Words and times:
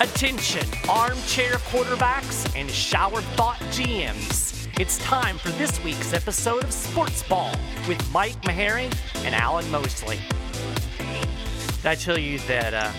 Attention, 0.00 0.66
armchair 0.88 1.52
quarterbacks 1.70 2.50
and 2.58 2.70
shower 2.70 3.20
thought 3.20 3.58
GMs. 3.70 4.66
It's 4.80 4.96
time 4.98 5.36
for 5.36 5.50
this 5.50 5.82
week's 5.84 6.14
episode 6.14 6.64
of 6.64 6.72
Sports 6.72 7.22
Ball 7.24 7.52
with 7.86 8.02
Mike 8.10 8.40
Maharrey 8.42 8.90
and 9.26 9.34
Alan 9.34 9.70
Mosley. 9.70 10.18
Did 11.76 11.86
I 11.86 11.94
tell 11.96 12.18
you 12.18 12.38
that 12.40 12.72
uh, 12.72 12.90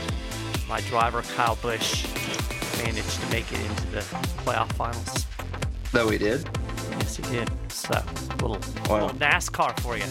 my 0.70 0.80
driver 0.82 1.24
Kyle 1.24 1.56
Busch 1.56 2.06
managed 2.84 3.20
to 3.22 3.30
make 3.32 3.52
it 3.52 3.60
into 3.62 3.88
the 3.88 4.00
playoff 4.46 4.72
finals? 4.74 5.26
No, 5.96 6.08
we 6.08 6.20
did. 6.20 6.48
Yes, 6.92 7.16
he 7.18 7.24
did. 7.24 7.50
So, 7.72 8.00
little, 8.42 8.60
Wow. 8.88 9.06
little 9.08 9.20
NASCAR 9.20 9.80
for 9.80 9.98
you. 9.98 10.06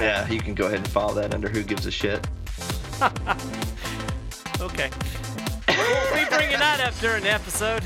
Yeah, 0.00 0.26
you 0.30 0.40
can 0.40 0.54
go 0.54 0.66
ahead 0.66 0.78
and 0.78 0.88
file 0.88 1.12
that 1.14 1.34
under 1.34 1.48
Who 1.50 1.62
Gives 1.62 1.84
a 1.86 1.90
Shit. 1.90 2.26
Okay. 4.60 4.88
Bringing 6.36 6.58
that 6.58 6.80
up 6.80 6.94
during 7.00 7.22
the 7.22 7.30
episode. 7.30 7.82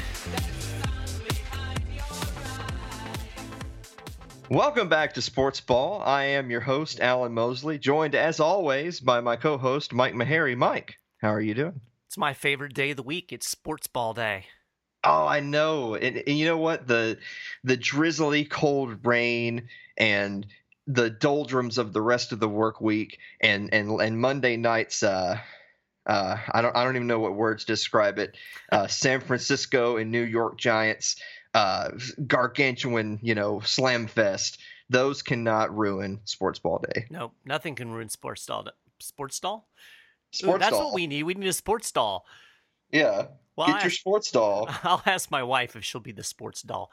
Welcome 4.51 4.89
back 4.89 5.13
to 5.15 5.23
Sports 5.23 5.61
Ball. 5.61 6.01
I 6.03 6.25
am 6.25 6.51
your 6.51 6.63
host, 6.63 7.01
Alan 7.01 7.35
Mosley, 7.35 7.79
joined 7.79 8.15
as 8.15 8.41
always 8.41 8.99
by 8.99 9.21
my 9.21 9.37
co 9.37 9.59
host, 9.59 9.93
Mike 9.93 10.15
Maharrey. 10.15 10.57
Mike, 10.57 10.99
how 11.21 11.29
are 11.29 11.41
you 11.41 11.53
doing? 11.53 11.81
It's 12.07 12.17
my 12.17 12.33
favorite 12.33 12.73
day 12.73 12.91
of 12.91 12.97
the 12.97 13.03
week. 13.03 13.31
It's 13.33 13.47
Sports 13.47 13.87
Ball 13.87 14.15
Day. 14.15 14.47
Oh, 15.05 15.27
I 15.27 15.41
know. 15.41 15.95
And, 15.95 16.17
and 16.27 16.39
you 16.39 16.47
know 16.47 16.57
what? 16.57 16.87
The 16.87 17.19
the 17.63 17.77
drizzly 17.77 18.45
cold 18.47 19.05
rain 19.05 19.69
and 19.99 20.47
the 20.87 21.11
doldrums 21.11 21.77
of 21.77 21.93
the 21.93 22.01
rest 22.01 22.33
of 22.33 22.41
the 22.41 22.49
work 22.49 22.81
week 22.81 23.19
and 23.43 23.75
and 23.75 24.01
and 24.01 24.19
Monday 24.19 24.57
nights 24.57 25.03
uh 25.03 25.39
uh, 26.09 26.37
I 26.53 26.63
don't. 26.63 26.75
I 26.75 26.85
don't 26.85 26.97
even 26.97 27.07
know 27.07 27.21
what 27.21 27.35
words 27.35 27.65
describe 27.65 28.19
it. 28.19 28.37
Uh, 28.73 28.87
San 28.87 29.21
Francisco 29.21 29.97
and 29.99 30.11
New 30.11 30.23
York 30.23 30.59
Giants, 30.59 31.17
uh, 31.55 31.91
gargantuan, 32.27 33.19
you 33.23 33.35
know, 33.35 33.61
slam 33.61 34.07
fest. 34.07 34.59
Those 34.91 35.23
cannot 35.23 35.77
ruin 35.77 36.21
Sports 36.25 36.59
Ball 36.59 36.83
Day. 36.93 37.07
No, 37.11 37.33
nothing 37.45 37.75
can 37.75 37.91
ruin 37.91 38.09
Sports 38.09 38.43
Stall. 38.43 38.67
Sports 38.99 39.37
Stall? 39.37 39.69
Ooh, 39.69 40.37
Sports 40.39 40.61
that's 40.61 40.73
Doll. 40.77 40.87
what 40.87 40.95
we 40.95 41.07
need. 41.07 41.25
We 41.25 41.35
need 41.35 41.49
a 41.49 41.53
Sports 41.53 41.89
Stall. 41.89 42.25
Yeah. 42.91 43.27
Well, 43.57 43.67
Get 43.67 43.77
I- 43.77 43.83
your 43.83 43.91
sports 43.91 44.31
doll. 44.31 44.69
I'll 44.85 45.03
ask 45.05 45.31
my 45.31 45.43
wife 45.43 45.75
if 45.77 45.85
she'll 45.85 46.01
be 46.01 46.13
the 46.13 46.23
sports 46.23 46.63
doll. 46.63 46.91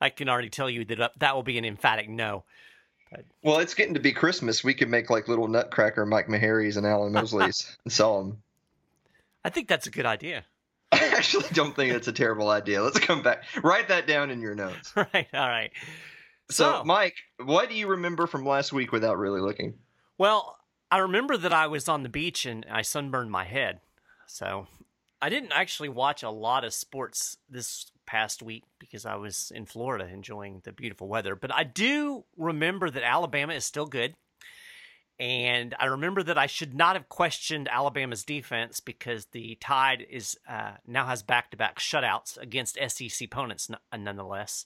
I 0.00 0.10
can 0.10 0.28
already 0.28 0.48
tell 0.48 0.70
you 0.70 0.84
that 0.86 1.00
uh, 1.00 1.08
that 1.18 1.34
will 1.34 1.42
be 1.42 1.58
an 1.58 1.64
emphatic 1.64 2.08
no. 2.08 2.44
Well, 3.42 3.58
it's 3.58 3.74
getting 3.74 3.94
to 3.94 4.00
be 4.00 4.12
Christmas. 4.12 4.62
We 4.62 4.74
could 4.74 4.88
make 4.88 5.10
like 5.10 5.28
little 5.28 5.48
Nutcracker 5.48 6.04
Mike 6.06 6.26
Maharreys 6.28 6.76
and 6.76 6.86
Alan 6.86 7.12
Mosleys 7.12 7.76
and 7.84 7.92
sell 7.92 8.18
them. 8.22 8.42
I 9.44 9.50
think 9.50 9.68
that's 9.68 9.86
a 9.86 9.90
good 9.90 10.06
idea. 10.06 10.44
I 10.92 11.12
actually 11.16 11.46
don't 11.52 11.74
think 11.76 11.92
it's 11.94 12.08
a 12.08 12.12
terrible 12.12 12.48
idea. 12.50 12.82
Let's 12.82 12.98
come 12.98 13.22
back. 13.22 13.44
Write 13.62 13.88
that 13.88 14.06
down 14.06 14.30
in 14.30 14.40
your 14.40 14.54
notes. 14.54 14.92
right. 14.96 15.26
All 15.32 15.48
right. 15.48 15.70
So, 16.50 16.78
So- 16.78 16.84
Mike, 16.84 17.16
what 17.44 17.68
do 17.68 17.74
you 17.74 17.88
remember 17.88 18.26
from 18.26 18.44
last 18.46 18.72
week 18.72 18.92
without 18.92 19.18
really 19.18 19.40
looking? 19.40 19.74
Well, 20.16 20.56
I 20.90 20.98
remember 20.98 21.36
that 21.36 21.52
I 21.52 21.66
was 21.66 21.88
on 21.88 22.02
the 22.02 22.08
beach 22.08 22.46
and 22.46 22.66
I 22.70 22.82
sunburned 22.82 23.30
my 23.30 23.44
head. 23.44 23.80
So 24.26 24.66
I 25.20 25.28
didn't 25.28 25.52
actually 25.52 25.88
watch 25.90 26.22
a 26.22 26.30
lot 26.30 26.64
of 26.64 26.72
sports 26.74 27.36
this 27.48 27.90
past 28.08 28.42
week 28.42 28.64
because 28.78 29.04
I 29.04 29.16
was 29.16 29.52
in 29.54 29.66
Florida 29.66 30.08
enjoying 30.10 30.62
the 30.64 30.72
beautiful 30.72 31.08
weather. 31.08 31.36
But 31.36 31.52
I 31.54 31.62
do 31.62 32.24
remember 32.38 32.88
that 32.88 33.02
Alabama 33.02 33.52
is 33.52 33.66
still 33.66 33.84
good. 33.84 34.14
And 35.20 35.74
I 35.78 35.86
remember 35.86 36.22
that 36.22 36.38
I 36.38 36.46
should 36.46 36.74
not 36.74 36.96
have 36.96 37.10
questioned 37.10 37.68
Alabama's 37.68 38.24
defense 38.24 38.80
because 38.80 39.26
the 39.26 39.58
Tide 39.60 40.06
is 40.08 40.38
uh, 40.48 40.72
now 40.86 41.06
has 41.06 41.22
back-to-back 41.22 41.78
shutouts 41.78 42.38
against 42.38 42.78
SEC 42.88 43.26
opponents, 43.26 43.68
n- 43.68 44.04
nonetheless. 44.04 44.64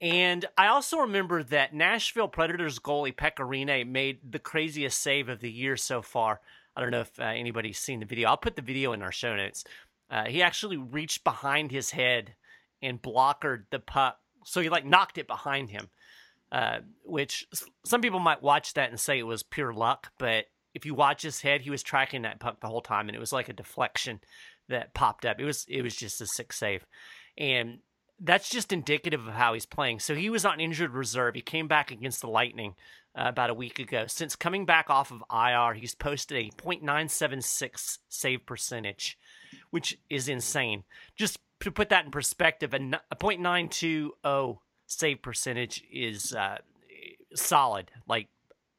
And 0.00 0.44
I 0.56 0.68
also 0.68 0.98
remember 0.98 1.42
that 1.42 1.74
Nashville 1.74 2.28
Predators 2.28 2.78
goalie 2.78 3.16
Pekka 3.16 3.40
Rinne 3.40 3.88
made 3.88 4.18
the 4.30 4.38
craziest 4.38 5.00
save 5.00 5.28
of 5.28 5.40
the 5.40 5.50
year 5.50 5.76
so 5.76 6.02
far. 6.02 6.40
I 6.76 6.80
don't 6.82 6.92
know 6.92 7.00
if 7.00 7.18
uh, 7.18 7.24
anybody's 7.24 7.78
seen 7.78 7.98
the 7.98 8.06
video. 8.06 8.28
I'll 8.28 8.36
put 8.36 8.54
the 8.54 8.62
video 8.62 8.92
in 8.92 9.02
our 9.02 9.10
show 9.10 9.34
notes. 9.34 9.64
Uh, 10.10 10.26
he 10.26 10.42
actually 10.42 10.76
reached 10.76 11.24
behind 11.24 11.70
his 11.70 11.90
head 11.90 12.34
and 12.82 13.00
blockered 13.00 13.66
the 13.70 13.78
puck, 13.78 14.18
so 14.44 14.60
he 14.60 14.68
like 14.68 14.84
knocked 14.84 15.18
it 15.18 15.26
behind 15.26 15.70
him. 15.70 15.88
Uh, 16.50 16.78
which 17.04 17.46
some 17.84 18.00
people 18.00 18.20
might 18.20 18.42
watch 18.42 18.72
that 18.72 18.88
and 18.88 18.98
say 18.98 19.18
it 19.18 19.24
was 19.24 19.42
pure 19.42 19.72
luck, 19.74 20.12
but 20.18 20.46
if 20.74 20.86
you 20.86 20.94
watch 20.94 21.20
his 21.20 21.42
head, 21.42 21.60
he 21.60 21.70
was 21.70 21.82
tracking 21.82 22.22
that 22.22 22.40
puck 22.40 22.60
the 22.60 22.68
whole 22.68 22.80
time, 22.80 23.08
and 23.08 23.16
it 23.16 23.20
was 23.20 23.32
like 23.32 23.48
a 23.48 23.52
deflection 23.52 24.20
that 24.68 24.94
popped 24.94 25.26
up. 25.26 25.40
It 25.40 25.44
was 25.44 25.66
it 25.68 25.82
was 25.82 25.94
just 25.94 26.20
a 26.20 26.26
sick 26.26 26.52
save, 26.52 26.86
and 27.36 27.80
that's 28.20 28.48
just 28.48 28.72
indicative 28.72 29.26
of 29.26 29.34
how 29.34 29.54
he's 29.54 29.66
playing. 29.66 30.00
So 30.00 30.14
he 30.14 30.30
was 30.30 30.44
on 30.44 30.60
injured 30.60 30.92
reserve. 30.92 31.34
He 31.34 31.40
came 31.40 31.68
back 31.68 31.90
against 31.90 32.20
the 32.20 32.28
Lightning 32.28 32.74
uh, 33.14 33.24
about 33.26 33.50
a 33.50 33.54
week 33.54 33.78
ago. 33.78 34.04
Since 34.06 34.36
coming 34.36 34.66
back 34.66 34.90
off 34.90 35.12
of 35.12 35.22
IR, 35.32 35.74
he's 35.74 35.94
posted 35.94 36.36
a 36.36 36.50
.976 36.50 37.98
save 38.08 38.46
percentage, 38.46 39.18
which 39.70 39.98
is 40.10 40.28
insane. 40.28 40.84
Just 41.16 41.38
to 41.60 41.70
put 41.70 41.88
that 41.88 42.04
in 42.04 42.10
perspective, 42.10 42.74
a 42.74 42.78
.920 42.78 44.58
save 44.86 45.22
percentage 45.22 45.84
is 45.92 46.34
uh, 46.34 46.56
solid, 47.34 47.90
like 48.06 48.28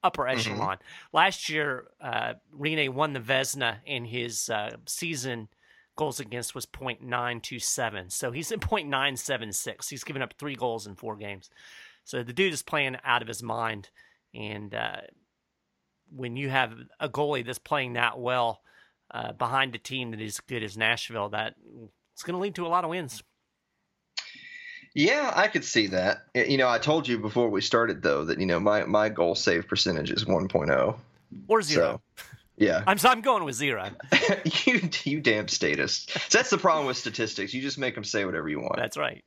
upper 0.03 0.28
echelon. 0.28 0.78
Last 1.13 1.50
year, 1.50 1.85
uh, 2.01 2.34
Rinne 2.57 2.89
won 2.94 3.13
the 3.13 3.19
Vezina, 3.19 3.78
and 3.85 4.07
his 4.07 4.50
uh, 4.50 4.72
season 4.85 5.50
goals 5.95 6.19
against 6.19 6.56
was 6.56 6.66
.927. 6.66 8.12
So 8.12 8.31
he's 8.31 8.51
at 8.51 8.59
.976. 8.62 9.89
He's 9.89 10.03
given 10.03 10.22
up 10.22 10.34
three 10.38 10.56
goals 10.56 10.88
in 10.88 10.95
four 10.95 11.16
games. 11.16 11.50
So 12.06 12.23
the 12.23 12.34
dude 12.34 12.53
is 12.53 12.63
playing 12.63 12.97
out 13.03 13.22
of 13.22 13.28
his 13.28 13.44
mind. 13.44 13.89
And 14.34 14.73
uh, 14.73 15.01
when 16.09 16.38
you 16.38 16.50
have 16.50 16.73
a 17.00 17.09
goalie 17.09 17.45
that's 17.45 17.59
playing 17.59 17.94
that 17.94 18.18
well 18.18 18.62
uh, 19.12 19.34
behind 19.34 19.75
a 19.75 19.79
team 19.79 20.12
that 20.12 20.22
is 20.22 20.39
good 20.39 20.63
as 20.63 20.78
Nashville, 20.78 21.29
that 21.29 21.56
it's 22.19 22.25
going 22.25 22.35
to 22.35 22.41
lead 22.41 22.56
to 22.56 22.66
a 22.66 22.68
lot 22.68 22.84
of 22.84 22.90
wins. 22.90 23.24
Yeah, 24.94 25.31
I 25.34 25.47
could 25.47 25.63
see 25.63 25.88
that. 25.88 26.24
You 26.35 26.57
know, 26.57 26.68
I 26.68 26.78
told 26.78 27.07
you 27.07 27.18
before 27.18 27.47
we 27.50 27.62
started 27.62 28.02
though 28.02 28.25
that 28.25 28.41
you 28.41 28.46
know 28.46 28.59
my 28.59 28.84
my 28.84 29.07
goal 29.07 29.35
save 29.35 29.69
percentage 29.69 30.12
is 30.12 30.25
1.0. 30.25 31.00
Or 31.47 31.62
zero. 31.62 32.02
Yeah, 32.57 32.84
I'm, 32.88 32.97
so 32.97 33.07
I'm 33.07 33.22
going 33.22 33.46
with 33.46 33.56
zero. 33.56 33.90
you 34.66 34.90
you 35.06 35.22
damn 35.22 35.47
statist. 35.47 36.30
That's 36.30 36.50
the 36.50 36.57
problem 36.57 36.88
with 36.88 36.97
statistics. 36.97 37.53
You 37.53 37.62
just 37.62 37.78
make 37.78 37.96
them 37.96 38.03
say 38.03 38.25
whatever 38.25 38.50
you 38.50 38.59
want. 38.59 38.75
That's 38.75 38.97
right. 38.97 39.24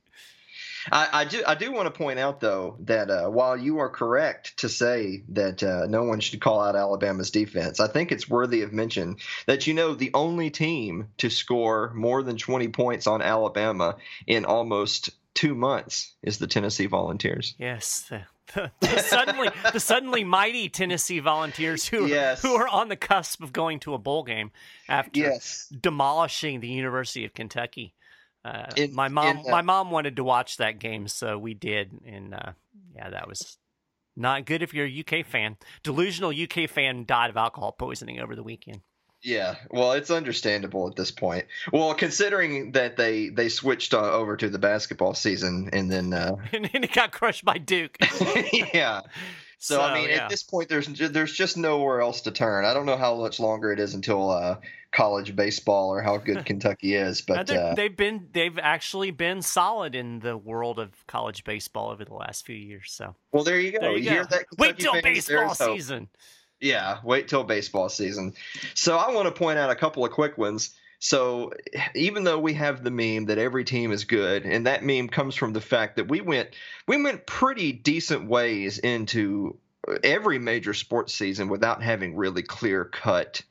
I, 0.91 1.09
I 1.21 1.25
do 1.25 1.43
I 1.47 1.55
do 1.55 1.71
want 1.71 1.85
to 1.85 1.97
point 1.97 2.19
out 2.19 2.39
though 2.39 2.75
that 2.81 3.09
uh, 3.09 3.29
while 3.29 3.55
you 3.57 3.79
are 3.79 3.89
correct 3.89 4.57
to 4.57 4.69
say 4.69 5.23
that 5.29 5.63
uh, 5.63 5.85
no 5.87 6.03
one 6.03 6.19
should 6.19 6.41
call 6.41 6.59
out 6.61 6.75
Alabama's 6.75 7.31
defense, 7.31 7.79
I 7.79 7.87
think 7.87 8.11
it's 8.11 8.29
worthy 8.29 8.61
of 8.61 8.73
mention 8.73 9.17
that 9.45 9.67
you 9.67 9.73
know 9.73 9.93
the 9.93 10.11
only 10.13 10.49
team 10.49 11.07
to 11.17 11.29
score 11.29 11.91
more 11.93 12.23
than 12.23 12.37
20 12.37 12.67
points 12.69 13.07
on 13.07 13.21
Alabama 13.21 13.97
in 14.27 14.45
almost 14.45 15.09
two 15.33 15.55
months 15.55 16.11
is 16.21 16.37
the 16.37 16.47
Tennessee 16.47 16.85
Volunteers. 16.85 17.55
Yes, 17.57 18.05
the, 18.09 18.21
the, 18.53 18.71
the 18.81 18.99
suddenly 18.99 19.49
the 19.71 19.79
suddenly 19.79 20.23
mighty 20.23 20.69
Tennessee 20.69 21.19
Volunteers 21.19 21.87
who 21.87 22.05
Yes. 22.07 22.41
who 22.41 22.53
are 22.55 22.67
on 22.67 22.89
the 22.89 22.95
cusp 22.95 23.41
of 23.41 23.51
going 23.53 23.79
to 23.79 23.93
a 23.93 23.97
bowl 23.97 24.23
game 24.23 24.51
after 24.87 25.19
Yes. 25.19 25.69
demolishing 25.81 26.59
the 26.59 26.67
University 26.67 27.25
of 27.25 27.33
Kentucky. 27.33 27.93
Uh, 28.45 28.65
In- 28.75 28.93
my 28.93 29.07
mom, 29.07 29.37
in, 29.37 29.45
uh, 29.47 29.51
my 29.51 29.61
mom 29.61 29.91
wanted 29.91 30.17
to 30.17 30.23
watch 30.23 30.57
that 30.57 30.79
game, 30.79 31.07
so 31.07 31.37
we 31.37 31.53
did, 31.53 31.91
and 32.05 32.33
uh, 32.33 32.51
yeah, 32.95 33.09
that 33.09 33.27
was 33.27 33.57
not 34.15 34.45
good 34.45 34.61
if 34.61 34.73
you're 34.73 34.85
a 34.85 34.99
UK 34.99 35.25
fan. 35.25 35.57
Delusional 35.83 36.31
UK 36.31 36.69
fan 36.69 37.05
died 37.05 37.29
of 37.29 37.37
alcohol 37.37 37.71
poisoning 37.71 38.19
over 38.19 38.35
the 38.35 38.43
weekend. 38.43 38.81
Yeah, 39.23 39.55
well, 39.71 39.93
it's 39.93 40.11
understandable 40.11 40.89
at 40.89 40.97
this 40.97 41.09
point. 41.09 41.45
Well, 41.71 41.93
considering 41.93 42.73
that 42.73 42.97
they 42.97 43.29
they 43.29 43.47
switched 43.47 43.93
uh, 43.93 44.11
over 44.11 44.35
to 44.35 44.49
the 44.49 44.59
basketball 44.59 45.13
season 45.13 45.69
and 45.71 45.89
then 45.89 46.11
uh, 46.11 46.35
and, 46.51 46.69
and 46.73 46.83
it 46.83 46.91
got 46.91 47.13
crushed 47.13 47.45
by 47.45 47.57
Duke. 47.57 47.97
yeah. 48.73 49.01
So, 49.63 49.79
I 49.79 49.93
mean, 49.93 50.09
yeah. 50.09 50.25
at 50.25 50.29
this 50.29 50.43
point, 50.43 50.67
there's 50.67 50.87
there's 50.87 51.31
just 51.31 51.55
nowhere 51.55 52.01
else 52.01 52.19
to 52.23 52.31
turn. 52.31 52.65
I 52.65 52.73
don't 52.73 52.85
know 52.85 52.97
how 52.97 53.15
much 53.15 53.39
longer 53.39 53.71
it 53.71 53.79
is 53.79 53.93
until 53.93 54.29
uh, 54.29 54.57
college 54.91 55.37
baseball 55.37 55.87
or 55.87 56.01
how 56.01 56.17
good 56.17 56.43
Kentucky 56.45 56.95
is, 56.95 57.21
but 57.21 57.49
uh, 57.49 57.73
they've 57.73 57.95
been 57.95 58.27
they've 58.33 58.59
actually 58.59 59.11
been 59.11 59.41
solid 59.41 59.95
in 59.95 60.19
the 60.19 60.35
world 60.35 60.79
of 60.79 61.07
college 61.07 61.45
baseball 61.45 61.91
over 61.91 62.03
the 62.03 62.13
last 62.13 62.45
few 62.45 62.57
years. 62.57 62.91
So 62.91 63.15
well, 63.31 63.45
there 63.45 63.57
you 63.57 63.71
go. 63.71 63.79
there 63.79 63.95
you, 63.95 64.09
hear 64.09 64.23
go. 64.25 64.35
that? 64.35 64.45
Wait 64.57 64.79
till 64.79 65.01
baseball 65.01 65.55
season. 65.55 66.09
Yeah, 66.59 66.97
wait 67.01 67.29
till 67.29 67.45
baseball 67.45 67.87
season. 67.87 68.33
So 68.73 68.97
I 68.97 69.13
want 69.13 69.27
to 69.27 69.31
point 69.31 69.59
out 69.59 69.69
a 69.69 69.75
couple 69.75 70.03
of 70.03 70.11
quick 70.11 70.37
ones. 70.37 70.75
So 71.03 71.51
even 71.95 72.23
though 72.23 72.39
we 72.39 72.53
have 72.53 72.81
the 72.81 72.89
meme 72.89 73.25
that 73.25 73.37
every 73.37 73.65
team 73.65 73.91
is 73.91 74.05
good, 74.05 74.45
and 74.45 74.67
that 74.67 74.85
meme 74.85 75.09
comes 75.09 75.35
from 75.35 75.51
the 75.51 75.59
fact 75.59 75.97
that 75.97 76.07
we 76.07 76.21
went 76.21 76.51
we 76.87 77.03
went 77.03 77.25
pretty 77.25 77.73
decent 77.73 78.29
ways 78.29 78.77
into 78.77 79.57
every 80.01 80.39
major 80.39 80.73
sports 80.73 81.13
season 81.13 81.49
without 81.49 81.83
having 81.83 82.15
really 82.15 82.41
clear 82.41 82.85
cut 82.85 83.41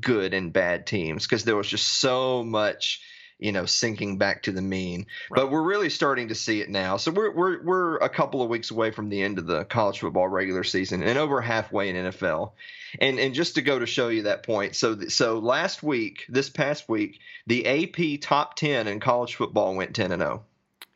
good 0.00 0.34
and 0.34 0.52
bad 0.52 0.86
teams 0.86 1.26
because 1.26 1.42
there 1.42 1.56
was 1.56 1.66
just 1.66 2.00
so 2.00 2.44
much 2.44 3.00
you 3.44 3.52
know 3.52 3.66
sinking 3.66 4.16
back 4.16 4.42
to 4.44 4.52
the 4.52 4.62
mean. 4.62 5.06
Right. 5.30 5.36
but 5.36 5.50
we're 5.50 5.62
really 5.62 5.90
starting 5.90 6.28
to 6.28 6.34
see 6.34 6.60
it 6.60 6.70
now. 6.70 6.96
So 6.96 7.10
we're, 7.10 7.30
we're 7.30 7.62
we're 7.62 7.96
a 7.98 8.08
couple 8.08 8.42
of 8.42 8.48
weeks 8.48 8.70
away 8.70 8.90
from 8.90 9.10
the 9.10 9.22
end 9.22 9.38
of 9.38 9.46
the 9.46 9.64
college 9.64 10.00
football 10.00 10.28
regular 10.28 10.64
season 10.64 11.02
and 11.02 11.18
over 11.18 11.40
halfway 11.40 11.90
in 11.90 11.96
NFL 11.96 12.52
and 13.00 13.18
and 13.18 13.34
just 13.34 13.56
to 13.56 13.62
go 13.62 13.78
to 13.78 13.86
show 13.86 14.08
you 14.08 14.22
that 14.22 14.44
point 14.44 14.74
so 14.74 14.98
so 15.08 15.38
last 15.38 15.82
week 15.82 16.24
this 16.28 16.48
past 16.48 16.88
week 16.88 17.20
the 17.46 17.66
AP 17.66 18.20
top 18.20 18.56
10 18.56 18.88
in 18.88 19.00
college 19.00 19.34
football 19.34 19.74
went 19.74 19.94
10 19.94 20.12
and 20.12 20.22
0 20.22 20.44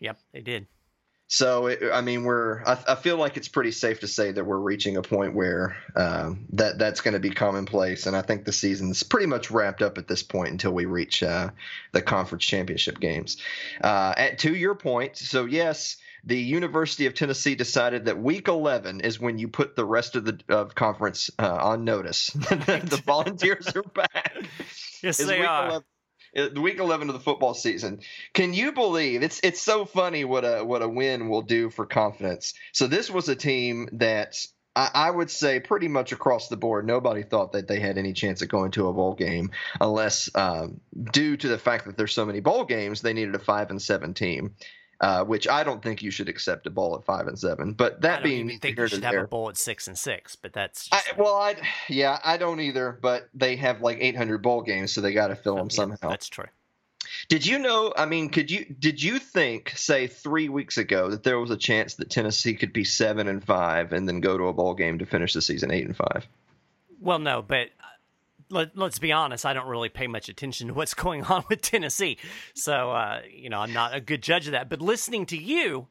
yep 0.01 0.19
they 0.33 0.41
did 0.41 0.67
so, 1.31 1.67
it, 1.67 1.81
I 1.93 2.01
mean, 2.01 2.25
we're. 2.25 2.63
I, 2.65 2.79
I, 2.89 2.95
feel 2.95 3.19
like 3.19 3.37
it's 3.37 3.49
pretty 3.49 3.71
safe 3.71 4.01
to 4.01 4.09
say 4.09 4.33
that 4.33 4.45
we're 4.45 4.57
reaching 4.57 4.97
a 4.97 5.03
point 5.03 5.35
where 5.35 5.77
um, 5.95 6.47
that 6.55 6.79
that's 6.79 7.03
going 7.03 7.13
to 7.13 7.21
be 7.21 7.29
commonplace, 7.29 8.07
and 8.07 8.17
I 8.17 8.23
think 8.23 8.47
the 8.47 8.53
season's 8.53 9.03
pretty 9.03 9.27
much 9.27 9.51
wrapped 9.51 9.83
up 9.83 9.99
at 9.99 10.09
this 10.09 10.23
point 10.23 10.49
until 10.49 10.73
we 10.73 10.87
reach 10.87 11.23
uh, 11.23 11.51
the 11.93 12.01
conference 12.01 12.45
championship 12.47 12.99
games. 12.99 13.37
Uh, 13.85 14.15
at 14.17 14.39
to 14.39 14.55
your 14.55 14.75
point, 14.75 15.19
so 15.19 15.45
yes, 15.45 15.99
the 16.25 16.39
University 16.39 17.05
of 17.05 17.13
Tennessee 17.13 17.55
decided 17.55 18.07
that 18.07 18.19
Week 18.19 18.49
11 18.49 19.03
is 19.03 19.21
when 19.21 19.39
you 19.39 19.49
put 19.49 19.77
the 19.77 19.85
rest 19.85 20.17
of 20.17 20.25
the 20.25 20.41
of 20.49 20.75
conference 20.75 21.31
uh, 21.39 21.59
on 21.61 21.85
notice. 21.85 22.29
the 22.33 23.03
Volunteers 23.05 23.69
are 23.77 23.83
back. 23.83 24.35
Yes, 25.03 25.19
they 25.19 25.45
are. 25.45 25.69
11 25.69 25.77
uh, 25.77 25.81
the 26.47 26.61
week 26.61 26.79
11 26.79 27.09
of 27.09 27.15
the 27.15 27.21
football 27.21 27.55
season. 27.55 28.01
Can 28.33 28.55
you 28.55 28.73
believe 28.73 29.23
it's 29.23 29.41
it's 29.43 29.61
so 29.61 29.85
funny 29.85 30.25
what 30.25 30.45
a 30.45 30.65
what 30.65 30.83
a 30.83 30.89
win 30.89 31.29
will 31.29 31.43
do 31.43 31.71
for 31.71 31.87
confidence. 31.87 32.55
So 32.73 32.87
this 32.87 33.11
was 33.11 33.29
a 33.29 33.37
team 33.37 33.89
that 33.93 34.47
I, 34.79 34.91
I 34.95 35.11
would 35.11 35.31
say 35.31 35.59
pretty 35.59 35.89
much 35.89 36.13
across 36.13 36.49
the 36.49 36.57
board, 36.57 36.87
nobody 36.87 37.25
thought 37.25 37.53
that 37.53 37.67
they 37.67 37.81
had 37.81 37.99
any 37.99 38.13
chance 38.13 38.43
of 38.43 38.49
going 38.49 38.71
to 38.73 38.89
a 38.89 38.93
bowl 38.93 39.15
game, 39.15 39.51
unless 39.81 40.31
um, 40.37 40.81
due 41.13 41.37
to 41.37 41.49
the 41.49 41.59
fact 41.59 41.87
that 41.87 41.97
there's 41.97 42.15
so 42.15 42.25
many 42.25 42.41
bowl 42.41 42.65
games, 42.65 43.03
they 43.03 43.13
needed 43.13 43.35
a 43.35 43.41
five 43.41 43.71
and 43.71 43.83
seven 43.83 44.15
team. 44.15 44.55
Uh, 45.01 45.23
which 45.25 45.47
I 45.47 45.63
don't 45.63 45.81
think 45.81 46.03
you 46.03 46.11
should 46.11 46.29
accept 46.29 46.67
a 46.67 46.71
bowl 46.71 46.97
at 46.97 47.05
five 47.05 47.29
and 47.29 47.39
seven. 47.39 47.73
But 47.73 48.01
that 48.01 48.25
being, 48.25 48.49
said, 48.49 48.53
you 48.53 48.59
think 48.59 48.79
you 48.79 48.89
should 48.89 49.05
have 49.05 49.13
there, 49.13 49.25
a 49.25 49.29
bowl 49.29 49.49
at 49.49 49.57
six 49.57 49.87
and 49.87 49.97
six. 49.97 50.35
But 50.35 50.53
that's 50.53 50.89
I, 50.91 51.01
well, 51.17 51.37
I 51.37 51.55
yeah, 51.89 52.19
I 52.25 52.37
don't 52.37 52.59
either. 52.59 52.99
But 53.01 53.29
they 53.33 53.55
have 53.57 53.81
like 53.81 53.99
800 54.01 54.43
bowl 54.43 54.63
games, 54.63 54.91
so 54.91 55.01
they 55.01 55.13
got 55.13 55.29
to 55.29 55.37
fill 55.37 55.55
them 55.55 55.69
yeah, 55.71 55.77
somehow. 55.77 56.09
That's 56.09 56.29
true. 56.29 56.47
Did 57.29 57.47
you 57.47 57.59
know? 57.59 57.93
I 57.97 58.07
mean, 58.07 58.29
could 58.29 58.51
you 58.51 58.65
did 58.65 59.03
you 59.03 59.19
think, 59.19 59.71
say, 59.77 60.09
three 60.09 60.49
weeks 60.49 60.79
ago, 60.79 61.11
that 61.11 61.23
there 61.23 61.39
was 61.39 61.51
a 61.51 61.57
chance 61.57 61.95
that 61.95 62.11
Tennessee 62.11 62.55
could 62.55 62.73
be 62.73 62.85
seven 62.85 63.29
and 63.29 63.45
five 63.45 63.93
and 63.93 64.09
then 64.09 64.21
go 64.21 64.37
to 64.37 64.45
a 64.45 64.53
bowl 64.53 64.75
game 64.75 64.99
to 64.99 65.07
finish 65.07 65.33
the 65.33 65.43
season 65.43 65.71
eight 65.71 65.87
and 65.87 65.97
five? 65.97 66.27
Well, 67.01 67.19
no, 67.19 67.43
but 67.43 67.69
let, 68.51 68.77
us 68.79 68.99
be 68.99 69.13
honest, 69.13 69.45
I 69.47 69.53
don't 69.53 69.67
really 69.67 69.89
pay 69.89 70.07
much 70.07 70.29
attention 70.29 70.69
to 70.69 70.75
what's 70.75 70.95
going 70.95 71.25
on 71.25 71.45
with 71.49 71.63
Tennessee. 71.63 72.19
So, 72.55 72.93
uh, 72.93 73.21
you 73.31 73.49
know, 73.51 73.61
I'm 73.61 73.73
not 73.73 73.95
a 73.95 74.01
good 74.01 74.23
judge 74.23 74.47
of 74.47 74.53
that. 74.53 74.69
But 74.69 74.81
listening 74.81 75.27
to 75.27 75.37
you, 75.37 75.89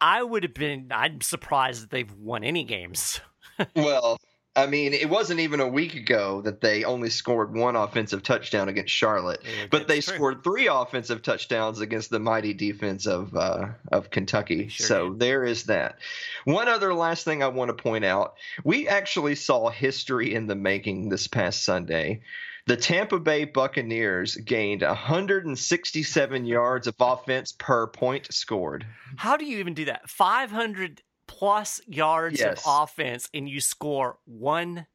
I 0.00 0.22
would 0.22 0.42
have 0.42 0.54
been, 0.54 0.88
I'm 0.90 1.20
surprised 1.20 1.82
that 1.82 1.90
they've 1.90 2.12
won 2.12 2.44
any 2.44 2.64
games. 2.64 3.20
well, 3.76 4.18
I 4.58 4.66
mean, 4.66 4.92
it 4.92 5.08
wasn't 5.08 5.38
even 5.38 5.60
a 5.60 5.68
week 5.68 5.94
ago 5.94 6.40
that 6.40 6.60
they 6.60 6.82
only 6.82 7.10
scored 7.10 7.54
one 7.54 7.76
offensive 7.76 8.24
touchdown 8.24 8.68
against 8.68 8.92
Charlotte, 8.92 9.40
yeah, 9.44 9.66
but 9.70 9.86
they 9.86 10.00
true. 10.00 10.16
scored 10.16 10.42
three 10.42 10.66
offensive 10.66 11.22
touchdowns 11.22 11.80
against 11.80 12.10
the 12.10 12.18
mighty 12.18 12.54
defense 12.54 13.06
of 13.06 13.36
uh, 13.36 13.68
of 13.92 14.10
Kentucky. 14.10 14.66
Sure 14.66 14.86
so 14.86 15.08
did. 15.10 15.20
there 15.20 15.44
is 15.44 15.64
that. 15.64 15.98
One 16.44 16.66
other 16.66 16.92
last 16.92 17.24
thing 17.24 17.40
I 17.40 17.48
want 17.48 17.68
to 17.68 17.80
point 17.80 18.04
out: 18.04 18.34
we 18.64 18.88
actually 18.88 19.36
saw 19.36 19.70
history 19.70 20.34
in 20.34 20.48
the 20.48 20.56
making 20.56 21.08
this 21.08 21.28
past 21.28 21.64
Sunday. 21.64 22.22
The 22.66 22.76
Tampa 22.76 23.18
Bay 23.18 23.44
Buccaneers 23.44 24.34
gained 24.36 24.82
167 24.82 26.44
yards 26.44 26.86
of 26.86 26.96
offense 27.00 27.54
per 27.56 27.86
point 27.86 28.30
scored. 28.34 28.84
How 29.16 29.38
do 29.38 29.46
you 29.46 29.58
even 29.58 29.72
do 29.72 29.86
that? 29.86 30.10
500 30.10 31.00
plus 31.28 31.80
yards 31.86 32.40
yes. 32.40 32.58
of 32.66 32.82
offense 32.82 33.28
and 33.32 33.48
you 33.48 33.60
score 33.60 34.18
one 34.24 34.86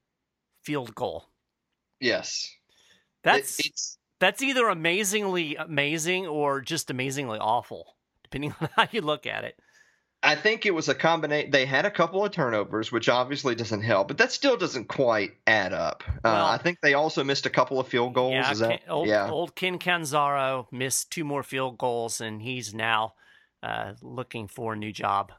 field 0.63 0.93
goal. 0.93 1.29
Yes. 2.01 2.49
That's 3.23 3.59
it's, 3.59 3.97
that's 4.19 4.41
either 4.41 4.67
amazingly 4.67 5.55
amazing 5.55 6.27
or 6.27 6.59
just 6.59 6.89
amazingly 6.89 7.39
awful, 7.39 7.95
depending 8.23 8.53
on 8.61 8.67
how 8.75 8.87
you 8.91 9.01
look 9.01 9.25
at 9.25 9.45
it. 9.45 9.55
I 10.25 10.35
think 10.35 10.65
it 10.65 10.71
was 10.71 10.87
a 10.87 10.95
combination. 10.95 11.51
They 11.51 11.65
had 11.65 11.85
a 11.85 11.91
couple 11.91 12.23
of 12.23 12.31
turnovers, 12.31 12.93
which 12.93 13.09
obviously 13.09 13.55
doesn't 13.55 13.81
help, 13.81 14.07
but 14.07 14.17
that 14.19 14.31
still 14.31 14.55
doesn't 14.55 14.87
quite 14.87 15.31
add 15.47 15.73
up. 15.73 16.03
Uh, 16.07 16.19
well, 16.23 16.45
uh, 16.45 16.51
I 16.51 16.57
think 16.57 16.79
they 16.81 16.93
also 16.93 17.25
missed 17.25 17.45
a 17.45 17.49
couple 17.49 17.77
of 17.77 17.89
field 17.89 18.13
goals. 18.13 18.33
Yeah, 18.33 18.53
that, 18.53 18.81
old, 18.87 19.07
yeah. 19.07 19.29
old 19.29 19.53
Ken 19.55 19.77
Catanzaro 19.77 20.69
missed 20.71 21.11
two 21.11 21.25
more 21.25 21.43
field 21.43 21.77
goals, 21.77 22.21
and 22.21 22.41
he's 22.41 22.73
now 22.73 23.15
uh, 23.61 23.93
looking 24.01 24.47
for 24.47 24.73
a 24.73 24.77
new 24.77 24.93
job 24.93 25.33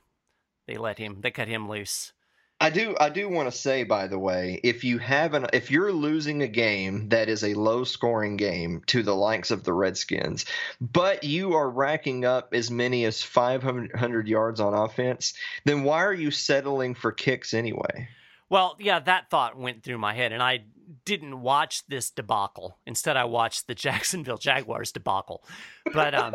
they 0.67 0.77
let 0.77 0.99
him 0.99 1.21
they 1.21 1.31
cut 1.31 1.49
him 1.49 1.69
loose. 1.69 2.13
I 2.61 2.71
do 2.71 2.97
I 2.99 3.11
do 3.11 3.29
want 3.29 3.51
to 3.51 3.57
say 3.57 3.85
by 3.85 4.07
the 4.07 4.19
way, 4.19 4.61
if 4.63 4.85
you 4.85 4.99
have 4.99 5.35
an 5.35 5.47
if 5.53 5.71
you're 5.71 5.93
losing 5.93 6.43
a 6.43 6.49
game 6.49 7.09
that 7.09 7.29
is 7.29 7.45
a 7.45 7.55
low 7.55 7.85
scoring 7.85 8.37
game 8.37 8.83
to 8.87 9.03
the 9.03 9.15
likes 9.15 9.51
of 9.51 9.65
the 9.65 9.73
Redskins, 9.73 10.47
but 10.81 11.25
you 11.25 11.55
are 11.55 11.69
racking 11.69 12.25
up 12.25 12.55
as 12.55 12.71
many 12.71 13.05
as 13.05 13.23
500 13.23 14.29
yards 14.29 14.61
on 14.61 14.73
offense, 14.73 15.35
then 15.65 15.83
why 15.83 16.05
are 16.05 16.15
you 16.15 16.31
settling 16.31 16.95
for 16.95 17.13
kicks 17.13 17.55
anyway? 17.55 18.09
Well, 18.49 18.77
yeah, 18.79 19.01
that 19.01 19.31
thought 19.31 19.59
went 19.59 19.83
through 19.83 19.99
my 19.99 20.15
head 20.15 20.33
and 20.33 20.43
I 20.43 20.65
didn't 21.05 21.41
watch 21.41 21.87
this 21.87 22.11
debacle. 22.11 22.79
Instead, 22.87 23.17
I 23.17 23.25
watched 23.25 23.67
the 23.67 23.75
Jacksonville 23.75 24.39
Jaguars 24.39 24.93
debacle. 24.93 25.45
But 25.93 26.15
um, 26.15 26.35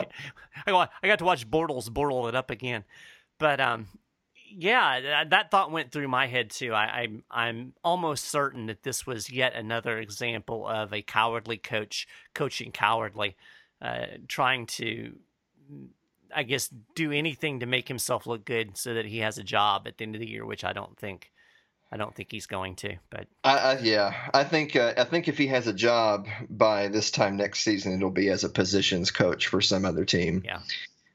I 0.66 0.86
got 1.02 1.18
to 1.18 1.24
watch 1.24 1.48
Bortles 1.48 1.88
bortle 1.88 2.28
it 2.28 2.34
up 2.34 2.50
again. 2.50 2.84
But 3.42 3.60
um, 3.60 3.88
yeah, 4.56 5.24
that 5.24 5.50
thought 5.50 5.72
went 5.72 5.90
through 5.90 6.06
my 6.06 6.28
head 6.28 6.50
too. 6.50 6.72
I, 6.72 7.02
I'm 7.02 7.24
I'm 7.28 7.72
almost 7.82 8.26
certain 8.26 8.66
that 8.66 8.84
this 8.84 9.04
was 9.04 9.28
yet 9.28 9.56
another 9.56 9.98
example 9.98 10.64
of 10.64 10.92
a 10.92 11.02
cowardly 11.02 11.56
coach 11.56 12.06
coaching 12.34 12.70
cowardly, 12.70 13.34
uh, 13.80 14.06
trying 14.28 14.66
to, 14.66 15.16
I 16.32 16.44
guess, 16.44 16.70
do 16.94 17.10
anything 17.10 17.58
to 17.58 17.66
make 17.66 17.88
himself 17.88 18.28
look 18.28 18.44
good 18.44 18.78
so 18.78 18.94
that 18.94 19.06
he 19.06 19.18
has 19.18 19.38
a 19.38 19.42
job 19.42 19.88
at 19.88 19.98
the 19.98 20.04
end 20.04 20.14
of 20.14 20.20
the 20.20 20.30
year, 20.30 20.46
which 20.46 20.62
I 20.62 20.72
don't 20.72 20.96
think. 20.96 21.32
I 21.90 21.96
don't 21.96 22.14
think 22.14 22.30
he's 22.30 22.46
going 22.46 22.76
to, 22.76 22.96
but 23.10 23.26
I, 23.44 23.58
I, 23.58 23.78
yeah, 23.80 24.14
I 24.32 24.44
think 24.44 24.76
uh, 24.76 24.94
I 24.96 25.04
think 25.04 25.26
if 25.26 25.36
he 25.36 25.48
has 25.48 25.66
a 25.66 25.74
job 25.74 26.28
by 26.48 26.86
this 26.86 27.10
time 27.10 27.36
next 27.36 27.64
season, 27.64 27.92
it'll 27.92 28.10
be 28.10 28.30
as 28.30 28.44
a 28.44 28.48
positions 28.48 29.10
coach 29.10 29.48
for 29.48 29.60
some 29.60 29.84
other 29.84 30.04
team. 30.04 30.42
Yeah. 30.44 30.60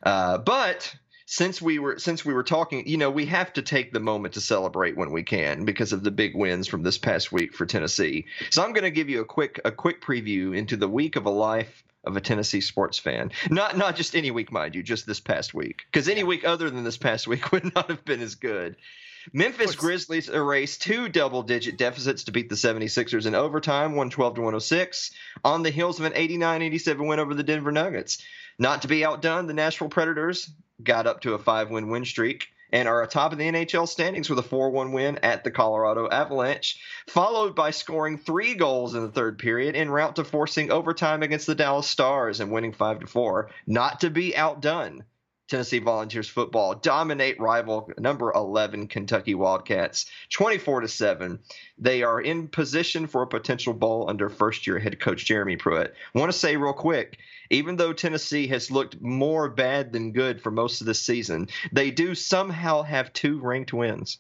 Uh, 0.03 0.37
but 0.37 0.93
since 1.29 1.61
we 1.61 1.77
were 1.77 1.99
since 1.99 2.23
we 2.23 2.33
were 2.33 2.43
talking, 2.43 2.87
you 2.87 2.95
know, 2.95 3.11
we 3.11 3.25
have 3.25 3.51
to 3.53 3.61
take 3.61 3.91
the 3.91 3.99
moment 3.99 4.35
to 4.35 4.41
celebrate 4.41 4.95
when 4.95 5.11
we 5.11 5.23
can 5.23 5.65
because 5.65 5.91
of 5.91 6.01
the 6.01 6.09
big 6.09 6.35
wins 6.35 6.67
from 6.67 6.83
this 6.83 6.97
past 6.97 7.33
week 7.33 7.53
for 7.53 7.65
Tennessee. 7.65 8.25
So 8.49 8.63
I'm 8.63 8.71
going 8.71 8.85
to 8.85 8.91
give 8.91 9.09
you 9.09 9.19
a 9.21 9.25
quick 9.25 9.59
a 9.65 9.71
quick 9.71 10.01
preview 10.01 10.57
into 10.57 10.77
the 10.77 10.87
week 10.87 11.17
of 11.17 11.25
a 11.25 11.29
life 11.29 11.83
of 12.05 12.15
a 12.15 12.21
Tennessee 12.21 12.61
sports 12.61 12.97
fan. 12.97 13.33
Not 13.49 13.77
not 13.77 13.97
just 13.97 14.15
any 14.15 14.31
week, 14.31 14.53
mind 14.53 14.73
you, 14.73 14.81
just 14.81 15.05
this 15.05 15.19
past 15.19 15.53
week. 15.53 15.83
Because 15.91 16.07
any 16.07 16.23
week 16.23 16.45
other 16.45 16.69
than 16.69 16.85
this 16.85 16.97
past 16.97 17.27
week 17.27 17.51
would 17.51 17.75
not 17.75 17.89
have 17.89 18.05
been 18.05 18.21
as 18.21 18.35
good. 18.35 18.77
Memphis 19.33 19.75
Grizzlies 19.75 20.29
erased 20.29 20.81
two 20.81 21.09
double 21.09 21.43
digit 21.43 21.77
deficits 21.77 22.23
to 22.23 22.31
beat 22.31 22.49
the 22.49 22.55
76ers 22.55 23.25
in 23.25 23.35
overtime, 23.35 23.91
112 23.91 24.35
to 24.35 24.41
106, 24.41 25.11
on 25.43 25.63
the 25.63 25.69
heels 25.69 25.99
of 25.99 26.05
an 26.05 26.13
89 26.15 26.61
87 26.61 27.07
win 27.07 27.19
over 27.19 27.33
the 27.33 27.43
Denver 27.43 27.71
Nuggets. 27.71 28.19
Not 28.57 28.83
to 28.83 28.87
be 28.87 29.05
outdone, 29.05 29.47
the 29.47 29.53
Nashville 29.53 29.89
Predators 29.89 30.49
got 30.81 31.07
up 31.07 31.21
to 31.21 31.33
a 31.33 31.39
five 31.39 31.69
win 31.69 31.89
win 31.89 32.05
streak 32.05 32.47
and 32.71 32.87
are 32.87 33.01
atop 33.01 33.31
of 33.31 33.37
the 33.37 33.45
NHL 33.45 33.87
standings 33.87 34.29
with 34.29 34.39
a 34.39 34.43
4 34.43 34.69
1 34.69 34.91
win 34.91 35.17
at 35.19 35.43
the 35.43 35.51
Colorado 35.51 36.09
Avalanche, 36.09 36.79
followed 37.07 37.55
by 37.55 37.71
scoring 37.71 38.17
three 38.17 38.55
goals 38.55 38.95
in 38.95 39.01
the 39.01 39.11
third 39.11 39.39
period 39.39 39.75
en 39.75 39.89
route 39.89 40.15
to 40.15 40.23
forcing 40.23 40.71
overtime 40.71 41.23
against 41.23 41.47
the 41.47 41.55
Dallas 41.55 41.87
Stars 41.87 42.39
and 42.39 42.51
winning 42.51 42.73
5 42.73 43.09
4. 43.09 43.49
Not 43.65 44.01
to 44.01 44.09
be 44.09 44.35
outdone. 44.35 45.03
Tennessee 45.47 45.79
Volunteers 45.79 46.27
football 46.27 46.75
dominate 46.75 47.39
rival 47.39 47.89
number 47.97 48.33
11 48.33 48.87
Kentucky 48.87 49.33
Wildcats 49.33 50.05
24 50.31 50.81
to 50.81 50.87
7. 50.89 51.39
They 51.77 52.03
are 52.03 52.19
in 52.19 52.49
position 52.49 53.07
for 53.07 53.21
a 53.21 53.27
potential 53.27 53.73
bowl 53.73 54.09
under 54.09 54.29
first 54.29 54.67
year 54.67 54.77
head 54.77 54.99
coach 54.99 55.25
Jeremy 55.25 55.55
Pruitt. 55.55 55.93
I 56.13 56.19
want 56.19 56.31
to 56.31 56.37
say 56.37 56.57
real 56.57 56.73
quick, 56.73 57.19
even 57.49 57.77
though 57.77 57.93
Tennessee 57.93 58.47
has 58.47 58.71
looked 58.71 58.99
more 58.99 59.49
bad 59.49 59.93
than 59.93 60.11
good 60.11 60.41
for 60.41 60.51
most 60.51 60.81
of 60.81 60.87
this 60.87 60.99
season, 60.99 61.47
they 61.71 61.91
do 61.91 62.13
somehow 62.13 62.81
have 62.81 63.13
two 63.13 63.39
ranked 63.39 63.71
wins. 63.71 64.19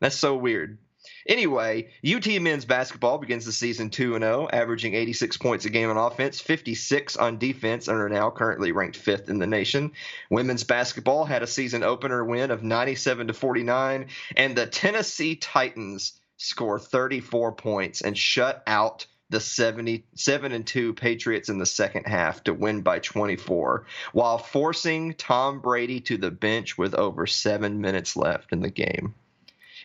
That's 0.00 0.16
so 0.16 0.36
weird. 0.36 0.78
Anyway, 1.28 1.88
UT 2.08 2.26
men's 2.40 2.64
basketball 2.64 3.18
begins 3.18 3.44
the 3.44 3.52
season 3.52 3.90
2 3.90 4.18
0, 4.18 4.48
averaging 4.52 4.94
86 4.94 5.36
points 5.38 5.64
a 5.64 5.70
game 5.70 5.90
on 5.90 5.96
offense, 5.96 6.40
56 6.40 7.16
on 7.16 7.38
defense, 7.38 7.88
and 7.88 7.98
are 7.98 8.08
now 8.08 8.30
currently 8.30 8.72
ranked 8.72 8.96
fifth 8.96 9.28
in 9.28 9.38
the 9.38 9.46
nation. 9.46 9.92
Women's 10.30 10.64
basketball 10.64 11.24
had 11.24 11.42
a 11.42 11.46
season 11.46 11.82
opener 11.82 12.24
win 12.24 12.50
of 12.50 12.62
97 12.62 13.26
to 13.26 13.32
49, 13.32 14.06
and 14.36 14.56
the 14.56 14.66
Tennessee 14.66 15.36
Titans 15.36 16.20
score 16.36 16.78
34 16.78 17.52
points 17.52 18.02
and 18.02 18.16
shut 18.16 18.62
out 18.66 19.06
the 19.30 19.40
77 19.40 20.52
and 20.52 20.66
2 20.66 20.94
Patriots 20.94 21.48
in 21.48 21.58
the 21.58 21.66
second 21.66 22.04
half 22.04 22.44
to 22.44 22.54
win 22.54 22.82
by 22.82 23.00
24 23.00 23.86
while 24.12 24.38
forcing 24.38 25.14
Tom 25.14 25.60
Brady 25.60 26.00
to 26.02 26.16
the 26.16 26.30
bench 26.30 26.78
with 26.78 26.94
over 26.94 27.26
7 27.26 27.80
minutes 27.80 28.16
left 28.16 28.52
in 28.52 28.60
the 28.60 28.70
game. 28.70 29.14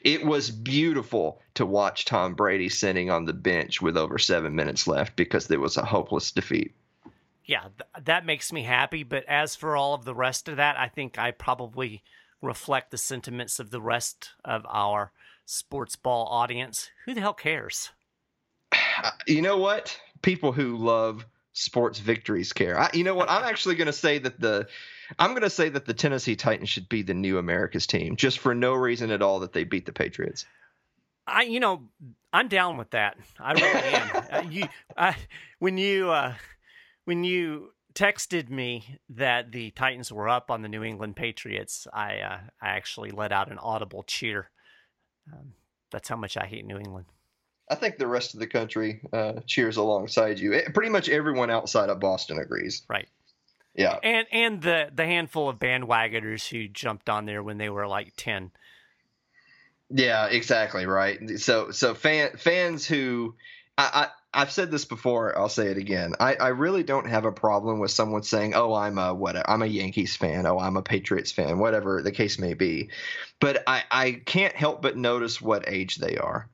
It 0.02 0.26
was 0.26 0.50
beautiful 0.50 1.42
to 1.54 1.66
watch 1.66 2.06
Tom 2.06 2.34
Brady 2.34 2.70
sitting 2.70 3.10
on 3.10 3.26
the 3.26 3.34
bench 3.34 3.82
with 3.82 3.98
over 3.98 4.18
7 4.18 4.54
minutes 4.56 4.88
left 4.88 5.16
because 5.16 5.48
there 5.48 5.60
was 5.60 5.78
a 5.78 5.86
hopeless 5.86 6.32
defeat. 6.32 6.74
Yeah, 7.46 7.64
th- 7.78 8.06
that 8.06 8.26
makes 8.26 8.52
me 8.52 8.64
happy, 8.64 9.04
but 9.04 9.26
as 9.26 9.56
for 9.56 9.76
all 9.76 9.94
of 9.94 10.06
the 10.06 10.16
rest 10.16 10.48
of 10.48 10.58
that, 10.58 10.78
I 10.78 10.88
think 10.88 11.20
I 11.20 11.32
probably 11.32 12.04
reflect 12.42 12.92
the 12.92 12.98
sentiments 12.98 13.60
of 13.60 13.70
the 13.70 13.82
rest 13.82 14.32
of 14.44 14.66
our 14.68 15.12
sports 15.46 15.96
ball 15.96 16.28
audience. 16.28 16.90
Who 17.06 17.14
the 17.14 17.22
hell 17.22 17.34
cares? 17.34 17.92
You 19.28 19.42
know 19.42 19.58
what? 19.58 19.98
People 20.22 20.52
who 20.52 20.78
love 20.78 21.26
sports 21.54 22.00
victories 22.00 22.54
care. 22.54 22.80
I, 22.80 22.90
you 22.94 23.04
know 23.04 23.16
what? 23.16 23.30
I'm 23.30 23.44
actually 23.44 23.76
going 23.76 23.88
to 23.88 23.94
say 23.94 24.20
that 24.20 24.40
the 24.40 24.68
I'm 25.20 25.32
going 25.32 25.42
to 25.42 25.50
say 25.50 25.70
that 25.70 25.86
the 25.86 25.94
Tennessee 25.94 26.36
Titans 26.36 26.70
should 26.70 26.90
be 26.90 27.02
the 27.02 27.14
new 27.14 27.38
America's 27.38 27.88
team, 27.88 28.16
just 28.16 28.40
for 28.40 28.56
no 28.56 28.74
reason 28.74 29.12
at 29.12 29.22
all 29.22 29.40
that 29.40 29.54
they 29.54 29.64
beat 29.64 29.86
the 29.86 29.94
Patriots. 29.94 30.46
I, 31.28 31.44
you 31.44 31.60
know, 31.60 31.84
I'm 32.34 32.48
down 32.48 32.78
with 32.78 32.92
that. 32.92 33.18
I 33.40 33.54
really 33.54 33.66
am. 33.66 34.24
uh, 34.32 34.50
you, 34.50 34.64
I, 34.98 35.16
when 35.60 35.78
you, 35.78 36.10
uh, 36.12 36.34
when 37.06 37.24
you 37.24 37.74
texted 37.94 38.50
me 38.50 39.00
that 39.10 39.52
the 39.52 39.72
Titans 39.72 40.12
were 40.12 40.30
up 40.30 40.50
on 40.50 40.62
the 40.62 40.70
New 40.70 40.84
England 40.84 41.16
Patriots, 41.16 41.88
I, 41.94 42.20
uh, 42.20 42.40
I 42.62 42.70
actually 42.70 43.12
let 43.12 43.32
out 43.32 43.52
an 43.52 43.60
audible 43.60 44.04
cheer. 44.04 44.50
Um, 45.32 45.54
that's 45.92 46.10
how 46.10 46.16
much 46.16 46.38
I 46.38 46.46
hate 46.46 46.66
New 46.66 46.78
England. 46.78 47.06
I 47.70 47.76
think 47.76 47.98
the 47.98 48.08
rest 48.08 48.34
of 48.34 48.40
the 48.40 48.48
country 48.48 49.02
uh, 49.14 49.34
cheers 49.46 49.78
alongside 49.78 50.40
you. 50.40 50.54
It, 50.54 50.74
pretty 50.74 50.90
much 50.90 51.08
everyone 51.08 51.50
outside 51.50 51.90
of 51.90 52.00
Boston 52.00 52.38
agrees. 52.40 52.84
Right. 52.90 53.08
Yeah. 53.76 53.98
And 54.04 54.28
and 54.32 54.62
the 54.62 54.90
the 54.94 55.06
handful 55.06 55.50
of 55.50 55.58
bandwagoners 55.58 56.48
who 56.50 56.68
jumped 56.68 57.10
on 57.10 57.26
there 57.26 57.42
when 57.42 57.58
they 57.58 57.70
were 57.70 57.88
like 57.88 58.14
ten. 58.18 58.52
Yeah, 59.90 60.28
exactly 60.28 60.86
right. 60.86 61.40
So 61.40 61.72
so 61.72 61.94
fan 61.94 62.38
fans 62.38 62.86
who 62.86 63.36
I, 63.78 64.08
I 64.34 64.40
have 64.40 64.52
said 64.52 64.72
this 64.72 64.86
before, 64.86 65.38
I'll 65.38 65.50
say 65.50 65.68
it 65.68 65.78
again. 65.78 66.14
I, 66.20 66.36
I 66.36 66.48
really 66.50 66.84
don't 66.84 67.10
have 67.10 67.26
a 67.26 67.32
problem 67.32 67.80
with 67.80 67.92
someone 67.92 68.24
saying, 68.24 68.54
"Oh, 68.56 68.74
I'm 68.74 68.98
a 68.98 69.14
what? 69.14 69.50
I'm 69.50 69.62
a 69.62 69.68
Yankees 69.68 70.16
fan. 70.16 70.46
Oh, 70.46 70.60
I'm 70.60 70.78
a 70.78 70.82
Patriots 70.82 71.32
fan. 71.32 71.60
Whatever 71.60 72.02
the 72.02 72.12
case 72.12 72.40
may 72.40 72.54
be." 72.54 72.90
But 73.40 73.64
I 73.68 73.84
I 73.90 74.12
can't 74.26 74.56
help 74.56 74.82
but 74.82 74.98
notice 74.98 75.42
what 75.42 75.68
age 75.68 75.96
they 75.96 76.18
are 76.18 76.50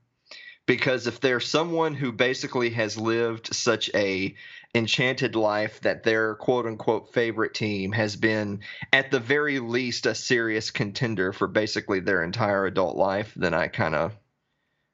because 0.68 1.08
if 1.08 1.20
there's 1.20 1.48
someone 1.48 1.96
who 1.96 2.12
basically 2.12 2.70
has 2.72 2.98
lived 2.98 3.56
such 3.56 3.90
a 3.96 4.36
enchanted 4.76 5.36
life 5.36 5.82
that 5.82 6.04
their 6.04 6.36
quote 6.36 6.68
unquote 6.68 7.12
favorite 7.14 7.56
team 7.56 7.94
has 7.94 8.16
been 8.16 8.60
at 8.94 9.10
the 9.10 9.20
very 9.20 9.60
least 9.60 10.06
a 10.06 10.14
serious 10.14 10.70
contender 10.70 11.34
for 11.34 11.48
basically 11.48 12.02
their 12.02 12.22
entire 12.22 12.68
adult 12.68 12.96
life, 12.96 13.34
then 13.36 13.56
I 13.56 13.70
kind 13.70 13.96
of 13.96 14.16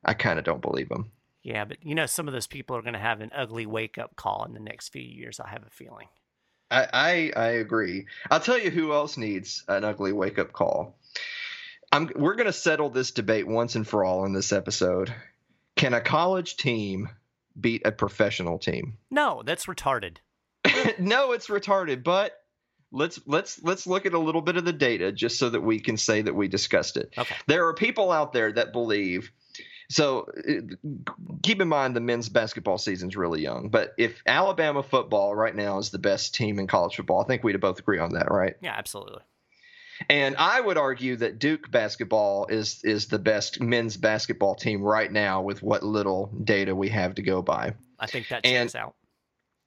I 0.05 0.13
kind 0.13 0.39
of 0.39 0.45
don't 0.45 0.61
believe 0.61 0.89
them. 0.89 1.11
Yeah, 1.41 1.65
but 1.65 1.83
you 1.83 1.95
know 1.95 2.05
some 2.05 2.27
of 2.27 2.33
those 2.33 2.47
people 2.47 2.77
are 2.77 2.81
going 2.81 2.93
to 2.93 2.99
have 2.99 3.19
an 3.19 3.31
ugly 3.35 3.65
wake 3.65 3.97
up 3.97 4.15
call 4.15 4.45
in 4.45 4.53
the 4.53 4.59
next 4.59 4.89
few 4.89 5.01
years. 5.01 5.39
I 5.39 5.49
have 5.49 5.63
a 5.63 5.71
feeling. 5.71 6.07
I, 6.71 6.87
I, 6.93 7.31
I 7.35 7.47
agree. 7.49 8.05
I'll 8.31 8.39
tell 8.39 8.57
you 8.57 8.71
who 8.71 8.93
else 8.93 9.17
needs 9.17 9.63
an 9.67 9.83
ugly 9.83 10.11
wake 10.11 10.39
up 10.39 10.53
call. 10.53 10.97
I'm, 11.91 12.09
we're 12.15 12.35
going 12.35 12.47
to 12.47 12.53
settle 12.53 12.89
this 12.89 13.11
debate 13.11 13.45
once 13.45 13.75
and 13.75 13.87
for 13.87 14.03
all 14.03 14.25
in 14.25 14.33
this 14.33 14.51
episode. 14.51 15.13
Can 15.83 15.93
a 15.93 15.99
college 15.99 16.55
team 16.55 17.09
beat 17.59 17.81
a 17.83 17.91
professional 17.91 18.57
team? 18.57 18.97
No, 19.11 19.43
that's 19.45 19.65
retarded. 19.65 20.19
no, 20.97 21.33
it's 21.33 21.47
retarded, 21.47 22.05
but 22.05 22.31
let's 22.93 23.19
let's 23.25 23.61
let's 23.63 23.85
look 23.85 24.05
at 24.05 24.13
a 24.13 24.17
little 24.17 24.41
bit 24.41 24.55
of 24.55 24.63
the 24.63 24.71
data 24.71 25.11
just 25.11 25.37
so 25.37 25.49
that 25.49 25.59
we 25.59 25.81
can 25.81 25.97
say 25.97 26.21
that 26.21 26.33
we 26.33 26.47
discussed 26.47 26.95
it. 26.95 27.13
Okay. 27.17 27.35
There 27.47 27.67
are 27.67 27.73
people 27.73 28.13
out 28.13 28.31
there 28.31 28.53
that 28.53 28.71
believe 28.71 29.33
so 29.89 30.29
uh, 30.49 30.93
keep 31.41 31.59
in 31.59 31.67
mind 31.67 31.97
the 31.97 31.99
men's 31.99 32.29
basketball 32.29 32.77
season's 32.77 33.17
really 33.17 33.41
young, 33.41 33.67
but 33.67 33.93
if 33.97 34.23
Alabama 34.25 34.83
football 34.83 35.35
right 35.35 35.53
now 35.53 35.79
is 35.79 35.89
the 35.89 35.99
best 35.99 36.33
team 36.33 36.59
in 36.59 36.67
college 36.67 36.95
football, 36.95 37.21
I 37.21 37.27
think 37.27 37.43
we'd 37.43 37.59
both 37.59 37.79
agree 37.79 37.99
on 37.99 38.13
that, 38.13 38.31
right? 38.31 38.55
Yeah, 38.61 38.73
absolutely. 38.77 39.23
And 40.09 40.35
I 40.37 40.59
would 40.59 40.77
argue 40.77 41.15
that 41.17 41.39
Duke 41.39 41.69
basketball 41.71 42.47
is 42.47 42.83
is 42.83 43.07
the 43.07 43.19
best 43.19 43.61
men's 43.61 43.97
basketball 43.97 44.55
team 44.55 44.81
right 44.81 45.11
now 45.11 45.41
with 45.41 45.61
what 45.61 45.83
little 45.83 46.31
data 46.43 46.75
we 46.75 46.89
have 46.89 47.15
to 47.15 47.21
go 47.21 47.41
by. 47.41 47.75
I 47.99 48.07
think 48.07 48.27
that 48.29 48.43
checks 48.43 48.75
and, 48.75 48.81
out. 48.81 48.95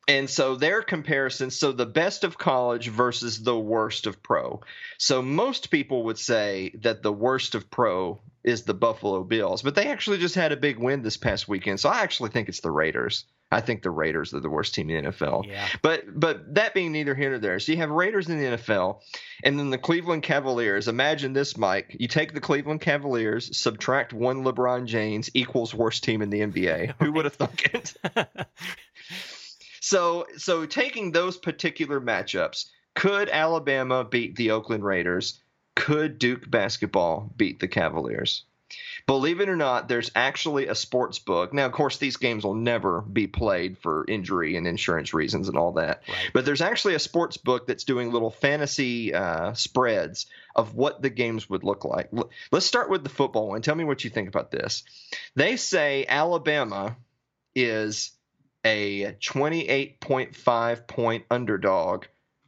And 0.08 0.30
so 0.30 0.54
their 0.54 0.82
comparison, 0.82 1.50
so 1.50 1.72
the 1.72 1.86
best 1.86 2.22
of 2.22 2.38
college 2.38 2.88
versus 2.88 3.42
the 3.42 3.58
worst 3.58 4.06
of 4.06 4.22
pro. 4.22 4.60
So 4.98 5.20
most 5.20 5.70
people 5.70 6.04
would 6.04 6.18
say 6.18 6.72
that 6.82 7.02
the 7.02 7.12
worst 7.12 7.56
of 7.56 7.70
pro 7.70 8.20
is 8.44 8.62
the 8.62 8.74
Buffalo 8.74 9.24
Bills, 9.24 9.62
but 9.62 9.74
they 9.74 9.88
actually 9.88 10.18
just 10.18 10.36
had 10.36 10.52
a 10.52 10.56
big 10.56 10.78
win 10.78 11.02
this 11.02 11.16
past 11.16 11.48
weekend. 11.48 11.80
So 11.80 11.88
I 11.88 12.02
actually 12.02 12.30
think 12.30 12.48
it's 12.48 12.60
the 12.60 12.70
Raiders. 12.70 13.24
I 13.52 13.60
think 13.60 13.82
the 13.82 13.90
Raiders 13.90 14.34
are 14.34 14.40
the 14.40 14.50
worst 14.50 14.74
team 14.74 14.90
in 14.90 15.04
the 15.04 15.10
NFL. 15.12 15.46
Yeah. 15.46 15.66
But 15.80 16.18
but 16.18 16.54
that 16.54 16.74
being 16.74 16.92
neither 16.92 17.14
here 17.14 17.30
nor 17.30 17.38
there. 17.38 17.60
So 17.60 17.72
you 17.72 17.78
have 17.78 17.90
Raiders 17.90 18.28
in 18.28 18.38
the 18.38 18.56
NFL 18.56 19.00
and 19.44 19.58
then 19.58 19.70
the 19.70 19.78
Cleveland 19.78 20.24
Cavaliers. 20.24 20.88
Imagine 20.88 21.32
this, 21.32 21.56
Mike. 21.56 21.96
You 21.98 22.08
take 22.08 22.34
the 22.34 22.40
Cleveland 22.40 22.80
Cavaliers, 22.80 23.56
subtract 23.56 24.12
one 24.12 24.42
LeBron 24.42 24.86
James 24.86 25.30
equals 25.32 25.72
worst 25.72 26.02
team 26.02 26.22
in 26.22 26.30
the 26.30 26.40
NBA. 26.40 26.94
Who 27.00 27.12
would 27.12 27.24
have 27.24 27.34
thunk 27.34 27.70
it? 27.72 27.94
so 29.80 30.26
so 30.36 30.66
taking 30.66 31.12
those 31.12 31.36
particular 31.36 32.00
matchups, 32.00 32.66
could 32.94 33.28
Alabama 33.28 34.04
beat 34.04 34.34
the 34.34 34.50
Oakland 34.50 34.84
Raiders? 34.84 35.40
Could 35.76 36.18
Duke 36.18 36.50
basketball 36.50 37.30
beat 37.36 37.60
the 37.60 37.68
Cavaliers? 37.68 38.44
Believe 39.06 39.40
it 39.40 39.48
or 39.48 39.54
not, 39.54 39.86
there's 39.86 40.10
actually 40.16 40.66
a 40.66 40.74
sports 40.74 41.20
book. 41.20 41.54
Now, 41.54 41.66
of 41.66 41.72
course, 41.72 41.98
these 41.98 42.16
games 42.16 42.44
will 42.44 42.56
never 42.56 43.02
be 43.02 43.28
played 43.28 43.78
for 43.78 44.04
injury 44.08 44.56
and 44.56 44.66
insurance 44.66 45.14
reasons 45.14 45.48
and 45.48 45.56
all 45.56 45.72
that. 45.72 46.02
Right. 46.08 46.30
But 46.32 46.44
there's 46.44 46.60
actually 46.60 46.96
a 46.96 46.98
sports 46.98 47.36
book 47.36 47.68
that's 47.68 47.84
doing 47.84 48.10
little 48.10 48.32
fantasy 48.32 49.14
uh, 49.14 49.54
spreads 49.54 50.26
of 50.56 50.74
what 50.74 51.02
the 51.02 51.10
games 51.10 51.48
would 51.48 51.62
look 51.62 51.84
like. 51.84 52.10
Let's 52.50 52.66
start 52.66 52.90
with 52.90 53.04
the 53.04 53.08
football 53.08 53.48
one. 53.48 53.62
Tell 53.62 53.76
me 53.76 53.84
what 53.84 54.02
you 54.02 54.10
think 54.10 54.28
about 54.28 54.50
this. 54.50 54.82
They 55.36 55.56
say 55.56 56.04
Alabama 56.08 56.96
is 57.54 58.10
a 58.64 59.12
28.5 59.20 60.86
point 60.88 61.24
underdog 61.30 62.06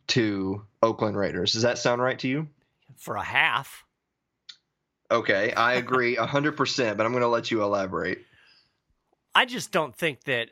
to 0.09 0.67
Oakland 0.83 1.17
Raiders. 1.17 1.53
Does 1.53 1.63
that 1.63 1.79
sound 1.79 2.03
right 2.03 2.19
to 2.19 2.29
you? 2.29 2.49
For 2.97 3.15
a 3.15 3.23
half. 3.23 3.85
Okay, 5.11 5.53
I 5.53 5.75
agree 5.75 6.17
100%, 6.17 6.97
but 6.97 7.07
I'm 7.07 7.13
going 7.13 7.23
to 7.23 7.29
let 7.29 7.51
you 7.51 7.63
elaborate. 7.63 8.25
I 9.35 9.47
just 9.47 9.73
don't 9.73 9.97
think 9.97 10.25
that 10.25 10.51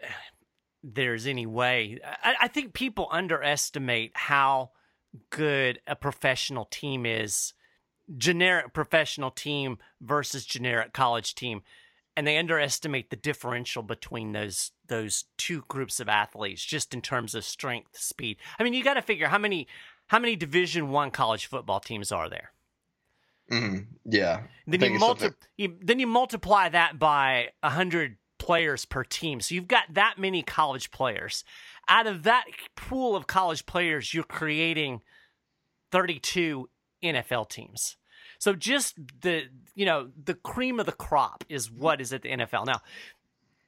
there's 0.83 1.27
any 1.27 1.47
way. 1.47 1.99
I, 2.23 2.35
I 2.43 2.49
think 2.49 2.73
people 2.73 3.09
underestimate 3.11 4.13
how 4.15 4.71
good 5.31 5.81
a 5.87 5.97
professional 5.97 6.67
team 6.67 7.05
is, 7.05 7.53
generic 8.17 8.73
professional 8.73 9.31
team 9.31 9.79
versus 10.01 10.47
generic 10.47 10.93
college 10.93 11.35
team, 11.35 11.63
and 12.17 12.27
they 12.27 12.39
underestimate 12.39 13.11
the 13.11 13.17
differential 13.17 13.83
between 13.83 14.33
those 14.33 14.73
those 14.87 15.25
two 15.37 15.65
groups 15.69 16.01
of 16.01 16.09
athletes, 16.09 16.65
just 16.65 16.95
in 16.95 17.03
terms 17.03 17.35
of 17.35 17.45
strength, 17.45 17.99
speed. 17.99 18.39
I 18.59 18.63
mean, 18.63 18.73
you 18.73 18.85
got 18.85 18.95
to 18.95 19.03
figure 19.03 19.29
how 19.29 19.39
many 19.39 19.67
how 20.07 20.19
many 20.19 20.37
Division 20.37 20.91
One 20.91 21.11
college 21.11 21.47
football 21.47 21.81
teams 21.81 22.13
are 22.13 22.31
there. 22.31 22.53
Hmm 23.49 23.79
Yeah. 24.05 24.43
Then 24.67 24.81
you, 24.95 24.99
multi- 24.99 25.25
you 25.57 25.77
then 25.83 25.99
you 25.99 26.07
multiply 26.07 26.69
that 26.69 26.99
by 26.99 27.51
hundred 27.63 28.17
players 28.39 28.85
per 28.85 29.05
team. 29.05 29.41
So 29.41 29.55
you've 29.55 29.69
got 29.69 29.85
that 29.95 30.17
many 30.19 30.43
college 30.43 30.91
players. 30.91 31.45
Out 31.89 32.07
of 32.07 32.25
that 32.25 32.45
pool 32.75 33.15
of 33.15 33.27
college 33.27 33.65
players, 33.67 34.13
you're 34.13 34.25
creating 34.25 35.03
32 35.93 36.69
NFL 37.03 37.49
teams. 37.49 37.97
So 38.39 38.55
just 38.55 38.97
the 39.23 39.45
you 39.75 39.87
know 39.87 40.11
the 40.23 40.35
cream 40.35 40.81
of 40.81 40.87
the 40.87 40.93
crop 40.93 41.45
is 41.49 41.71
what 41.71 42.01
is 42.01 42.13
at 42.13 42.23
the 42.23 42.31
NFL. 42.31 42.67
Now, 42.67 42.81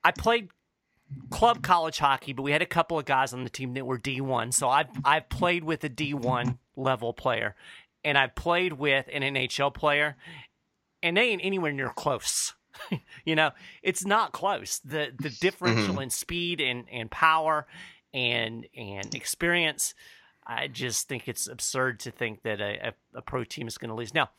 I 0.04 0.10
played 0.10 0.50
club 1.30 1.62
college 1.62 1.98
hockey, 1.98 2.32
but 2.32 2.42
we 2.42 2.52
had 2.52 2.62
a 2.62 2.66
couple 2.66 2.98
of 2.98 3.04
guys 3.04 3.32
on 3.32 3.44
the 3.44 3.50
team 3.50 3.74
that 3.74 3.86
were 3.86 3.98
D1. 3.98 4.52
So 4.52 4.68
I've 4.68 4.88
I've 5.04 5.28
played 5.28 5.64
with 5.64 5.84
a 5.84 5.88
D1 5.88 6.58
level 6.76 7.12
player, 7.12 7.54
and 8.08 8.16
I've 8.16 8.34
played 8.34 8.72
with 8.72 9.06
an 9.12 9.20
NHL 9.20 9.74
player, 9.74 10.16
and 11.02 11.14
they 11.14 11.28
ain't 11.28 11.44
anywhere 11.44 11.72
near 11.72 11.90
close. 11.90 12.54
you 13.24 13.36
know, 13.36 13.50
it's 13.82 14.06
not 14.06 14.32
close. 14.32 14.78
The 14.78 15.12
the 15.16 15.28
differential 15.28 16.00
in 16.00 16.08
speed 16.08 16.58
and, 16.60 16.86
and 16.90 17.10
power 17.10 17.66
and 18.14 18.66
and 18.74 19.14
experience, 19.14 19.92
I 20.46 20.68
just 20.68 21.06
think 21.06 21.28
it's 21.28 21.46
absurd 21.46 22.00
to 22.00 22.10
think 22.10 22.42
that 22.44 22.62
a, 22.62 22.88
a, 22.88 23.18
a 23.18 23.22
pro 23.22 23.44
team 23.44 23.68
is 23.68 23.76
going 23.76 23.90
to 23.90 23.94
lose. 23.94 24.14
Now, 24.14 24.30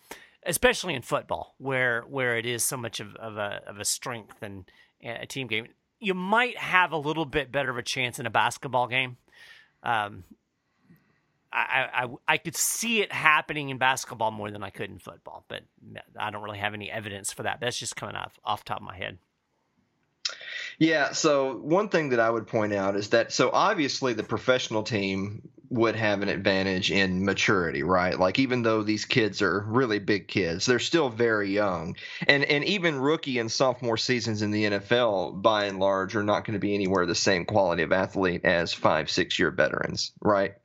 especially 0.43 0.95
in 0.95 1.03
football, 1.03 1.53
where 1.59 2.01
where 2.09 2.37
it 2.37 2.47
is 2.47 2.65
so 2.65 2.75
much 2.75 2.99
of, 2.99 3.15
of 3.17 3.37
a 3.37 3.61
of 3.67 3.79
a 3.79 3.85
strength 3.85 4.41
and 4.41 4.65
a 5.03 5.27
team 5.27 5.45
game. 5.45 5.67
You 5.99 6.15
might 6.15 6.57
have 6.57 6.91
a 6.91 6.97
little 6.97 7.25
bit 7.25 7.51
better 7.51 7.69
of 7.69 7.77
a 7.77 7.83
chance 7.83 8.17
in 8.17 8.25
a 8.25 8.31
basketball 8.31 8.87
game. 8.87 9.17
Um, 9.83 10.23
I, 11.51 12.07
I 12.27 12.37
could 12.37 12.55
see 12.55 13.01
it 13.01 13.11
happening 13.11 13.69
in 13.69 13.77
basketball 13.77 14.31
more 14.31 14.51
than 14.51 14.63
I 14.63 14.69
could 14.69 14.89
in 14.89 14.99
football, 14.99 15.45
but 15.47 15.63
I 16.17 16.29
don't 16.29 16.43
really 16.43 16.59
have 16.59 16.73
any 16.73 16.91
evidence 16.91 17.33
for 17.33 17.43
that. 17.43 17.59
That's 17.59 17.77
just 17.77 17.95
coming 17.95 18.15
off 18.15 18.39
off 18.43 18.63
top 18.63 18.77
of 18.77 18.83
my 18.83 18.95
head. 18.95 19.17
Yeah, 20.77 21.11
so 21.11 21.57
one 21.57 21.89
thing 21.89 22.09
that 22.09 22.19
I 22.19 22.29
would 22.29 22.47
point 22.47 22.73
out 22.73 22.95
is 22.95 23.09
that 23.09 23.33
so 23.33 23.49
obviously 23.51 24.13
the 24.13 24.23
professional 24.23 24.83
team 24.83 25.49
would 25.69 25.95
have 25.95 26.21
an 26.21 26.29
advantage 26.29 26.91
in 26.91 27.25
maturity, 27.25 27.83
right? 27.83 28.17
Like 28.17 28.39
even 28.39 28.63
though 28.63 28.81
these 28.81 29.05
kids 29.05 29.41
are 29.41 29.63
really 29.67 29.99
big 29.99 30.27
kids, 30.27 30.65
they're 30.65 30.79
still 30.79 31.09
very 31.09 31.51
young. 31.51 31.95
And 32.27 32.43
and 32.43 32.63
even 32.63 32.99
rookie 32.99 33.39
and 33.39 33.51
sophomore 33.51 33.97
seasons 33.97 34.41
in 34.41 34.51
the 34.51 34.65
NFL 34.65 35.41
by 35.41 35.65
and 35.65 35.79
large 35.79 36.15
are 36.15 36.23
not 36.23 36.45
going 36.45 36.53
to 36.53 36.59
be 36.59 36.73
anywhere 36.73 37.05
the 37.05 37.15
same 37.15 37.45
quality 37.45 37.83
of 37.83 37.91
athlete 37.91 38.45
as 38.45 38.73
5 38.73 39.09
6 39.09 39.39
year 39.39 39.51
veterans, 39.51 40.11
right? 40.21 40.55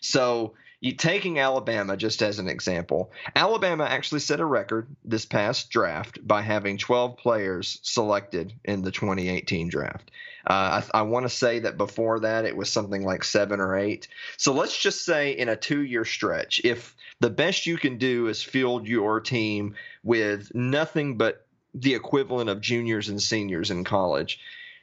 So 0.00 0.54
you 0.80 0.92
taking 0.92 1.38
Alabama 1.38 1.96
just 1.96 2.22
as 2.22 2.38
an 2.38 2.48
example, 2.48 3.12
Alabama 3.36 3.84
actually 3.84 4.20
set 4.20 4.40
a 4.40 4.46
record 4.46 4.88
this 5.04 5.26
past 5.26 5.68
draft 5.70 6.26
by 6.26 6.40
having 6.40 6.78
12 6.78 7.18
players 7.18 7.78
selected 7.82 8.54
in 8.64 8.82
the 8.82 8.90
2018 8.90 9.68
draft. 9.68 10.10
Uh, 10.46 10.80
I, 10.94 11.00
I 11.00 11.02
want 11.02 11.24
to 11.24 11.28
say 11.28 11.58
that 11.60 11.76
before 11.76 12.20
that 12.20 12.46
it 12.46 12.56
was 12.56 12.72
something 12.72 13.04
like 13.04 13.24
seven 13.24 13.60
or 13.60 13.76
eight. 13.76 14.08
So 14.38 14.54
let's 14.54 14.80
just 14.80 15.04
say 15.04 15.32
in 15.32 15.50
a 15.50 15.56
two 15.56 15.82
year 15.82 16.06
stretch, 16.06 16.62
if 16.64 16.96
the 17.20 17.28
best 17.28 17.66
you 17.66 17.76
can 17.76 17.98
do 17.98 18.28
is 18.28 18.42
field 18.42 18.86
your 18.86 19.20
team 19.20 19.74
with 20.02 20.54
nothing 20.54 21.18
but 21.18 21.46
the 21.74 21.94
equivalent 21.94 22.48
of 22.48 22.62
juniors 22.62 23.10
and 23.10 23.20
seniors 23.20 23.70
in 23.70 23.84
college, 23.84 24.40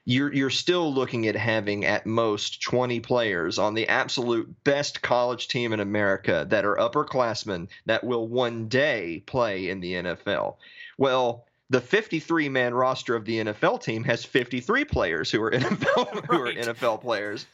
you're 0.07 0.33
you're 0.33 0.49
still 0.49 0.93
looking 0.93 1.27
at 1.27 1.35
having 1.35 1.83
at 1.83 2.05
most 2.05 2.61
20 2.61 3.01
players 3.01 3.59
on 3.59 3.73
the 3.73 3.89
absolute 3.89 4.63
best 4.63 5.01
college 5.01 5.49
team 5.49 5.73
in 5.73 5.81
America 5.81 6.45
that 6.47 6.63
are 6.63 6.77
upperclassmen 6.77 7.67
that 7.87 8.05
will 8.05 8.25
one 8.25 8.69
day 8.69 9.21
play 9.25 9.67
in 9.67 9.81
the 9.81 9.95
NFL. 9.95 10.55
Well, 10.97 11.45
the 11.69 11.81
53 11.81 12.47
man 12.47 12.73
roster 12.73 13.17
of 13.17 13.25
the 13.25 13.39
NFL 13.39 13.83
team 13.83 14.05
has 14.05 14.23
53 14.23 14.85
players 14.85 15.29
who 15.29 15.43
are 15.43 15.51
NFL 15.51 16.13
right. 16.13 16.25
who 16.25 16.41
are 16.41 16.53
NFL 16.53 17.01
players. 17.01 17.45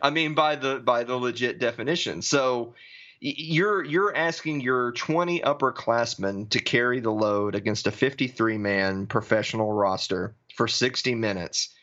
I 0.00 0.08
mean 0.08 0.32
by 0.32 0.56
the 0.56 0.78
by 0.78 1.04
the 1.04 1.14
legit 1.14 1.58
definition. 1.58 2.22
So 2.22 2.72
you're 3.20 3.84
you're 3.84 4.16
asking 4.16 4.62
your 4.62 4.92
20 4.92 5.40
upperclassmen 5.40 6.48
to 6.48 6.58
carry 6.58 7.00
the 7.00 7.12
load 7.12 7.54
against 7.54 7.86
a 7.86 7.92
53 7.92 8.56
man 8.56 9.06
professional 9.06 9.74
roster 9.74 10.34
for 10.54 10.66
60 10.66 11.14
minutes 11.14 11.74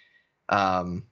um, 0.50 1.04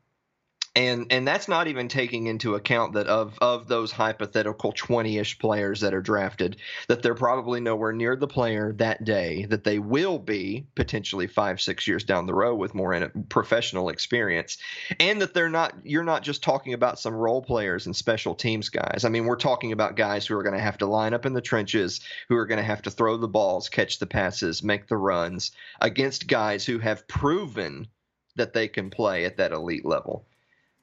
and 0.75 1.11
and 1.11 1.27
that's 1.27 1.47
not 1.47 1.67
even 1.67 1.87
taking 1.87 2.25
into 2.25 2.55
account 2.55 2.93
that 2.93 3.05
of 3.07 3.37
of 3.39 3.67
those 3.67 3.91
hypothetical 3.91 4.73
20ish 4.73 5.37
players 5.37 5.81
that 5.81 5.93
are 5.93 6.01
drafted 6.01 6.57
that 6.87 7.03
they're 7.03 7.13
probably 7.13 7.59
nowhere 7.59 7.93
near 7.93 8.15
the 8.15 8.27
player 8.27 8.73
that 8.73 9.03
day 9.03 9.45
that 9.45 9.63
they 9.63 9.77
will 9.77 10.17
be 10.17 10.65
potentially 10.73 11.27
5 11.27 11.61
6 11.61 11.87
years 11.87 12.03
down 12.03 12.25
the 12.25 12.33
road 12.33 12.55
with 12.55 12.73
more 12.73 13.11
professional 13.29 13.89
experience. 13.89 14.57
And 14.99 15.21
that 15.21 15.33
they're 15.33 15.49
not 15.49 15.75
you're 15.83 16.03
not 16.03 16.23
just 16.23 16.41
talking 16.41 16.73
about 16.73 16.99
some 16.99 17.13
role 17.13 17.41
players 17.41 17.85
and 17.85 17.95
special 17.95 18.33
teams 18.33 18.69
guys. 18.69 19.05
I 19.05 19.09
mean 19.09 19.25
we're 19.25 19.35
talking 19.35 19.73
about 19.73 19.95
guys 19.95 20.25
who 20.25 20.35
are 20.35 20.43
going 20.43 20.55
to 20.55 20.61
have 20.61 20.79
to 20.79 20.87
line 20.87 21.13
up 21.13 21.27
in 21.27 21.33
the 21.33 21.41
trenches 21.41 22.01
who 22.29 22.35
are 22.35 22.47
going 22.47 22.57
to 22.59 22.63
have 22.63 22.81
to 22.83 22.91
throw 22.91 23.17
the 23.17 23.27
balls 23.27 23.69
catch 23.69 23.99
the 23.99 24.07
passes 24.07 24.63
make 24.63 24.87
the 24.87 24.97
runs 24.97 25.51
against 25.81 26.27
guys 26.27 26.65
who 26.65 26.79
have 26.79 27.07
proven 27.07 27.87
that 28.35 28.53
they 28.53 28.67
can 28.67 28.89
play 28.89 29.25
at 29.25 29.37
that 29.37 29.51
elite 29.51 29.85
level. 29.85 30.25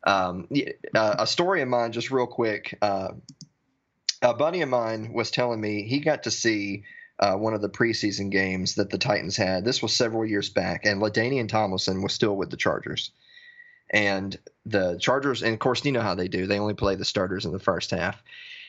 Um, 0.05 0.49
uh, 0.95 1.17
a 1.19 1.27
story 1.27 1.63
of 1.63 1.69
mine, 1.69 1.93
just 1.93 2.11
real 2.11 2.27
quick. 2.27 2.79
Uh, 2.81 3.13
a 4.23 4.35
buddy 4.35 4.63
of 4.63 4.69
mine 4.69 5.13
was 5.13 5.31
telling 5.31 5.61
me 5.61 5.83
he 5.83 6.01
got 6.01 6.25
to 6.25 6.31
see 6.31 6.85
uh, 7.19 7.37
one 7.37 7.55
of 7.55 7.61
the 7.61 7.69
preseason 7.69 8.31
games 8.31 8.77
that 8.77 8.91
the 8.91 8.99
Titans 8.99 9.37
had. 9.37 9.65
This 9.65 9.83
was 9.83 9.95
several 9.95 10.25
years 10.25 10.49
back, 10.49 10.87
and 10.87 11.01
LaDainian 11.01 11.49
Tomlinson 11.49 12.03
was 12.03 12.13
still 12.13 12.37
with 12.37 12.51
the 12.51 12.57
Chargers. 12.57 13.13
And 13.91 14.39
the 14.65 14.99
Chargers, 14.99 15.43
and 15.43 15.53
of 15.53 15.59
course, 15.59 15.85
you 15.85 15.93
know 15.93 16.01
how 16.01 16.15
they 16.15 16.29
do. 16.29 16.47
They 16.47 16.59
only 16.59 16.75
play 16.75 16.95
the 16.95 17.05
starters 17.05 17.45
in 17.45 17.53
the 17.53 17.59
first 17.59 17.91
half. 17.91 18.23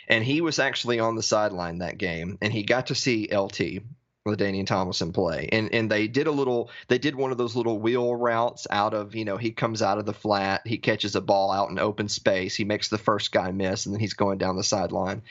And 0.07 0.23
he 0.23 0.41
was 0.41 0.59
actually 0.59 0.99
on 0.99 1.15
the 1.15 1.23
sideline 1.23 1.77
that 1.77 1.97
game, 1.97 2.37
and 2.41 2.51
he 2.51 2.63
got 2.63 2.87
to 2.87 2.95
see 2.95 3.29
LT, 3.31 3.83
LaDainian 4.27 4.67
Tomlinson 4.67 5.11
play. 5.11 5.49
And 5.51 5.73
and 5.73 5.89
they 5.89 6.07
did 6.07 6.27
a 6.27 6.31
little 6.31 6.69
they 6.87 6.97
did 6.97 7.15
one 7.15 7.31
of 7.31 7.37
those 7.37 7.55
little 7.55 7.79
wheel 7.79 8.15
routes 8.15 8.67
out 8.69 8.93
of, 8.93 9.15
you 9.15 9.25
know, 9.25 9.37
he 9.37 9.51
comes 9.51 9.81
out 9.81 9.97
of 9.97 10.05
the 10.05 10.13
flat, 10.13 10.61
he 10.65 10.77
catches 10.77 11.15
a 11.15 11.21
ball 11.21 11.51
out 11.51 11.69
in 11.69 11.79
open 11.79 12.07
space, 12.07 12.55
he 12.55 12.63
makes 12.63 12.89
the 12.89 12.97
first 12.97 13.31
guy 13.31 13.51
miss, 13.51 13.85
and 13.85 13.95
then 13.95 13.99
he's 13.99 14.13
going 14.13 14.37
down 14.37 14.57
the 14.57 14.63
sideline. 14.63 15.23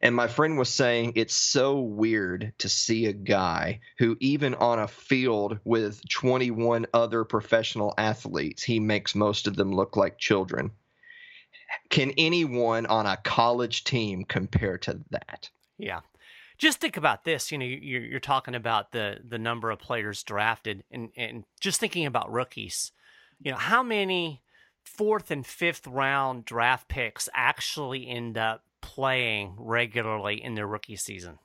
And 0.00 0.14
my 0.14 0.28
friend 0.28 0.58
was 0.58 0.68
saying 0.68 1.12
it's 1.14 1.34
so 1.34 1.80
weird 1.80 2.52
to 2.58 2.68
see 2.68 3.06
a 3.06 3.12
guy 3.12 3.80
who, 3.96 4.18
even 4.20 4.54
on 4.54 4.78
a 4.78 4.88
field 4.88 5.58
with 5.64 6.06
21 6.10 6.86
other 6.92 7.24
professional 7.24 7.94
athletes, 7.96 8.62
he 8.62 8.80
makes 8.80 9.14
most 9.14 9.46
of 9.46 9.56
them 9.56 9.72
look 9.72 9.96
like 9.96 10.18
children. 10.18 10.72
Can 11.88 12.12
anyone 12.18 12.84
on 12.84 13.06
a 13.06 13.16
college 13.16 13.84
team 13.84 14.24
compare 14.24 14.76
to 14.78 15.00
that? 15.10 15.48
Yeah, 15.78 16.00
just 16.58 16.80
think 16.80 16.96
about 16.96 17.24
this. 17.24 17.50
You 17.50 17.58
know, 17.58 17.64
you're, 17.64 18.04
you're 18.04 18.20
talking 18.20 18.54
about 18.54 18.92
the 18.92 19.18
the 19.26 19.38
number 19.38 19.70
of 19.70 19.78
players 19.78 20.22
drafted, 20.22 20.84
and 20.90 21.10
and 21.16 21.44
just 21.60 21.80
thinking 21.80 22.06
about 22.06 22.32
rookies. 22.32 22.92
You 23.40 23.52
know, 23.52 23.58
how 23.58 23.82
many 23.82 24.42
fourth 24.84 25.30
and 25.30 25.46
fifth 25.46 25.86
round 25.86 26.44
draft 26.44 26.88
picks 26.88 27.28
actually 27.34 28.08
end 28.08 28.38
up 28.38 28.64
playing 28.80 29.54
regularly 29.58 30.42
in 30.42 30.54
their 30.54 30.66
rookie 30.66 30.96
season? 30.96 31.38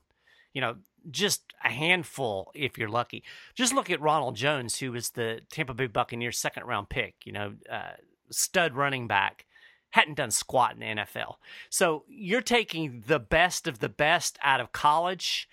You 0.53 0.61
know, 0.61 0.75
just 1.09 1.53
a 1.63 1.69
handful 1.69 2.51
if 2.53 2.77
you're 2.77 2.89
lucky. 2.89 3.23
Just 3.55 3.73
look 3.73 3.89
at 3.89 4.01
Ronald 4.01 4.35
Jones, 4.35 4.79
who 4.79 4.91
was 4.91 5.11
the 5.11 5.41
Tampa 5.49 5.73
Bay 5.73 5.87
Buccaneers 5.87 6.37
second 6.37 6.65
round 6.65 6.89
pick. 6.89 7.15
You 7.25 7.31
know, 7.31 7.53
uh, 7.69 7.93
stud 8.29 8.75
running 8.75 9.07
back 9.07 9.45
hadn't 9.91 10.15
done 10.15 10.31
squat 10.31 10.73
in 10.73 10.79
the 10.79 11.01
NFL. 11.03 11.35
So 11.69 12.03
you're 12.07 12.41
taking 12.41 13.03
the 13.07 13.19
best 13.19 13.67
of 13.67 13.79
the 13.79 13.89
best 13.89 14.37
out 14.41 14.59
of 14.59 14.71
college, 14.71 15.47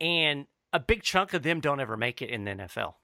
and 0.00 0.46
a 0.72 0.80
big 0.80 1.02
chunk 1.02 1.34
of 1.34 1.42
them 1.42 1.60
don't 1.60 1.80
ever 1.80 1.96
make 1.96 2.22
it 2.22 2.30
in 2.30 2.44
the 2.44 2.52
NFL. 2.52 2.94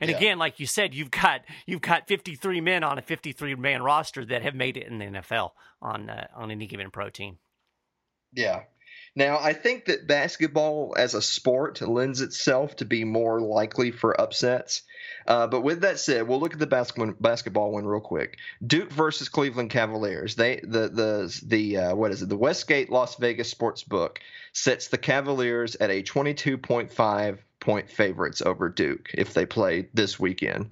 And 0.00 0.10
yeah. 0.10 0.16
again, 0.16 0.38
like 0.38 0.58
you 0.58 0.66
said, 0.66 0.94
you've 0.94 1.10
got 1.10 1.42
you've 1.66 1.80
got 1.80 2.08
53 2.08 2.60
men 2.60 2.82
on 2.82 2.98
a 2.98 3.02
53 3.02 3.54
man 3.54 3.82
roster 3.82 4.24
that 4.24 4.42
have 4.42 4.54
made 4.54 4.76
it 4.76 4.88
in 4.88 4.98
the 4.98 5.04
NFL 5.06 5.50
on 5.80 6.10
uh, 6.10 6.26
on 6.34 6.50
any 6.50 6.66
given 6.66 6.90
pro 6.90 7.08
team. 7.08 7.38
Yeah, 8.32 8.62
now, 9.14 9.38
I 9.38 9.52
think 9.52 9.86
that 9.86 10.06
basketball 10.06 10.94
as 10.96 11.14
a 11.14 11.20
sport 11.20 11.82
lends 11.82 12.22
itself 12.22 12.76
to 12.76 12.86
be 12.86 13.04
more 13.04 13.40
likely 13.40 13.90
for 13.90 14.18
upsets. 14.18 14.82
Uh, 15.26 15.46
but 15.46 15.60
with 15.60 15.82
that 15.82 15.98
said, 15.98 16.26
we'll 16.26 16.40
look 16.40 16.54
at 16.54 16.58
the 16.58 16.66
basketball 16.66 17.14
basketball 17.20 17.72
one 17.72 17.84
real 17.84 18.00
quick. 18.00 18.38
Duke 18.66 18.90
versus 18.90 19.28
Cleveland 19.28 19.70
Cavaliers. 19.70 20.34
They 20.34 20.60
the 20.62 20.88
the 20.88 21.42
the 21.44 21.76
uh, 21.76 21.94
what 21.94 22.10
is 22.10 22.22
it? 22.22 22.28
The 22.28 22.36
Westgate 22.36 22.90
Las 22.90 23.16
Vegas 23.16 23.50
sports 23.50 23.84
book 23.84 24.20
sets 24.52 24.88
the 24.88 24.98
Cavaliers 24.98 25.76
at 25.76 25.90
a 25.90 26.02
22.5 26.02 27.38
point 27.60 27.90
favorites 27.90 28.42
over 28.42 28.68
Duke 28.68 29.10
if 29.14 29.34
they 29.34 29.46
play 29.46 29.88
this 29.94 30.18
weekend. 30.18 30.70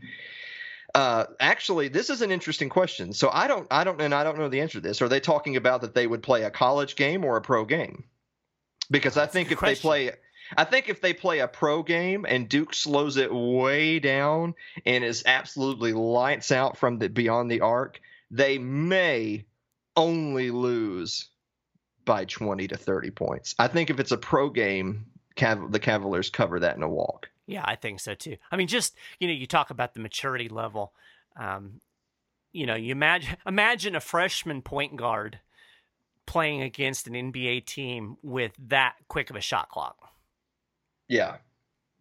Uh, 0.94 1.24
actually, 1.38 1.88
this 1.88 2.10
is 2.10 2.22
an 2.22 2.30
interesting 2.30 2.68
question. 2.68 3.12
So 3.12 3.30
I 3.32 3.46
don't, 3.46 3.66
I 3.70 3.84
don't, 3.84 4.00
and 4.00 4.14
I 4.14 4.24
don't 4.24 4.38
know 4.38 4.48
the 4.48 4.60
answer 4.60 4.80
to 4.80 4.88
this. 4.88 5.02
Are 5.02 5.08
they 5.08 5.20
talking 5.20 5.56
about 5.56 5.82
that 5.82 5.94
they 5.94 6.06
would 6.06 6.22
play 6.22 6.42
a 6.42 6.50
college 6.50 6.96
game 6.96 7.24
or 7.24 7.36
a 7.36 7.42
pro 7.42 7.64
game? 7.64 8.04
because 8.90 9.16
I 9.16 9.26
think 9.26 9.52
if 9.52 9.58
question. 9.58 9.74
they 9.74 9.80
play 9.80 10.12
I 10.56 10.64
think 10.64 10.88
if 10.88 11.00
they 11.00 11.12
play 11.12 11.38
a 11.38 11.48
pro 11.48 11.82
game 11.82 12.26
and 12.28 12.48
Duke 12.48 12.74
slows 12.74 13.16
it 13.16 13.32
way 13.32 14.00
down 14.00 14.54
and 14.84 15.04
is 15.04 15.22
absolutely 15.24 15.92
lights 15.92 16.50
out 16.50 16.76
from 16.76 16.98
the 16.98 17.08
beyond 17.08 17.50
the 17.50 17.60
arc, 17.60 18.00
they 18.32 18.58
may 18.58 19.44
only 19.96 20.50
lose 20.50 21.28
by 22.04 22.24
20 22.24 22.66
to 22.68 22.76
30 22.76 23.10
points. 23.10 23.54
I 23.60 23.68
think 23.68 23.90
if 23.90 24.00
it's 24.00 24.10
a 24.10 24.16
pro 24.16 24.50
game, 24.50 25.06
Cav- 25.36 25.70
the 25.70 25.78
Cavaliers 25.78 26.30
cover 26.30 26.58
that 26.60 26.76
in 26.76 26.82
a 26.82 26.88
walk. 26.88 27.29
Yeah, 27.50 27.64
I 27.64 27.74
think 27.74 28.00
so 28.00 28.14
too. 28.14 28.36
I 28.50 28.56
mean, 28.56 28.68
just 28.68 28.96
you 29.18 29.26
know, 29.26 29.34
you 29.34 29.46
talk 29.46 29.70
about 29.70 29.94
the 29.94 30.00
maturity 30.00 30.48
level. 30.48 30.92
Um, 31.36 31.80
you 32.52 32.66
know, 32.66 32.74
you 32.74 32.92
imagine 32.92 33.36
imagine 33.46 33.96
a 33.96 34.00
freshman 34.00 34.62
point 34.62 34.96
guard 34.96 35.40
playing 36.26 36.62
against 36.62 37.08
an 37.08 37.14
NBA 37.14 37.66
team 37.66 38.16
with 38.22 38.52
that 38.68 38.94
quick 39.08 39.30
of 39.30 39.36
a 39.36 39.40
shot 39.40 39.68
clock. 39.68 39.96
Yeah. 41.08 41.38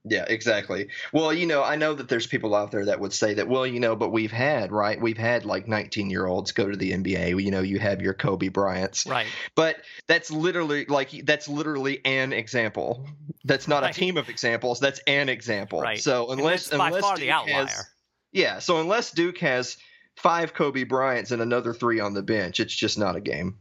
Yeah, 0.10 0.26
exactly. 0.28 0.88
Well, 1.14 1.32
you 1.32 1.46
know, 1.46 1.64
I 1.64 1.76
know 1.76 1.94
that 1.94 2.10
there's 2.10 2.26
people 2.26 2.56
out 2.56 2.72
there 2.72 2.86
that 2.86 3.00
would 3.00 3.14
say 3.14 3.36
that, 3.36 3.48
well, 3.48 3.66
you 3.66 3.80
know, 3.80 3.96
but 3.96 4.10
we've 4.10 4.32
had, 4.32 4.72
right? 4.72 5.00
We've 5.00 5.18
had 5.18 5.46
like 5.46 5.68
19 5.68 6.10
year 6.10 6.26
olds 6.26 6.52
go 6.52 6.70
to 6.70 6.76
the 6.76 6.92
NBA. 6.92 7.42
You 7.44 7.52
know, 7.52 7.62
you 7.62 7.78
have 7.78 8.02
your 8.02 8.16
Kobe 8.16 8.48
Bryants. 8.48 9.06
Right. 9.06 9.28
But 9.54 9.78
that's 10.08 10.32
literally 10.32 10.86
like, 10.86 11.12
that's 11.26 11.48
literally 11.48 12.04
an 12.06 12.34
example. 12.34 13.08
That's 13.46 13.68
not 13.68 13.84
right. 13.84 13.96
a 13.96 14.00
team 14.00 14.18
of 14.18 14.30
examples. 14.30 14.80
That's 14.80 15.00
an 15.06 15.30
example. 15.30 15.82
Right. 15.82 16.00
So 16.00 16.32
unless, 16.32 16.70
by 16.70 16.88
unless 16.88 17.02
far 17.04 17.16
Duke 17.16 17.26
the 17.26 17.32
outlier. 17.32 17.66
Has, 17.68 17.86
yeah. 18.32 18.60
So 18.60 18.82
unless 18.82 19.12
Duke 19.12 19.38
has 19.40 19.78
five 20.16 20.56
Kobe 20.56 20.86
Bryants 20.86 21.30
and 21.30 21.42
another 21.42 21.74
three 21.74 22.00
on 22.00 22.16
the 22.16 22.24
bench, 22.24 22.60
it's 22.60 22.76
just 22.76 22.98
not 22.98 23.16
a 23.16 23.22
game. 23.22 23.60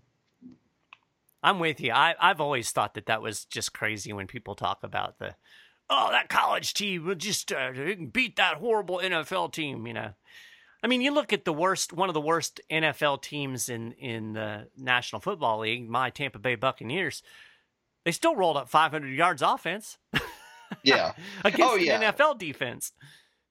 I'm 1.43 1.61
with 1.61 1.81
you. 1.81 1.93
I, 1.93 2.15
I've 2.21 2.41
always 2.41 2.71
thought 2.73 2.95
that 2.95 3.07
that 3.07 3.23
was 3.23 3.45
just 3.45 3.73
crazy 3.73 4.13
when 4.13 4.27
people 4.27 4.55
talk 4.55 4.83
about 4.83 5.19
the 5.19 5.35
oh, 5.91 6.09
that 6.11 6.29
college 6.29 6.75
team 6.75 7.07
will 7.07 7.15
just 7.15 7.53
uh, 7.53 7.73
beat 8.13 8.37
that 8.37 8.57
horrible 8.57 9.01
NFL 9.03 9.53
team, 9.53 9.87
you 9.87 9.95
know. 9.95 10.13
I 10.83 10.87
mean, 10.87 11.01
you 11.01 11.13
look 11.13 11.33
at 11.33 11.45
the 11.45 11.53
worst, 11.53 11.93
one 11.93 12.09
of 12.09 12.15
the 12.15 12.21
worst 12.21 12.61
NFL 12.71 13.23
teams 13.23 13.69
in 13.69 13.93
in 13.93 14.35
the 14.35 14.69
National 14.77 15.21
Football 15.21 15.61
League, 15.61 15.89
my 15.89 16.11
Tampa 16.11 16.39
Bay 16.39 16.55
Buccaneers. 16.55 17.23
They 18.05 18.13
still 18.13 18.37
rolled 18.37 18.57
up 18.57 18.69
500 18.69 19.09
yards 19.09 19.43
offense. 19.43 19.99
Yeah, 20.83 21.13
against 21.45 21.73
oh, 21.73 21.77
yeah. 21.77 22.13
NFL 22.13 22.39
defense. 22.39 22.93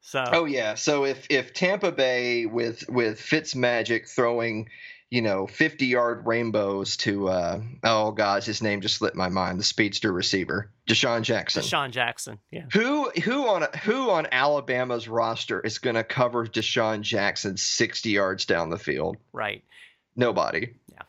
So. 0.01 0.23
Oh 0.31 0.45
yeah. 0.45 0.75
So 0.75 1.05
if 1.05 1.25
if 1.29 1.53
Tampa 1.53 1.91
Bay 1.91 2.45
with 2.45 2.87
with 2.89 3.19
Fitz 3.19 3.55
Magic 3.55 4.07
throwing 4.07 4.69
you 5.09 5.21
know, 5.21 5.47
50 5.47 5.85
yard 5.85 6.27
rainbows 6.27 6.97
to, 6.97 7.29
uh, 7.29 7.61
oh, 7.83 8.11
gosh, 8.11 8.45
his 8.45 8.61
name 8.61 8.81
just 8.81 8.95
slipped 8.95 9.15
my 9.15 9.29
mind. 9.29 9.59
The 9.59 9.63
speedster 9.63 10.11
receiver, 10.11 10.69
DeSean 10.89 11.21
Jackson. 11.21 11.63
DeSean 11.63 11.91
Jackson, 11.91 12.39
yeah. 12.51 12.65
Who 12.73 13.09
who 13.11 13.47
on 13.47 13.67
who 13.83 14.09
on 14.09 14.27
Alabama's 14.31 15.07
roster 15.07 15.61
is 15.61 15.77
going 15.77 15.95
to 15.95 16.03
cover 16.03 16.45
DeSean 16.45 17.01
Jackson 17.01 17.55
60 17.55 18.09
yards 18.09 18.45
down 18.45 18.69
the 18.69 18.77
field? 18.77 19.17
Right. 19.31 19.63
Nobody. 20.15 20.73
Yeah. 20.91 21.03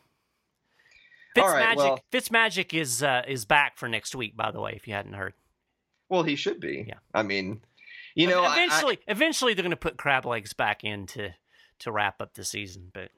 Fitzmagic, 1.36 1.52
right, 1.52 1.76
well, 1.76 2.00
Fitzmagic 2.12 2.80
is 2.80 3.02
uh, 3.02 3.22
is 3.26 3.44
back 3.44 3.78
for 3.78 3.88
next 3.88 4.14
week, 4.14 4.36
by 4.36 4.52
the 4.52 4.60
way, 4.60 4.74
if 4.76 4.86
you 4.86 4.94
hadn't 4.94 5.14
heard. 5.14 5.34
Well, 6.08 6.22
he 6.22 6.36
should 6.36 6.60
be. 6.60 6.86
Yeah. 6.88 6.98
I 7.12 7.22
mean, 7.22 7.60
you 8.14 8.28
know, 8.28 8.44
eventually, 8.44 8.98
I, 9.08 9.10
I, 9.10 9.12
eventually 9.12 9.54
they're 9.54 9.62
going 9.62 9.70
to 9.70 9.76
put 9.76 9.96
crab 9.96 10.24
legs 10.24 10.52
back 10.52 10.84
in 10.84 11.06
to 11.08 11.30
to 11.80 11.92
wrap 11.92 12.20
up 12.20 12.34
the 12.34 12.44
season, 12.44 12.90
but 12.92 13.10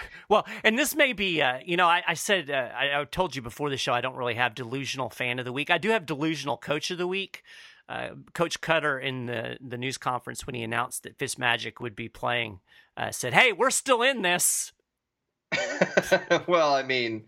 well, 0.28 0.46
and 0.64 0.78
this 0.78 0.94
may 0.94 1.12
be, 1.12 1.42
uh, 1.42 1.58
you 1.64 1.76
know, 1.76 1.86
I, 1.86 2.02
I 2.06 2.14
said, 2.14 2.50
uh, 2.50 2.68
I, 2.74 3.00
I, 3.00 3.04
told 3.04 3.36
you 3.36 3.42
before 3.42 3.70
the 3.70 3.76
show, 3.76 3.92
I 3.92 4.00
don't 4.00 4.16
really 4.16 4.34
have 4.34 4.54
delusional 4.54 5.10
fan 5.10 5.38
of 5.38 5.44
the 5.44 5.52
week. 5.52 5.70
I 5.70 5.78
do 5.78 5.90
have 5.90 6.06
delusional 6.06 6.56
coach 6.56 6.90
of 6.90 6.98
the 6.98 7.06
week. 7.06 7.42
Uh, 7.88 8.10
coach 8.34 8.60
Koetter 8.60 9.02
in 9.02 9.26
the, 9.26 9.56
the 9.66 9.78
news 9.78 9.96
conference 9.96 10.46
when 10.46 10.54
he 10.54 10.62
announced 10.62 11.04
that 11.04 11.16
Fitzmagic 11.16 11.80
would 11.80 11.96
be 11.96 12.08
playing 12.08 12.60
uh, 12.98 13.10
said, 13.10 13.32
"Hey, 13.32 13.52
we're 13.52 13.70
still 13.70 14.02
in 14.02 14.22
this." 14.22 14.72
well, 16.46 16.74
I 16.74 16.82
mean, 16.82 17.24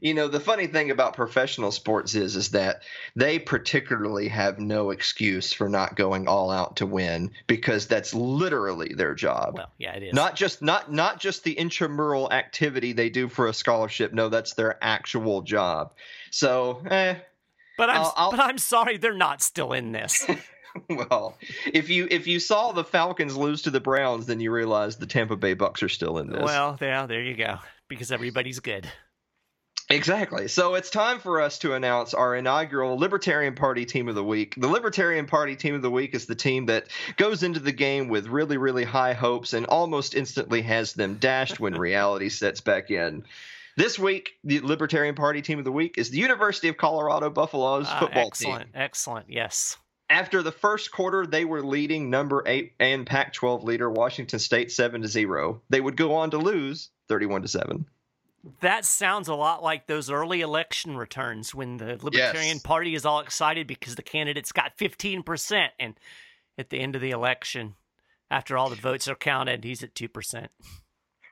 you 0.00 0.14
know 0.14 0.28
the 0.28 0.40
funny 0.40 0.66
thing 0.66 0.90
about 0.90 1.14
professional 1.14 1.70
sports 1.70 2.14
is 2.14 2.36
is 2.36 2.50
that 2.50 2.82
they 3.14 3.38
particularly 3.38 4.28
have 4.28 4.58
no 4.58 4.90
excuse 4.90 5.52
for 5.52 5.68
not 5.68 5.96
going 5.96 6.26
all 6.28 6.50
out 6.50 6.76
to 6.76 6.86
win 6.86 7.30
because 7.46 7.86
that's 7.86 8.14
literally 8.14 8.94
their 8.94 9.14
job 9.14 9.54
well 9.54 9.70
yeah 9.78 9.94
it 9.94 10.02
is 10.02 10.14
not 10.14 10.36
just 10.36 10.62
not 10.62 10.92
not 10.92 11.20
just 11.20 11.44
the 11.44 11.52
intramural 11.52 12.30
activity 12.32 12.92
they 12.92 13.10
do 13.10 13.28
for 13.28 13.48
a 13.48 13.54
scholarship 13.54 14.12
no 14.12 14.28
that's 14.28 14.54
their 14.54 14.82
actual 14.82 15.42
job 15.42 15.92
so 16.30 16.82
eh, 16.90 17.14
but 17.76 17.90
i'm 17.90 17.96
I'll, 17.96 18.14
I'll, 18.16 18.30
but 18.30 18.40
i'm 18.40 18.58
sorry 18.58 18.96
they're 18.96 19.14
not 19.14 19.42
still 19.42 19.72
in 19.72 19.92
this 19.92 20.26
well, 20.90 21.38
if 21.72 21.88
you 21.88 22.08
if 22.10 22.26
you 22.26 22.40
saw 22.40 22.72
the 22.72 22.84
Falcons 22.84 23.36
lose 23.36 23.62
to 23.62 23.70
the 23.70 23.80
Browns, 23.80 24.26
then 24.26 24.40
you 24.40 24.50
realize 24.50 24.96
the 24.96 25.06
Tampa 25.06 25.36
Bay 25.36 25.54
Bucks 25.54 25.82
are 25.82 25.88
still 25.88 26.18
in 26.18 26.30
this. 26.30 26.42
Well, 26.42 26.76
yeah, 26.80 27.06
there 27.06 27.22
you 27.22 27.36
go. 27.36 27.58
Because 27.88 28.10
everybody's 28.10 28.60
good. 28.60 28.90
Exactly. 29.90 30.48
So 30.48 30.74
it's 30.74 30.88
time 30.88 31.18
for 31.18 31.40
us 31.42 31.58
to 31.58 31.74
announce 31.74 32.14
our 32.14 32.34
inaugural 32.34 32.96
Libertarian 32.96 33.54
Party 33.54 33.84
Team 33.84 34.08
of 34.08 34.14
the 34.14 34.24
Week. 34.24 34.54
The 34.56 34.68
Libertarian 34.68 35.26
Party 35.26 35.56
Team 35.56 35.74
of 35.74 35.82
the 35.82 35.90
Week 35.90 36.14
is 36.14 36.26
the 36.26 36.34
team 36.34 36.66
that 36.66 36.86
goes 37.16 37.42
into 37.42 37.60
the 37.60 37.72
game 37.72 38.08
with 38.08 38.26
really, 38.26 38.56
really 38.56 38.84
high 38.84 39.12
hopes 39.12 39.52
and 39.52 39.66
almost 39.66 40.14
instantly 40.14 40.62
has 40.62 40.94
them 40.94 41.16
dashed 41.16 41.60
when 41.60 41.74
reality 41.74 42.30
sets 42.30 42.62
back 42.62 42.90
in. 42.90 43.24
This 43.76 43.98
week, 43.98 44.30
the 44.42 44.60
Libertarian 44.60 45.16
Party 45.16 45.42
Team 45.42 45.58
of 45.58 45.64
the 45.64 45.72
Week 45.72 45.98
is 45.98 46.10
the 46.10 46.18
University 46.18 46.68
of 46.68 46.76
Colorado 46.76 47.28
Buffaloes 47.28 47.86
uh, 47.88 48.00
football 48.00 48.26
excellent, 48.28 48.62
team. 48.62 48.70
Excellent, 48.74 48.84
excellent, 48.84 49.26
yes. 49.28 49.76
After 50.08 50.42
the 50.42 50.52
first 50.52 50.92
quarter, 50.92 51.26
they 51.26 51.44
were 51.44 51.62
leading 51.62 52.08
number 52.08 52.42
eight 52.46 52.72
and 52.78 53.06
Pac-12 53.06 53.64
leader 53.64 53.90
Washington 53.90 54.38
State 54.38 54.70
seven 54.70 55.02
to 55.02 55.08
zero. 55.08 55.60
They 55.68 55.80
would 55.80 55.96
go 55.96 56.14
on 56.14 56.30
to 56.30 56.38
lose 56.38 56.90
thirty-one 57.08 57.42
to 57.42 57.48
seven 57.48 57.86
that 58.60 58.84
sounds 58.84 59.28
a 59.28 59.34
lot 59.34 59.62
like 59.62 59.86
those 59.86 60.10
early 60.10 60.40
election 60.40 60.96
returns 60.96 61.54
when 61.54 61.78
the 61.78 61.98
Libertarian 62.02 62.56
yes. 62.56 62.62
Party 62.62 62.94
is 62.94 63.06
all 63.06 63.20
excited 63.20 63.66
because 63.66 63.94
the 63.94 64.02
candidate's 64.02 64.52
got 64.52 64.76
15%. 64.76 65.68
And 65.78 65.94
at 66.58 66.70
the 66.70 66.80
end 66.80 66.94
of 66.94 67.02
the 67.02 67.10
election, 67.10 67.74
after 68.30 68.56
all 68.56 68.68
the 68.68 68.76
votes 68.76 69.08
are 69.08 69.14
counted, 69.14 69.64
he's 69.64 69.82
at 69.82 69.94
2%. 69.94 70.48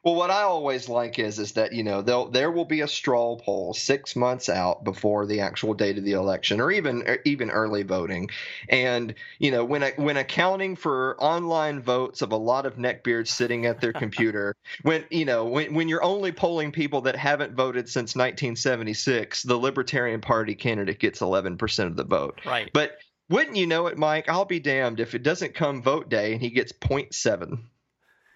Well, 0.05 0.17
what 0.17 0.33
I 0.33 0.43
always 0.43 0.89
like 0.89 1.21
is 1.21 1.39
is 1.39 1.53
that 1.53 1.73
you 1.73 1.85
know 1.85 2.03
there 2.03 2.25
there 2.31 2.51
will 2.51 2.65
be 2.65 2.81
a 2.81 2.89
straw 2.89 3.37
poll 3.37 3.73
six 3.73 4.17
months 4.17 4.49
out 4.49 4.83
before 4.83 5.27
the 5.27 5.41
actual 5.41 5.75
date 5.75 5.97
of 5.97 6.05
the 6.05 6.13
election, 6.13 6.61
or 6.61 6.73
even 6.73 7.09
or 7.09 7.19
even 7.25 7.51
early 7.51 7.85
voting, 7.85 8.29
and 8.69 9.15
you 9.39 9.53
know 9.53 9.65
when 9.65 9.83
when 9.97 10.17
accounting 10.17 10.75
for 10.75 11.17
online 11.21 11.81
votes 11.81 12.21
of 12.21 12.33
a 12.33 12.37
lot 12.37 12.67
of 12.67 12.77
neckbeards 12.77 13.29
sitting 13.29 13.65
at 13.67 13.81
their 13.81 13.93
computer, 13.93 14.57
when 14.83 15.05
you 15.11 15.25
know 15.25 15.45
when 15.45 15.73
when 15.73 15.89
you're 15.89 16.03
only 16.03 16.33
polling 16.33 16.73
people 16.73 17.03
that 17.03 17.15
haven't 17.15 17.55
voted 17.55 17.89
since 17.89 18.17
1976, 18.17 19.45
the 19.45 19.57
Libertarian 19.57 20.21
Party 20.21 20.57
candidate 20.57 20.99
gets 20.99 21.21
11 21.21 21.59
percent 21.59 21.91
of 21.91 21.97
the 21.97 22.05
vote. 22.05 22.41
Right. 22.45 22.69
But 22.73 22.99
wouldn't 23.29 23.57
you 23.57 23.69
know 23.69 23.87
it, 23.87 23.97
Mike? 23.97 24.29
I'll 24.29 24.45
be 24.45 24.61
damned 24.61 24.99
if 24.99 25.15
it 25.15 25.23
doesn't 25.23 25.55
come 25.55 25.81
vote 25.81 26.11
day 26.11 26.33
and 26.33 26.43
he 26.43 26.51
gets 26.51 26.73
0.7. 26.73 27.61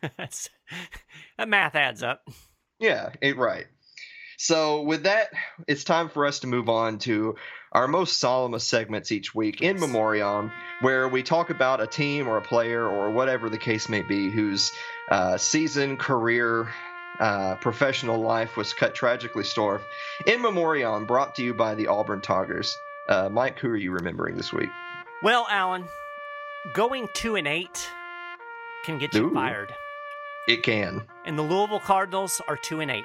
That's 0.17 0.51
that 1.39 1.49
math 1.49 1.75
adds 1.75 2.03
up. 2.03 2.27
Yeah, 2.79 3.11
it, 3.21 3.37
right. 3.37 3.67
So 4.39 4.83
with 4.83 5.05
that, 5.05 5.31
it's 5.67 5.85
time 5.85 6.11
for 6.11 6.27
us 6.27 6.41
to 6.41 6.47
move 6.47 6.69
on 6.69 6.99
to 7.01 7.37
our 7.73 7.89
most 7.89 8.19
solemn 8.19 8.59
segments 8.59 9.11
each 9.11 9.35
week 9.35 9.63
in 9.63 9.81
memoriam, 9.81 10.53
where 10.81 11.09
we 11.09 11.23
talk 11.23 11.51
about 11.51 11.81
a 11.81 11.87
team 11.87 12.29
or 12.29 12.37
a 12.37 12.43
player 12.43 12.87
or 12.87 13.11
whatever 13.11 13.49
the 13.49 13.59
case 13.59 13.89
may 13.89 14.03
be 14.03 14.31
whose 14.31 14.73
uh, 15.11 15.39
season, 15.39 15.97
career, 15.97 16.69
uh, 17.19 17.57
professional 17.57 18.21
life 18.21 18.57
was 18.57 18.75
cut 18.75 18.95
tragically 18.95 19.45
short. 19.45 19.83
In 20.27 20.43
memoriam, 20.43 21.07
brought 21.07 21.35
to 21.37 21.43
you 21.43 21.55
by 21.55 21.75
the 21.75 21.87
Auburn 21.87 22.21
Toggers. 22.21 22.77
Uh, 23.09 23.29
Mike, 23.31 23.59
who 23.59 23.69
are 23.69 23.77
you 23.77 23.93
remembering 23.93 24.37
this 24.37 24.53
week? 24.53 24.71
Well, 25.23 25.47
Alan, 25.49 25.85
going 26.75 27.09
two 27.15 27.37
and 27.37 27.47
eight 27.47 27.89
can 28.85 28.99
get 28.99 29.15
you 29.15 29.31
Ooh. 29.31 29.35
fired. 29.35 29.75
It 30.47 30.63
can. 30.63 31.03
And 31.25 31.39
the 31.39 31.43
Louisville 31.43 31.81
Cardinals 31.81 32.41
are 32.49 32.57
2 32.57 32.81
and 32.81 32.91
8. 32.91 33.05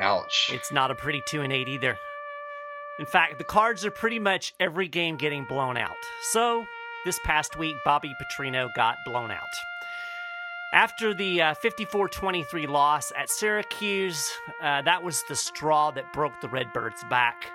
Ouch. 0.00 0.50
It's 0.52 0.72
not 0.72 0.90
a 0.90 0.94
pretty 0.94 1.22
2 1.26 1.42
and 1.42 1.52
8 1.52 1.68
either. 1.68 1.98
In 2.98 3.06
fact, 3.06 3.38
the 3.38 3.44
Cards 3.44 3.84
are 3.84 3.90
pretty 3.90 4.18
much 4.18 4.54
every 4.58 4.88
game 4.88 5.16
getting 5.16 5.44
blown 5.44 5.76
out. 5.76 5.96
So, 6.32 6.66
this 7.04 7.18
past 7.24 7.58
week, 7.58 7.76
Bobby 7.84 8.14
Petrino 8.20 8.68
got 8.74 8.96
blown 9.04 9.30
out. 9.30 9.40
After 10.72 11.12
the 11.12 11.42
54 11.60 12.04
uh, 12.04 12.08
23 12.08 12.66
loss 12.66 13.12
at 13.16 13.28
Syracuse, 13.28 14.30
uh, 14.62 14.82
that 14.82 15.02
was 15.02 15.22
the 15.28 15.34
straw 15.34 15.90
that 15.90 16.12
broke 16.12 16.40
the 16.40 16.48
Redbirds' 16.48 17.02
back. 17.10 17.46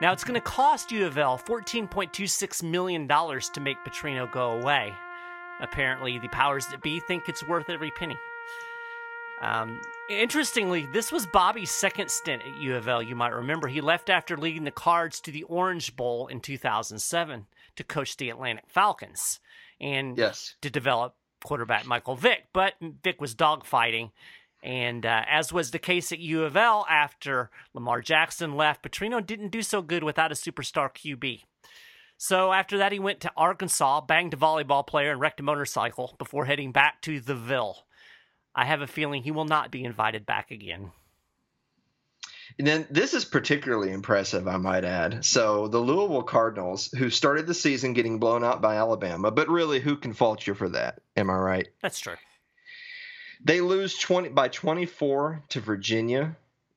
Now, 0.00 0.12
it's 0.12 0.24
going 0.24 0.34
to 0.34 0.42
cost 0.42 0.92
U 0.92 1.06
of 1.06 1.18
L 1.18 1.38
$14.26 1.38 2.62
million 2.62 3.08
to 3.08 3.60
make 3.60 3.78
Petrino 3.84 4.30
go 4.30 4.52
away. 4.52 4.94
Apparently, 5.60 6.18
the 6.18 6.28
powers 6.28 6.66
that 6.68 6.82
be 6.82 7.00
think 7.00 7.28
it's 7.28 7.46
worth 7.46 7.70
every 7.70 7.90
penny. 7.90 8.16
Um, 9.40 9.80
interestingly, 10.08 10.86
this 10.92 11.12
was 11.12 11.26
Bobby's 11.26 11.70
second 11.70 12.10
stint 12.10 12.42
at 12.42 12.60
U 12.60 12.74
of 12.76 12.88
L. 12.88 13.02
You 13.02 13.14
might 13.14 13.32
remember 13.32 13.68
he 13.68 13.80
left 13.80 14.08
after 14.08 14.36
leading 14.36 14.64
the 14.64 14.70
Cards 14.70 15.20
to 15.20 15.30
the 15.30 15.42
Orange 15.44 15.96
Bowl 15.96 16.26
in 16.26 16.40
2007 16.40 17.46
to 17.76 17.84
coach 17.84 18.16
the 18.16 18.30
Atlanta 18.30 18.62
Falcons 18.66 19.40
and 19.80 20.16
yes. 20.16 20.54
to 20.62 20.70
develop 20.70 21.14
quarterback 21.44 21.86
Michael 21.86 22.16
Vick. 22.16 22.46
But 22.52 22.74
Vick 22.80 23.20
was 23.20 23.34
dogfighting. 23.34 24.10
And 24.62 25.04
uh, 25.04 25.22
as 25.28 25.52
was 25.52 25.70
the 25.70 25.78
case 25.78 26.10
at 26.12 26.18
U 26.18 26.42
of 26.42 26.56
L 26.56 26.86
after 26.88 27.50
Lamar 27.74 28.00
Jackson 28.00 28.56
left, 28.56 28.82
Petrino 28.82 29.24
didn't 29.24 29.50
do 29.50 29.62
so 29.62 29.82
good 29.82 30.02
without 30.02 30.32
a 30.32 30.34
superstar 30.34 30.90
QB. 30.90 31.42
So 32.18 32.52
after 32.52 32.78
that, 32.78 32.92
he 32.92 32.98
went 32.98 33.20
to 33.20 33.32
Arkansas, 33.36 34.00
banged 34.02 34.34
a 34.34 34.38
volleyball 34.38 34.86
player, 34.86 35.12
and 35.12 35.20
wrecked 35.20 35.40
a 35.40 35.42
motorcycle 35.42 36.14
before 36.18 36.46
heading 36.46 36.72
back 36.72 37.02
to 37.02 37.20
the 37.20 37.34
Ville. 37.34 37.84
I 38.54 38.64
have 38.64 38.80
a 38.80 38.86
feeling 38.86 39.22
he 39.22 39.30
will 39.30 39.44
not 39.44 39.70
be 39.70 39.84
invited 39.84 40.24
back 40.24 40.50
again. 40.50 40.92
And 42.58 42.66
then 42.66 42.86
this 42.90 43.12
is 43.12 43.26
particularly 43.26 43.92
impressive, 43.92 44.48
I 44.48 44.56
might 44.56 44.84
add. 44.84 45.26
So 45.26 45.68
the 45.68 45.78
Louisville 45.78 46.22
Cardinals, 46.22 46.90
who 46.92 47.10
started 47.10 47.46
the 47.46 47.52
season 47.52 47.92
getting 47.92 48.18
blown 48.18 48.42
out 48.42 48.62
by 48.62 48.76
Alabama, 48.76 49.30
but 49.30 49.48
really, 49.48 49.78
who 49.78 49.96
can 49.96 50.14
fault 50.14 50.46
you 50.46 50.54
for 50.54 50.70
that? 50.70 51.00
Am 51.16 51.28
I 51.28 51.34
right? 51.34 51.68
That's 51.82 51.98
true. 51.98 52.14
They 53.44 53.60
lose 53.60 53.98
twenty 53.98 54.30
by 54.30 54.48
twenty 54.48 54.86
four 54.86 55.42
to 55.50 55.60
Virginia. 55.60 56.36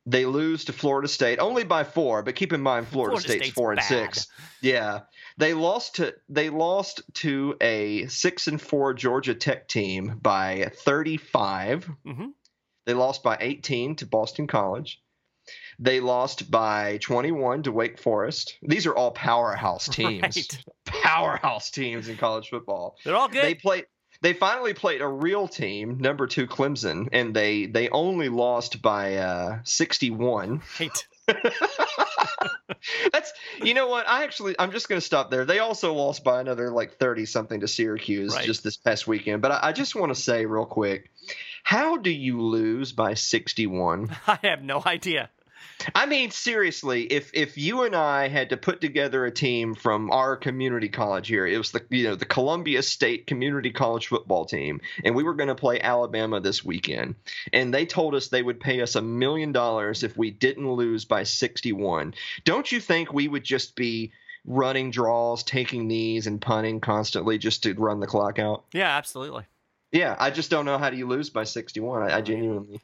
They 0.10 0.26
lose 0.26 0.66
to 0.66 0.74
Florida 0.74 1.08
State 1.08 1.38
only 1.38 1.64
by 1.64 1.84
four, 1.84 2.24
but 2.24 2.36
keep 2.36 2.52
in 2.52 2.62
mind 2.62 2.88
Florida, 2.88 3.12
Florida 3.12 3.28
State's, 3.30 3.46
State's 3.46 3.56
four 3.56 3.72
and 3.72 3.78
bad. 3.78 3.88
six. 3.88 4.28
Yeah, 4.60 5.02
they 5.38 5.54
lost 5.54 5.98
to 5.98 6.16
they 6.30 6.50
lost 6.50 7.02
to 7.16 7.56
a 7.62 8.08
six 8.08 8.48
and 8.48 8.60
four 8.60 8.96
Georgia 8.96 9.36
Tech 9.36 9.68
team 9.68 10.18
by 10.20 10.72
thirty 10.78 11.18
five. 11.18 11.88
hmm 12.04 12.30
They 12.86 12.96
lost 12.96 13.22
by 13.22 13.38
18 13.40 13.98
to 13.98 14.08
Boston 14.08 14.48
College. 14.48 15.00
They 15.78 16.00
lost 16.00 16.50
by 16.50 16.98
21 17.02 17.64
to 17.64 17.72
Wake 17.72 18.00
Forest. 18.00 18.58
These 18.64 18.86
are 18.88 18.96
all 18.96 19.12
powerhouse 19.12 19.88
teams. 19.88 20.22
Right. 20.22 20.64
Powerhouse 20.86 21.70
teams 21.72 22.10
in 22.10 22.18
college 22.18 22.50
football. 22.50 22.98
They're 23.06 23.16
all 23.16 23.28
good. 23.30 23.44
They 23.44 23.56
played 23.56 23.86
they 24.22 24.34
finally 24.34 24.74
played 24.74 25.02
a 25.02 25.08
real 25.08 25.48
team, 25.48 26.00
number 26.00 26.28
2 26.28 26.48
Clemson, 26.48 27.10
and 27.12 27.34
they 27.36 27.66
they 27.66 27.90
only 27.90 28.30
lost 28.30 28.82
by 28.82 29.16
uh 29.18 29.60
61. 29.64 30.62
Right. 30.80 31.08
That's 33.12 33.32
you 33.62 33.74
know 33.74 33.88
what? 33.88 34.08
I 34.08 34.24
actually 34.24 34.56
I'm 34.58 34.72
just 34.72 34.90
going 34.90 35.00
to 35.00 35.06
stop 35.06 35.30
there. 35.32 35.46
They 35.46 35.60
also 35.60 35.94
lost 35.94 36.24
by 36.24 36.42
another 36.42 36.72
like 36.72 36.98
30 36.98 37.26
something 37.26 37.60
to 37.62 37.68
Syracuse 37.68 38.34
Right. 38.36 38.46
just 38.46 38.64
this 38.64 38.78
past 38.78 39.08
weekend. 39.08 39.42
But 39.42 39.52
I, 39.52 39.60
I 39.70 39.72
just 39.74 39.96
want 39.96 40.14
to 40.14 40.20
say 40.20 40.46
real 40.46 40.66
quick, 40.66 41.12
how 41.64 41.98
do 41.98 42.10
you 42.10 42.42
lose 42.42 42.92
by 42.92 43.14
61? 43.14 44.16
I 44.28 44.40
have 44.44 44.64
no 44.64 44.82
idea. 44.86 45.30
I 45.96 46.06
mean, 46.06 46.32
seriously, 46.32 47.04
if 47.04 47.32
if 47.34 47.58
you 47.58 47.84
and 47.84 47.96
I 47.96 48.28
had 48.28 48.50
to 48.50 48.58
put 48.58 48.82
together 48.82 49.26
a 49.26 49.32
team 49.32 49.76
from 49.76 50.12
our 50.12 50.36
community 50.36 50.90
college 50.90 51.28
here, 51.28 51.48
it 51.48 51.58
was 51.58 51.72
the 51.72 51.84
you 51.90 52.04
know 52.04 52.16
the 52.16 52.26
Columbia 52.26 52.82
State 52.82 53.28
Community 53.28 53.72
College 53.72 54.08
football 54.08 54.46
team, 54.46 54.82
and 55.04 55.16
we 55.16 55.24
were 55.24 55.34
going 55.34 55.48
to 55.48 55.56
play 55.56 55.80
Alabama 55.80 56.40
this 56.40 56.64
weekend, 56.64 57.16
and 57.54 57.74
they 57.74 57.86
told 57.86 58.16
us 58.16 58.28
they 58.28 58.44
would 58.44 58.60
pay 58.60 58.82
us 58.82 58.96
a 58.96 59.02
million 59.02 59.52
dollars 59.52 60.04
if 60.04 60.18
we 60.18 60.32
didn't 60.32 60.70
lose 60.70 61.06
by 61.06 61.24
61. 61.24 62.14
Don't 62.44 62.72
you 62.72 62.80
think 62.80 63.14
we 63.14 63.28
would 63.28 63.44
just 63.44 63.76
be 63.76 64.12
running 64.46 64.92
draws, 64.92 65.44
taking 65.44 65.88
knees, 65.88 66.28
and 66.28 66.42
punting 66.42 66.82
constantly 66.82 67.38
just 67.38 67.64
to 67.64 67.74
run 67.74 68.00
the 68.00 68.08
clock 68.08 68.40
out? 68.40 68.66
Yeah, 68.74 68.96
absolutely. 68.98 69.46
Yeah, 69.92 70.16
I 70.20 70.30
just 70.30 70.52
don't 70.52 70.66
know 70.66 70.78
how 70.78 70.90
do 70.90 70.98
you 70.98 71.08
lose 71.08 71.30
by 71.30 71.46
61. 71.46 72.04
I, 72.04 72.18
I 72.18 72.22
genuinely. 72.22 72.82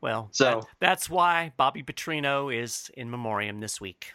Well, 0.00 0.28
So- 0.32 0.44
that- 0.60 0.66
that's 0.80 1.10
why 1.10 1.52
Bobby 1.56 1.82
Petrino 1.82 2.54
is 2.54 2.90
in 2.94 3.10
memoriam 3.10 3.60
this 3.60 3.80
week. 3.80 4.12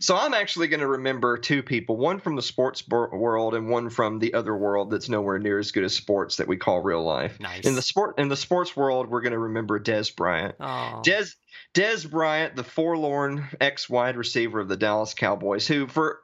So 0.00 0.16
I'm 0.16 0.32
actually 0.32 0.68
going 0.68 0.80
to 0.80 0.86
remember 0.86 1.36
two 1.36 1.62
people, 1.62 1.98
one 1.98 2.18
from 2.18 2.34
the 2.34 2.40
sports 2.42 2.82
world 2.88 3.54
and 3.54 3.68
one 3.68 3.90
from 3.90 4.18
the 4.18 4.32
other 4.32 4.56
world 4.56 4.90
that's 4.90 5.10
nowhere 5.10 5.38
near 5.38 5.58
as 5.58 5.70
good 5.70 5.84
as 5.84 5.94
sports 5.94 6.36
that 6.38 6.48
we 6.48 6.56
call 6.56 6.80
real 6.80 7.02
life. 7.04 7.38
Nice. 7.40 7.66
In 7.66 7.74
the 7.74 7.82
sport 7.82 8.18
in 8.18 8.28
the 8.28 8.36
sports 8.36 8.74
world, 8.74 9.10
we're 9.10 9.20
going 9.20 9.34
to 9.34 9.38
remember 9.38 9.78
Dez 9.78 10.14
Bryant. 10.16 10.54
Oh, 10.58 11.02
Dez 11.04 11.34
Dez 11.74 12.10
Bryant, 12.10 12.56
the 12.56 12.64
forlorn 12.64 13.46
ex 13.60 13.90
wide 13.90 14.16
receiver 14.16 14.60
of 14.60 14.68
the 14.68 14.78
Dallas 14.78 15.12
Cowboys, 15.12 15.66
who 15.66 15.86
for 15.86 16.20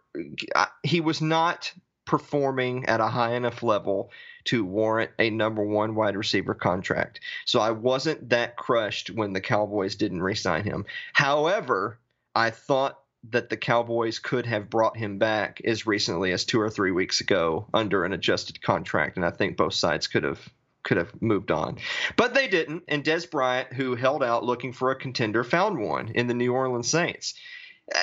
he 0.83 1.03
was 1.03 1.21
not 1.21 1.71
performing 2.07 2.87
at 2.87 3.01
a 3.01 3.07
high 3.07 3.35
enough 3.35 3.63
level 3.63 4.11
to 4.49 4.65
warrant 4.65 5.11
a 5.19 5.29
number 5.29 5.63
one 5.63 5.95
wide 5.95 6.17
receiver 6.17 6.55
contract. 6.55 7.21
So 7.45 7.61
I 7.61 7.71
wasn't 7.71 8.31
that 8.31 8.57
crushed 8.57 9.11
when 9.11 9.35
the 9.35 9.43
Cowboys 9.43 9.95
didn't 9.95 10.23
re-sign 10.23 10.65
him. 10.65 10.87
However, 11.13 11.99
I 12.35 12.51
thought 12.51 12.99
that 13.31 13.51
the 13.51 13.59
Cowboys 13.59 14.19
could 14.19 14.47
have 14.47 14.71
brought 14.71 14.97
him 14.97 15.19
back 15.19 15.61
as 15.65 15.87
recently 15.87 16.33
as 16.33 16.45
two 16.47 16.61
or 16.61 16.71
three 16.71 16.93
weeks 16.93 17.21
ago 17.21 17.67
under 17.75 18.05
an 18.05 18.15
adjusted 18.15 18.63
contract, 18.63 19.17
and 19.17 19.27
I 19.27 19.31
think 19.31 19.59
both 19.59 19.75
sides 19.75 20.07
could 20.07 20.23
have 20.25 20.41
could 20.83 20.97
have 20.97 21.21
moved 21.21 21.51
on. 21.51 21.77
But 22.17 22.33
they 22.33 22.49
didn't, 22.49 22.85
and 22.89 23.05
Dez 23.05 23.31
Bryant, 23.31 23.75
who 23.75 23.97
held 23.97 24.23
out 24.23 24.45
looking 24.45 24.73
for 24.73 24.91
a 24.91 24.97
contender, 24.97 25.45
found 25.45 25.79
one 25.79 26.09
in 26.15 26.29
the 26.29 26.35
New 26.35 26.55
Orleans 26.55 26.89
Saints. 26.89 27.35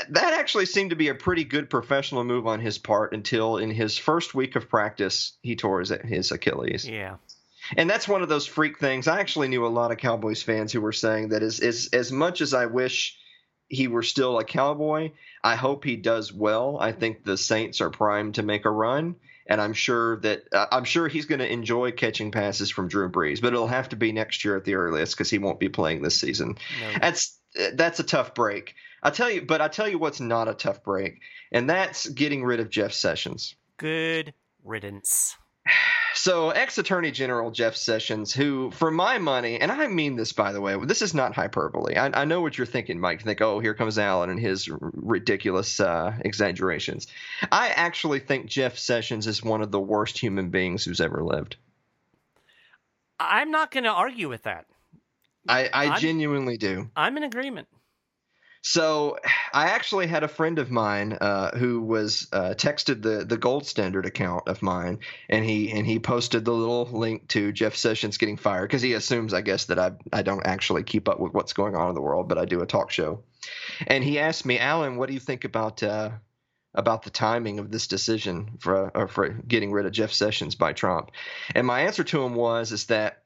That 0.09 0.33
actually 0.33 0.65
seemed 0.65 0.89
to 0.89 0.95
be 0.95 1.09
a 1.09 1.15
pretty 1.15 1.43
good 1.43 1.69
professional 1.69 2.23
move 2.23 2.47
on 2.47 2.59
his 2.59 2.77
part 2.77 3.13
until 3.13 3.57
in 3.57 3.69
his 3.69 3.97
first 3.97 4.33
week 4.33 4.55
of 4.55 4.67
practice, 4.67 5.33
he 5.41 5.55
tore 5.55 5.79
his, 5.79 5.93
his 6.03 6.31
Achilles. 6.31 6.87
yeah. 6.87 7.17
And 7.75 7.89
that's 7.89 8.07
one 8.07 8.21
of 8.21 8.29
those 8.29 8.45
freak 8.45 8.79
things. 8.79 9.07
I 9.07 9.19
actually 9.19 9.47
knew 9.47 9.65
a 9.65 9.67
lot 9.67 9.91
of 9.91 9.97
Cowboys 9.97 10.43
fans 10.43 10.71
who 10.71 10.81
were 10.81 10.91
saying 10.91 11.29
that 11.29 11.41
as, 11.41 11.59
as, 11.59 11.89
as 11.93 12.11
much 12.11 12.41
as 12.41 12.53
I 12.53 12.67
wish 12.67 13.17
he 13.69 13.87
were 13.87 14.03
still 14.03 14.37
a 14.37 14.43
Cowboy, 14.43 15.11
I 15.43 15.55
hope 15.55 15.83
he 15.83 15.95
does 15.95 16.31
well. 16.31 16.77
I 16.79 16.91
think 16.91 17.23
the 17.23 17.37
Saints 17.37 17.81
are 17.81 17.89
primed 17.89 18.35
to 18.35 18.43
make 18.43 18.65
a 18.65 18.69
run. 18.69 19.15
And 19.47 19.61
I'm 19.61 19.73
sure 19.73 20.19
that 20.21 20.43
uh, 20.51 20.65
I'm 20.71 20.85
sure 20.85 21.07
he's 21.07 21.25
going 21.25 21.39
to 21.39 21.51
enjoy 21.51 21.91
catching 21.91 22.31
passes 22.31 22.71
from 22.71 22.87
Drew 22.87 23.11
Brees, 23.11 23.41
but 23.41 23.53
it'll 23.53 23.67
have 23.67 23.89
to 23.89 23.95
be 23.95 24.11
next 24.11 24.43
year 24.43 24.57
at 24.57 24.63
the 24.63 24.73
earliest 24.75 25.15
because 25.15 25.29
he 25.29 25.37
won't 25.37 25.59
be 25.59 25.69
playing 25.69 26.01
this 26.01 26.19
season. 26.19 26.57
No. 26.81 26.99
That's 26.99 27.39
that's 27.73 27.99
a 27.99 28.03
tough 28.03 28.33
break. 28.33 28.75
I 29.01 29.11
tell 29.11 29.29
you, 29.29 29.43
but 29.43 29.61
I 29.61 29.67
tell 29.67 29.87
you 29.87 29.97
what's 29.97 30.19
not 30.19 30.47
a 30.47 30.53
tough 30.53 30.83
break, 30.83 31.21
and 31.51 31.69
that's 31.69 32.07
getting 32.07 32.43
rid 32.43 32.59
of 32.59 32.69
Jeff 32.69 32.93
Sessions. 32.93 33.55
Good 33.77 34.33
riddance. 34.63 35.37
So, 36.13 36.51
ex 36.51 36.77
Attorney 36.77 37.11
General 37.11 37.51
Jeff 37.51 37.75
Sessions, 37.75 38.33
who, 38.33 38.71
for 38.71 38.89
my 38.89 39.17
money, 39.17 39.59
and 39.59 39.71
I 39.71 39.87
mean 39.87 40.15
this 40.15 40.31
by 40.31 40.53
the 40.53 40.61
way, 40.61 40.77
this 40.85 41.01
is 41.01 41.13
not 41.13 41.35
hyperbole. 41.35 41.97
I, 41.97 42.21
I 42.21 42.25
know 42.25 42.41
what 42.41 42.57
you're 42.57 42.65
thinking, 42.65 42.99
Mike. 42.99 43.19
You 43.19 43.25
think, 43.25 43.41
oh, 43.41 43.59
here 43.59 43.73
comes 43.73 43.99
Alan 43.99 44.29
and 44.29 44.39
his 44.39 44.69
r- 44.69 44.77
ridiculous 44.81 45.79
uh, 45.79 46.15
exaggerations. 46.21 47.07
I 47.51 47.69
actually 47.69 48.19
think 48.19 48.45
Jeff 48.45 48.77
Sessions 48.77 49.27
is 49.27 49.43
one 49.43 49.61
of 49.61 49.71
the 49.71 49.79
worst 49.79 50.17
human 50.17 50.49
beings 50.49 50.85
who's 50.85 51.01
ever 51.01 51.23
lived. 51.23 51.57
I'm 53.19 53.51
not 53.51 53.71
going 53.71 53.83
to 53.83 53.91
argue 53.91 54.29
with 54.29 54.43
that. 54.43 54.65
I, 55.47 55.69
I 55.73 55.85
I'm- 55.87 55.99
genuinely 55.99 56.57
do. 56.57 56.89
I'm 56.95 57.17
in 57.17 57.23
agreement. 57.23 57.67
So 58.67 59.19
I 59.53 59.67
actually 59.67 60.07
had 60.07 60.23
a 60.23 60.27
friend 60.27 60.57
of 60.57 60.71
mine 60.71 61.15
uh, 61.21 61.55
who 61.55 61.81
was 61.81 62.27
uh, 62.33 62.55
texted 62.57 63.03
the 63.03 63.23
the 63.23 63.37
gold 63.37 63.67
standard 63.67 64.07
account 64.07 64.47
of 64.47 64.63
mine, 64.63 65.01
and 65.29 65.45
he 65.45 65.71
and 65.71 65.85
he 65.85 65.99
posted 65.99 66.45
the 66.45 66.51
little 66.51 66.85
link 66.85 67.27
to 67.27 67.51
Jeff 67.51 67.75
Sessions 67.75 68.17
getting 68.17 68.37
fired 68.37 68.63
because 68.63 68.81
he 68.81 68.93
assumes, 68.93 69.35
I 69.35 69.41
guess, 69.41 69.65
that 69.65 69.77
I 69.77 69.91
I 70.11 70.23
don't 70.23 70.47
actually 70.47 70.81
keep 70.81 71.07
up 71.07 71.19
with 71.19 71.31
what's 71.31 71.53
going 71.53 71.75
on 71.75 71.89
in 71.89 71.93
the 71.93 72.01
world, 72.01 72.27
but 72.27 72.39
I 72.39 72.45
do 72.45 72.61
a 72.61 72.65
talk 72.65 72.89
show, 72.89 73.23
and 73.85 74.03
he 74.03 74.17
asked 74.17 74.47
me, 74.47 74.57
Alan, 74.57 74.97
what 74.97 75.09
do 75.09 75.13
you 75.13 75.19
think 75.19 75.43
about 75.43 75.83
uh, 75.83 76.09
about 76.73 77.03
the 77.03 77.11
timing 77.11 77.59
of 77.59 77.69
this 77.69 77.85
decision 77.85 78.57
for 78.59 78.97
uh, 78.97 79.05
for 79.05 79.29
getting 79.29 79.73
rid 79.73 79.85
of 79.85 79.91
Jeff 79.91 80.11
Sessions 80.11 80.55
by 80.55 80.73
Trump? 80.73 81.11
And 81.53 81.67
my 81.67 81.81
answer 81.81 82.03
to 82.03 82.23
him 82.23 82.33
was 82.33 82.71
is 82.71 82.87
that 82.87 83.24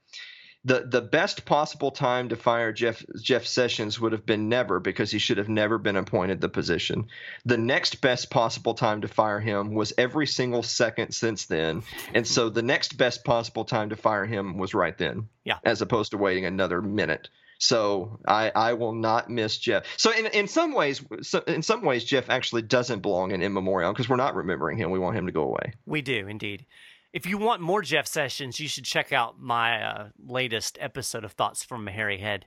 the 0.65 0.85
the 0.85 1.01
best 1.01 1.45
possible 1.45 1.91
time 1.91 2.29
to 2.29 2.35
fire 2.35 2.73
Jeff 2.73 3.03
Jeff 3.21 3.45
Sessions 3.45 3.99
would 3.99 4.11
have 4.11 4.25
been 4.25 4.49
never 4.49 4.79
because 4.79 5.09
he 5.09 5.19
should 5.19 5.37
have 5.37 5.47
never 5.47 5.77
been 5.77 5.95
appointed 5.95 6.41
the 6.41 6.49
position. 6.49 7.07
The 7.45 7.57
next 7.57 8.01
best 8.01 8.29
possible 8.29 8.73
time 8.73 9.01
to 9.01 9.07
fire 9.07 9.39
him 9.39 9.73
was 9.73 9.93
every 9.97 10.27
single 10.27 10.63
second 10.63 11.13
since 11.13 11.45
then, 11.45 11.83
and 12.13 12.27
so 12.27 12.49
the 12.49 12.61
next 12.61 12.97
best 12.97 13.23
possible 13.23 13.63
time 13.63 13.89
to 13.89 13.95
fire 13.95 14.25
him 14.25 14.57
was 14.57 14.73
right 14.73 14.97
then. 14.97 15.29
Yeah. 15.45 15.59
As 15.63 15.81
opposed 15.81 16.11
to 16.11 16.17
waiting 16.17 16.45
another 16.45 16.81
minute. 16.81 17.29
So 17.59 18.19
I, 18.25 18.51
I 18.55 18.73
will 18.73 18.93
not 18.93 19.29
miss 19.29 19.57
Jeff. 19.57 19.83
So 19.97 20.11
in 20.11 20.27
in 20.27 20.47
some 20.47 20.73
ways, 20.73 21.03
so 21.21 21.39
in 21.39 21.61
some 21.61 21.83
ways, 21.83 22.03
Jeff 22.05 22.29
actually 22.29 22.61
doesn't 22.63 23.01
belong 23.01 23.31
in 23.31 23.41
in 23.41 23.53
memoriam 23.53 23.93
because 23.93 24.09
we're 24.09 24.15
not 24.15 24.35
remembering 24.35 24.77
him. 24.77 24.91
We 24.91 24.99
want 24.99 25.17
him 25.17 25.25
to 25.25 25.31
go 25.31 25.43
away. 25.43 25.73
We 25.85 26.01
do 26.01 26.27
indeed. 26.27 26.65
If 27.11 27.25
you 27.25 27.37
want 27.37 27.61
more 27.61 27.81
Jeff 27.81 28.05
Sessions, 28.05 28.59
you 28.59 28.67
should 28.67 28.85
check 28.85 29.11
out 29.11 29.39
my 29.39 29.81
uh, 29.81 30.09
latest 30.23 30.77
episode 30.79 31.23
of 31.23 31.31
Thoughts 31.31 31.63
from 31.63 31.87
a 31.87 31.91
Hairy 31.91 32.19
Head. 32.19 32.45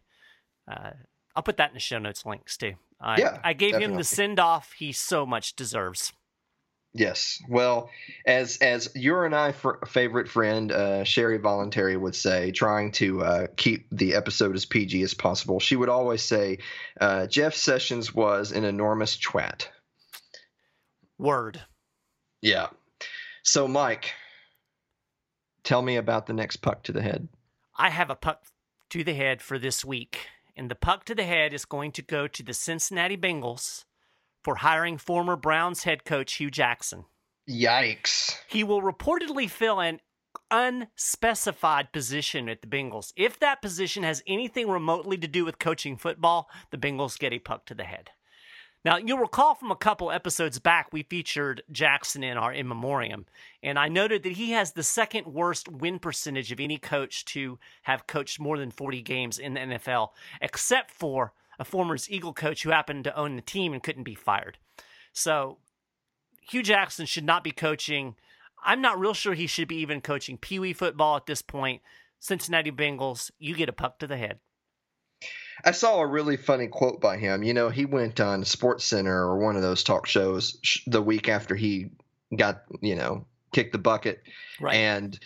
Uh, 0.70 0.90
I'll 1.35 1.42
put 1.42 1.57
that 1.57 1.70
in 1.70 1.75
the 1.75 1.81
show 1.81 1.98
notes 1.98 2.25
links 2.25 2.57
too. 2.57 2.75
I, 3.01 3.18
Yeah, 3.18 3.38
I 3.42 3.55
gave 3.55 3.77
him 3.77 3.96
the 3.96 4.05
send 4.05 4.38
off 4.38 4.72
he 4.79 4.92
so 4.92 5.27
much 5.27 5.57
deserves. 5.57 6.12
Yes. 6.94 7.42
Well, 7.48 7.88
as 8.27 8.59
as 8.59 8.90
your 8.94 9.25
and 9.25 9.35
I 9.35 9.53
fr- 9.53 9.85
favorite 9.87 10.29
friend 10.29 10.70
uh, 10.70 11.05
Sherry 11.05 11.38
Voluntary 11.38 11.96
would 11.96 12.14
say, 12.14 12.51
trying 12.51 12.92
to 12.92 13.22
uh, 13.22 13.46
keep 13.57 13.87
the 13.90 14.14
episode 14.14 14.55
as 14.55 14.66
PG 14.66 15.03
as 15.03 15.14
possible, 15.14 15.59
she 15.59 15.75
would 15.75 15.88
always 15.88 16.22
say, 16.22 16.59
uh, 17.01 17.27
"Jeff 17.27 17.55
Sessions 17.55 18.14
was 18.14 18.53
an 18.53 18.64
enormous 18.64 19.16
twat." 19.16 19.68
Word. 21.18 21.62
Yeah. 22.42 22.68
So, 23.42 23.66
Mike, 23.66 24.12
tell 25.64 25.83
me 25.83 25.96
about 25.96 26.27
the 26.27 26.33
next 26.33 26.57
puck 26.57 26.83
to 26.85 26.92
the 26.92 27.03
head. 27.03 27.29
I 27.77 27.90
have 27.90 28.11
a 28.11 28.14
puck 28.14 28.44
to 28.90 29.03
the 29.03 29.14
head 29.14 29.40
for 29.40 29.59
this 29.59 29.85
week, 29.85 30.27
and 30.57 30.70
the 30.70 30.75
puck 30.75 31.05
to 31.07 31.14
the 31.14 31.25
head 31.25 31.55
is 31.55 31.64
going 31.64 31.92
to 31.92 32.03
go 32.03 32.27
to 32.29 32.42
the 32.42 32.55
Cincinnati 32.55 33.16
Bengals 33.16 33.85
for 34.42 34.57
hiring 34.57 34.98
former 34.98 35.37
Browns 35.37 35.85
head 35.85 36.05
coach 36.05 36.35
Hue 36.35 36.51
Jackson. 36.51 37.05
Yikes! 37.48 38.37
He 38.46 38.62
will 38.64 38.83
reportedly 38.83 39.48
fill 39.48 39.81
an 39.81 40.01
unspecified 40.51 41.92
position 41.92 42.48
at 42.48 42.62
the 42.62 42.68
Bengals. 42.68 43.12
If 43.16 43.38
that 43.40 43.62
position 43.62 44.03
has 44.03 44.22
anything 44.27 44.68
remotely 44.68 45.16
to 45.18 45.29
do 45.29 45.44
with 45.44 45.59
coaching 45.59 45.96
football, 45.96 46.48
the 46.70 46.79
Bengals 46.79 47.18
get 47.18 47.33
a 47.33 47.38
puck 47.38 47.66
to 47.66 47.75
the 47.75 47.85
head. 47.85 48.11
Now, 48.85 48.97
you'll 48.97 49.18
recall 49.18 49.55
from 49.55 49.71
a 49.71 49.77
couple 49.77 50.11
episodes 50.11 50.59
back, 50.59 50.88
we 50.92 51.05
featured 51.05 51.62
Jackson 51.71 52.25
in 52.25 52.37
our 52.37 52.53
in 52.53 52.66
memoriam, 52.66 53.27
and 53.62 53.79
I 53.79 53.87
noted 53.88 54.25
that 54.25 54.33
he 54.33 54.51
has 54.53 54.73
the 54.73 54.83
second 54.83 55.27
worst 55.29 55.68
win 55.68 56.01
percentage 56.01 56.51
of 56.51 56.59
any 56.59 56.79
coach 56.79 57.25
to 57.27 57.61
have 57.83 58.09
coached 58.09 58.40
more 58.40 58.59
than 58.59 58.73
40 58.73 59.01
games 59.03 59.38
in 59.38 59.55
the 59.55 59.61
NFL, 59.61 60.09
except 60.40 60.90
for 60.90 61.33
a 61.61 61.64
former 61.64 61.97
Eagle 62.09 62.33
coach 62.33 62.64
who 62.64 62.71
happened 62.71 63.05
to 63.05 63.16
own 63.16 63.37
the 63.37 63.42
team 63.42 63.73
and 63.73 63.83
couldn't 63.83 64.03
be 64.03 64.16
fired. 64.16 64.59
So, 65.12 65.59
Hue 66.40 66.64
Jackson 66.64 67.07
should 67.07 67.25
not 67.25 67.45
be 67.45 67.53
coaching. 67.53 68.16
I'm 68.64 68.81
not 68.81 68.99
real 68.99 69.14
sure 69.14 69.35
he 69.35 69.47
should 69.47 69.68
be 69.68 69.77
even 69.77 70.01
coaching 70.01 70.38
Pee 70.38 70.59
Wee 70.59 70.73
football 70.73 71.16
at 71.16 71.27
this 71.27 71.42
point. 71.42 71.83
Cincinnati 72.18 72.73
Bengals, 72.73 73.31
you 73.38 73.55
get 73.55 73.68
a 73.68 73.73
puck 73.73 74.01
to 74.01 74.09
the 74.09 74.16
head. 74.16 74.40
I 75.65 75.73
saw 75.73 76.01
a 76.01 76.07
really 76.07 76.37
funny 76.37 76.69
quote 76.69 77.01
by 77.01 77.19
him. 77.19 77.43
You 77.43 77.55
know, 77.55 77.69
he 77.69 77.85
went 77.85 78.21
on 78.21 78.45
Sports 78.45 78.85
Center 78.85 79.15
or 79.15 79.38
one 79.38 79.57
of 79.57 79.62
those 79.62 79.85
talk 79.85 80.07
shows 80.07 80.59
the 80.87 81.03
week 81.03 81.29
after 81.29 81.55
he 81.55 81.91
got, 82.37 82.62
you 82.81 82.97
know, 82.97 83.27
kicked 83.53 83.73
the 83.73 83.79
bucket. 83.79 84.23
Right. 84.61 84.75
And 84.75 85.19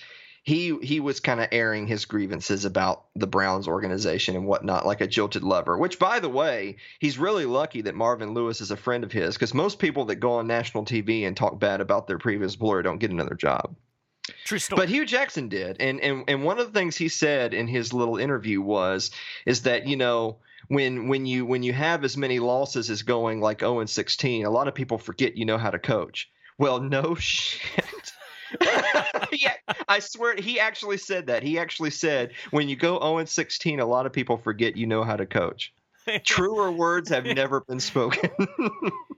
he 0.47 0.79
he 0.81 1.01
was 1.01 1.19
kind 1.19 1.41
of 1.41 1.49
airing 1.51 1.89
his 1.89 2.05
grievances 2.05 2.65
about 2.65 3.07
the 3.17 3.27
Browns 3.27 3.67
organization 3.67 4.37
and 4.37 4.47
whatnot, 4.47 4.87
like 4.87 5.01
a 5.01 5.07
jilted 5.09 5.43
lover. 5.43 5.77
Which, 5.77 5.99
by 5.99 6.21
the 6.21 6.29
way, 6.29 6.77
he's 7.01 7.19
really 7.19 7.47
lucky 7.47 7.83
that 7.83 7.97
Marvin 7.97 8.33
Lewis 8.33 8.61
is 8.61 8.71
a 8.71 8.77
friend 8.77 9.03
of 9.03 9.11
his, 9.11 9.35
because 9.35 9.53
most 9.53 9.81
people 9.81 10.05
that 10.05 10.17
go 10.17 10.35
on 10.35 10.47
national 10.47 10.85
TV 10.85 11.27
and 11.27 11.37
talk 11.37 11.59
bad 11.59 11.81
about 11.81 12.07
their 12.07 12.19
previous 12.19 12.55
employer 12.55 12.83
don't 12.83 12.99
get 12.99 13.11
another 13.11 13.35
job. 13.35 13.75
True 14.45 14.59
story. 14.59 14.81
But 14.81 14.89
Hue 14.89 15.05
Jackson 15.05 15.49
did, 15.49 15.77
and 15.81 16.01
and 16.01 16.25
and 16.29 16.45
one 16.45 16.59
of 16.59 16.67
the 16.67 16.79
things 16.79 16.97
he 16.97 17.09
said 17.09 17.55
in 17.55 17.69
his 17.69 17.93
little 17.93 18.17
interview 18.17 18.61
was 18.61 19.11
is 19.45 19.63
that 19.63 19.87
you 19.87 19.97
know 19.97 20.39
when 20.69 21.09
when 21.09 21.27
you 21.27 21.47
when 21.47 21.63
you 21.63 21.73
have 21.73 22.05
as 22.05 22.17
many 22.17 22.39
losses 22.39 22.91
as 22.91 23.03
going 23.03 23.41
like 23.41 23.61
0 23.61 23.81
and 23.81 23.91
16, 23.91 24.45
a 24.45 24.51
lot 24.51 24.69
of 24.69 24.75
people 24.75 24.99
forget 24.99 25.37
you 25.37 25.45
know 25.45 25.59
how 25.59 25.71
to 25.71 25.79
coach. 25.79 26.31
Well, 26.59 26.81
no 26.81 27.15
shit. 27.19 28.13
yeah, 29.33 29.55
I 29.89 29.99
swear 29.99 30.37
he 30.37 30.61
actually 30.61 30.99
said 30.99 31.27
that. 31.27 31.43
He 31.43 31.59
actually 31.59 31.91
said 31.91 32.33
when 32.51 32.69
you 32.69 32.77
go 32.77 32.99
0 32.99 33.19
and 33.19 33.29
16, 33.29 33.81
a 33.81 33.87
lot 33.87 34.07
of 34.07 34.13
people 34.13 34.37
forget 34.37 34.77
you 34.77 34.87
know 34.87 35.05
how 35.05 35.17
to 35.17 35.27
coach. 35.27 35.73
Truer 36.25 36.71
words 36.71 37.09
have 37.09 37.25
never 37.25 37.61
been 37.63 37.81
spoken. 37.81 38.31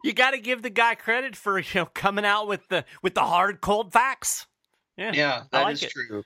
you 0.03 0.13
got 0.15 0.31
to 0.31 0.39
give 0.39 0.63
the 0.63 0.71
guy 0.71 0.95
credit 0.95 1.37
for 1.37 1.59
you 1.59 1.67
know 1.75 1.87
coming 1.87 2.25
out 2.25 2.49
with 2.49 2.69
the 2.69 2.85
with 3.03 3.15
the 3.15 3.25
hard 3.25 3.61
cold 3.61 3.93
facts. 3.93 4.47
Yeah, 4.99 5.13
yeah, 5.15 5.43
that 5.53 5.63
like 5.63 5.75
is 5.75 5.85
it. 5.85 5.91
true. 5.91 6.25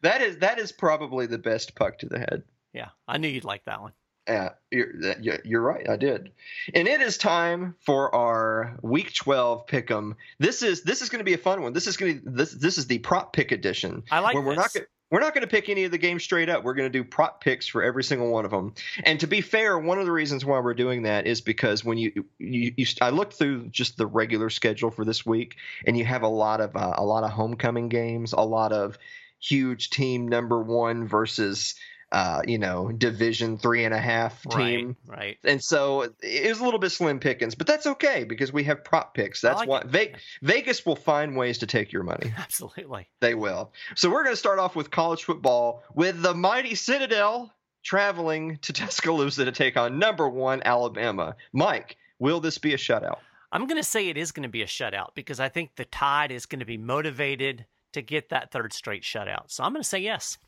That 0.00 0.22
is 0.22 0.38
that 0.38 0.58
is 0.58 0.72
probably 0.72 1.26
the 1.26 1.38
best 1.38 1.74
puck 1.74 1.98
to 1.98 2.06
the 2.06 2.18
head. 2.18 2.42
Yeah, 2.72 2.88
I 3.06 3.18
knew 3.18 3.28
you'd 3.28 3.44
like 3.44 3.64
that 3.66 3.80
one. 3.80 3.92
Yeah, 4.26 4.50
you're, 4.70 5.38
you're 5.44 5.60
right. 5.60 5.86
I 5.86 5.96
did, 5.96 6.32
and 6.72 6.88
it 6.88 7.02
is 7.02 7.18
time 7.18 7.74
for 7.84 8.14
our 8.14 8.78
Week 8.80 9.12
12 9.12 9.66
pick'em. 9.66 10.14
This 10.38 10.62
is 10.62 10.82
this 10.82 11.02
is 11.02 11.10
going 11.10 11.18
to 11.18 11.24
be 11.24 11.34
a 11.34 11.38
fun 11.38 11.60
one. 11.60 11.74
This 11.74 11.86
is 11.86 11.98
going 11.98 12.22
to 12.22 12.30
this 12.30 12.52
this 12.52 12.78
is 12.78 12.86
the 12.86 12.98
prop 13.00 13.34
pick 13.34 13.52
edition. 13.52 14.02
I 14.10 14.20
like 14.20 14.34
where 14.34 14.42
we're 14.42 14.54
not 14.54 14.72
this. 14.72 14.74
gonna, 14.74 14.86
we're 15.10 15.20
not 15.20 15.34
going 15.34 15.42
to 15.42 15.50
pick 15.50 15.68
any 15.68 15.84
of 15.84 15.90
the 15.90 15.98
games 15.98 16.24
straight 16.24 16.48
up. 16.48 16.64
We're 16.64 16.74
going 16.74 16.90
to 16.90 16.98
do 16.98 17.04
prop 17.04 17.42
picks 17.42 17.66
for 17.66 17.82
every 17.82 18.02
single 18.02 18.30
one 18.30 18.44
of 18.44 18.50
them. 18.50 18.74
And 19.04 19.20
to 19.20 19.26
be 19.26 19.40
fair, 19.40 19.78
one 19.78 19.98
of 19.98 20.06
the 20.06 20.12
reasons 20.12 20.44
why 20.44 20.58
we're 20.60 20.74
doing 20.74 21.02
that 21.02 21.26
is 21.26 21.40
because 21.40 21.84
when 21.84 21.98
you 21.98 22.24
you, 22.38 22.72
you 22.76 22.86
I 23.00 23.10
looked 23.10 23.34
through 23.34 23.68
just 23.68 23.96
the 23.96 24.06
regular 24.06 24.50
schedule 24.50 24.90
for 24.90 25.04
this 25.04 25.24
week, 25.24 25.56
and 25.86 25.96
you 25.96 26.04
have 26.04 26.22
a 26.22 26.28
lot 26.28 26.60
of 26.60 26.74
uh, 26.74 26.94
a 26.96 27.04
lot 27.04 27.24
of 27.24 27.30
homecoming 27.30 27.88
games, 27.88 28.32
a 28.32 28.40
lot 28.40 28.72
of 28.72 28.98
huge 29.40 29.90
team 29.90 30.26
number 30.26 30.60
one 30.60 31.06
versus 31.06 31.74
uh, 32.14 32.42
you 32.46 32.58
know 32.58 32.92
division 32.92 33.58
three 33.58 33.84
and 33.84 33.92
a 33.92 33.98
half 33.98 34.40
team. 34.48 34.96
Right, 35.04 35.18
right. 35.18 35.38
And 35.42 35.62
so 35.62 36.02
it 36.22 36.48
was 36.48 36.60
a 36.60 36.64
little 36.64 36.78
bit 36.78 36.90
slim 36.90 37.18
pickings, 37.18 37.56
but 37.56 37.66
that's 37.66 37.88
okay 37.88 38.22
because 38.22 38.52
we 38.52 38.62
have 38.64 38.84
prop 38.84 39.14
picks. 39.14 39.40
That's 39.40 39.58
like 39.58 39.68
why. 39.68 39.82
Ve- 39.84 40.14
Vegas 40.40 40.86
will 40.86 40.94
find 40.94 41.36
ways 41.36 41.58
to 41.58 41.66
take 41.66 41.90
your 41.90 42.04
money. 42.04 42.32
Absolutely. 42.38 43.08
They 43.18 43.34
will. 43.34 43.72
So 43.96 44.08
we're 44.08 44.22
going 44.22 44.34
to 44.34 44.38
start 44.38 44.60
off 44.60 44.76
with 44.76 44.92
college 44.92 45.24
football 45.24 45.82
with 45.92 46.22
the 46.22 46.34
mighty 46.34 46.76
Citadel 46.76 47.52
traveling 47.82 48.58
to 48.62 48.72
Tuscaloosa 48.72 49.44
to 49.46 49.52
take 49.52 49.76
on 49.76 49.98
number 49.98 50.28
one 50.28 50.62
Alabama. 50.64 51.34
Mike, 51.52 51.96
will 52.20 52.38
this 52.38 52.58
be 52.58 52.74
a 52.74 52.78
shutout? 52.78 53.18
I'm 53.50 53.66
going 53.66 53.80
to 53.80 53.88
say 53.88 54.08
it 54.08 54.16
is 54.16 54.30
going 54.30 54.44
to 54.44 54.48
be 54.48 54.62
a 54.62 54.66
shutout 54.66 55.08
because 55.16 55.40
I 55.40 55.48
think 55.48 55.70
the 55.74 55.84
Tide 55.84 56.30
is 56.30 56.46
going 56.46 56.60
to 56.60 56.64
be 56.64 56.78
motivated 56.78 57.66
to 57.92 58.02
get 58.02 58.28
that 58.28 58.52
third 58.52 58.72
straight 58.72 59.02
shutout. 59.02 59.44
So 59.48 59.64
I'm 59.64 59.72
going 59.72 59.82
to 59.82 59.88
say 59.88 59.98
yes. 59.98 60.38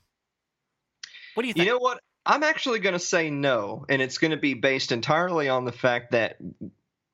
What 1.36 1.42
do 1.42 1.48
you 1.48 1.54
You 1.56 1.64
know 1.66 1.78
what? 1.78 2.00
I'm 2.24 2.42
actually 2.42 2.80
going 2.80 2.94
to 2.94 2.98
say 2.98 3.30
no, 3.30 3.84
and 3.88 4.00
it's 4.02 4.18
going 4.18 4.30
to 4.32 4.36
be 4.36 4.54
based 4.54 4.90
entirely 4.90 5.48
on 5.48 5.64
the 5.64 5.70
fact 5.72 6.12
that 6.12 6.38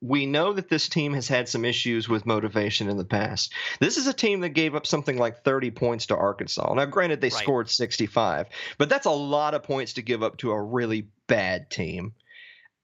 we 0.01 0.25
know 0.25 0.53
that 0.53 0.69
this 0.69 0.89
team 0.89 1.13
has 1.13 1.27
had 1.27 1.47
some 1.47 1.63
issues 1.65 2.09
with 2.09 2.25
motivation 2.25 2.89
in 2.89 2.97
the 2.97 3.05
past. 3.05 3.53
This 3.79 3.97
is 3.97 4.07
a 4.07 4.13
team 4.13 4.39
that 4.41 4.49
gave 4.49 4.75
up 4.75 4.87
something 4.87 5.17
like 5.17 5.43
30 5.43 5.71
points 5.71 6.07
to 6.07 6.15
Arkansas. 6.15 6.73
Now, 6.73 6.85
granted, 6.85 7.21
they 7.21 7.27
Right. 7.29 7.43
scored 7.43 7.69
65, 7.69 8.47
but 8.77 8.89
that's 8.89 9.05
a 9.05 9.11
lot 9.11 9.53
of 9.53 9.63
points 9.63 9.93
to 9.93 10.01
give 10.01 10.23
up 10.23 10.37
to 10.37 10.51
a 10.51 10.61
really 10.61 11.09
bad 11.27 11.69
team. 11.69 12.13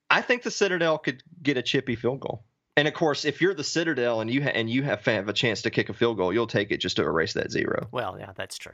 I 0.10 0.21
think 0.21 0.43
the 0.43 0.52
Citadel 0.52 0.97
could 0.97 1.23
get 1.41 1.58
a 1.58 1.62
chippy 1.62 1.95
field 1.95 2.19
goal. 2.19 2.43
And 2.78 2.88
of 2.88 2.93
course, 2.93 3.25
if 3.25 3.41
you're 3.41 3.54
the 3.54 3.63
Citadel 3.63 4.21
and 4.21 4.30
you 4.32 4.41
ha- 4.43 4.52
and 4.54 4.69
you 4.69 4.84
have, 4.84 5.04
have 5.06 5.28
a 5.28 5.34
chance 5.34 5.63
to 5.63 5.69
kick 5.69 5.89
a 5.89 5.93
field 5.93 6.17
goal, 6.17 6.32
you'll 6.34 6.47
take 6.47 6.71
it 6.71 6.78
just 6.78 6.95
to 6.97 7.04
erase 7.04 7.34
that 7.34 7.52
zero. 7.52 7.88
well, 7.91 8.17
yeah, 8.19 8.32
that's 8.36 8.58
true. 8.58 8.73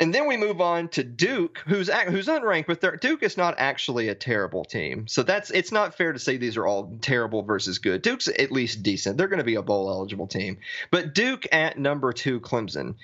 And 0.00 0.12
then 0.12 0.26
we 0.26 0.36
move 0.36 0.60
on 0.60 0.88
to 0.88 1.04
Duke, 1.04 1.62
who's 1.66 1.88
who's 1.88 2.26
unranked, 2.26 2.66
but 2.66 3.00
Duke 3.00 3.22
is 3.22 3.36
not 3.36 3.54
actually 3.58 4.08
a 4.08 4.14
terrible 4.14 4.64
team. 4.64 5.06
So 5.06 5.22
that's 5.22 5.50
it's 5.50 5.70
not 5.70 5.94
fair 5.94 6.12
to 6.12 6.18
say 6.18 6.36
these 6.36 6.56
are 6.56 6.66
all 6.66 6.98
terrible 7.00 7.42
versus 7.42 7.78
good. 7.78 8.02
Duke's 8.02 8.26
at 8.26 8.50
least 8.50 8.82
decent. 8.82 9.16
They're 9.16 9.28
going 9.28 9.38
to 9.38 9.44
be 9.44 9.54
a 9.54 9.62
bowl 9.62 9.88
eligible 9.88 10.26
team. 10.26 10.58
But 10.90 11.14
Duke 11.14 11.46
at 11.52 11.78
number 11.78 12.12
two, 12.12 12.40
Clemson. 12.40 12.96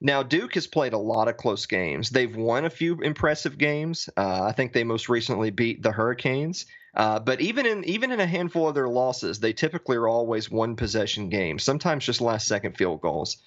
Now 0.00 0.22
Duke 0.22 0.54
has 0.54 0.68
played 0.68 0.92
a 0.92 0.98
lot 0.98 1.26
of 1.26 1.36
close 1.36 1.66
games. 1.66 2.10
They've 2.10 2.34
won 2.34 2.64
a 2.64 2.70
few 2.70 3.00
impressive 3.00 3.58
games. 3.58 4.08
Uh, 4.16 4.44
I 4.44 4.52
think 4.52 4.72
they 4.72 4.84
most 4.84 5.08
recently 5.08 5.50
beat 5.50 5.82
the 5.82 5.92
Hurricanes. 5.92 6.66
Uh, 6.94 7.18
but 7.18 7.40
even 7.40 7.66
in 7.66 7.84
even 7.84 8.12
in 8.12 8.20
a 8.20 8.26
handful 8.26 8.68
of 8.68 8.74
their 8.74 8.88
losses, 8.88 9.40
they 9.40 9.52
typically 9.52 9.96
are 9.96 10.08
always 10.08 10.50
one 10.50 10.76
possession 10.76 11.30
games. 11.30 11.64
Sometimes 11.64 12.04
just 12.04 12.20
last 12.20 12.46
second 12.46 12.76
field 12.76 13.00
goals. 13.00 13.38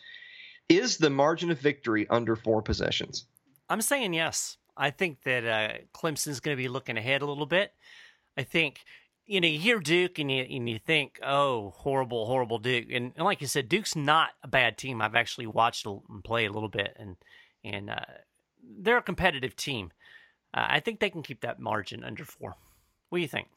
Is 0.70 0.98
the 0.98 1.10
margin 1.10 1.52
of 1.52 1.60
victory 1.60 2.08
under 2.10 2.36
four 2.36 2.62
possessions? 2.62 3.26
I'm 3.70 3.82
saying 3.82 4.14
yes. 4.14 4.58
I 4.78 4.90
think 4.90 5.24
that 5.24 5.46
uh, 5.46 5.78
Clemson's 5.94 6.40
going 6.40 6.56
to 6.56 6.62
be 6.62 6.68
looking 6.68 6.98
ahead 6.98 7.22
a 7.22 7.26
little 7.26 7.46
bit. 7.46 7.74
I 8.38 8.44
think 8.44 8.84
you 9.26 9.40
know 9.40 9.48
you 9.48 9.60
hear 9.60 9.80
Duke 9.80 10.20
and 10.20 10.32
you 10.32 10.44
and 10.44 10.70
you 10.70 10.80
think, 10.80 11.20
oh, 11.24 11.74
horrible, 11.78 12.26
horrible 12.26 12.60
Duke, 12.60 12.88
and, 12.92 13.14
and 13.16 13.26
like 13.26 13.42
you 13.42 13.48
said, 13.48 13.70
Duke's 13.70 13.96
not 13.96 14.32
a 14.44 14.48
bad 14.48 14.78
team. 14.78 15.02
I've 15.02 15.16
actually 15.16 15.48
watched 15.48 15.86
them 15.86 16.22
play 16.24 16.46
a 16.46 16.52
little 16.52 16.70
bit, 16.70 16.96
and 17.00 17.16
and 17.64 17.90
uh, 17.90 18.00
they're 18.80 18.98
a 18.98 19.04
competitive 19.04 19.56
team. 19.56 19.92
Uh, 20.54 20.66
I 20.70 20.80
think 20.80 21.00
they 21.00 21.10
can 21.10 21.24
keep 21.24 21.42
that 21.42 21.60
margin 21.60 22.04
under 22.04 22.26
four. 22.26 22.56
What 23.10 23.18
do 23.18 23.22
you 23.22 23.28
think? 23.28 23.48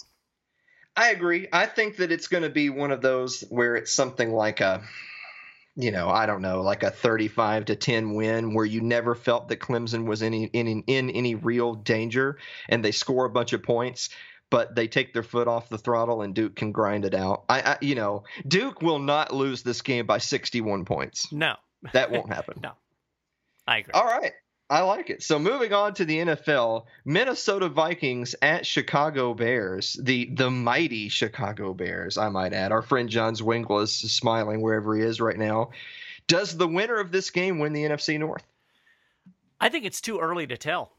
I 0.96 1.10
agree. 1.10 1.46
I 1.52 1.66
think 1.66 1.96
that 1.96 2.10
it's 2.10 2.26
going 2.26 2.42
to 2.42 2.48
be 2.50 2.70
one 2.70 2.90
of 2.90 3.02
those 3.02 3.42
where 3.50 3.76
it's 3.76 3.92
something 3.92 4.32
like 4.32 4.60
a, 4.60 4.82
you 5.78 5.92
know, 5.92 6.08
I 6.08 6.26
don't 6.26 6.42
know, 6.42 6.60
like 6.60 6.82
a 6.82 6.90
35 6.90 7.66
to 7.66 7.76
10 7.76 8.14
win 8.14 8.52
where 8.52 8.64
you 8.64 8.80
never 8.80 9.14
felt 9.14 9.48
that 9.48 9.60
Clemson 9.60 10.06
was 10.06 10.24
any 10.24 10.44
in 10.46 10.82
in 10.82 11.10
any 11.10 11.36
real 11.36 11.74
danger, 11.74 12.38
and 12.68 12.84
they 12.84 12.90
score 12.90 13.26
a 13.26 13.30
bunch 13.30 13.52
of 13.52 13.62
points. 13.62 14.10
But 14.50 14.74
they 14.74 14.88
take 14.88 15.12
their 15.12 15.22
foot 15.22 15.46
off 15.46 15.68
the 15.68 15.76
throttle 15.76 16.22
and 16.22 16.34
Duke 16.34 16.56
can 16.56 16.72
grind 16.72 17.04
it 17.04 17.14
out. 17.14 17.44
I, 17.50 17.60
I 17.60 17.78
you 17.82 17.94
know, 17.94 18.24
Duke 18.46 18.80
will 18.80 18.98
not 18.98 19.30
lose 19.30 19.62
this 19.62 19.82
game 19.82 20.06
by 20.06 20.18
61 20.18 20.86
points. 20.86 21.30
No, 21.30 21.56
That 21.92 22.10
won't 22.10 22.32
happen. 22.32 22.58
no, 22.62 22.72
I 23.66 23.78
agree. 23.78 23.92
All 23.92 24.06
right. 24.06 24.32
I 24.70 24.82
like 24.82 25.08
it. 25.08 25.22
So 25.22 25.38
moving 25.38 25.72
on 25.72 25.94
to 25.94 26.04
the 26.04 26.18
NFL, 26.18 26.84
Minnesota 27.04 27.68
Vikings 27.68 28.34
at 28.42 28.66
Chicago 28.66 29.32
Bears, 29.32 29.98
the 30.02 30.26
the 30.26 30.50
mighty 30.50 31.08
Chicago 31.08 31.72
Bears, 31.72 32.18
I 32.18 32.28
might 32.28 32.52
add. 32.52 32.70
Our 32.70 32.82
friend 32.82 33.08
John 33.08 33.34
Zwingli 33.34 33.84
is 33.84 33.92
smiling 33.92 34.60
wherever 34.60 34.94
he 34.94 35.02
is 35.02 35.20
right 35.20 35.38
now. 35.38 35.70
Does 36.26 36.56
the 36.56 36.68
winner 36.68 37.00
of 37.00 37.10
this 37.10 37.30
game 37.30 37.58
win 37.58 37.72
the 37.72 37.84
NFC 37.84 38.18
North? 38.18 38.44
I 39.58 39.70
think 39.70 39.86
it's 39.86 40.02
too 40.02 40.18
early 40.18 40.46
to 40.46 40.58
tell. 40.58 40.92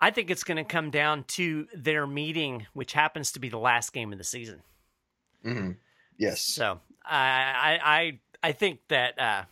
I 0.00 0.10
think 0.10 0.30
it's 0.30 0.44
going 0.44 0.56
to 0.56 0.64
come 0.64 0.90
down 0.90 1.24
to 1.28 1.66
their 1.74 2.06
meeting, 2.06 2.66
which 2.72 2.92
happens 2.92 3.32
to 3.32 3.40
be 3.40 3.48
the 3.48 3.58
last 3.58 3.92
game 3.92 4.12
of 4.12 4.18
the 4.18 4.24
season. 4.24 4.62
Mm-hmm. 5.44 5.72
Yes. 6.18 6.40
So 6.40 6.80
I 7.04 7.78
I 7.82 7.98
I, 7.98 8.18
I 8.48 8.52
think 8.52 8.80
that 8.88 9.18
uh, 9.18 9.42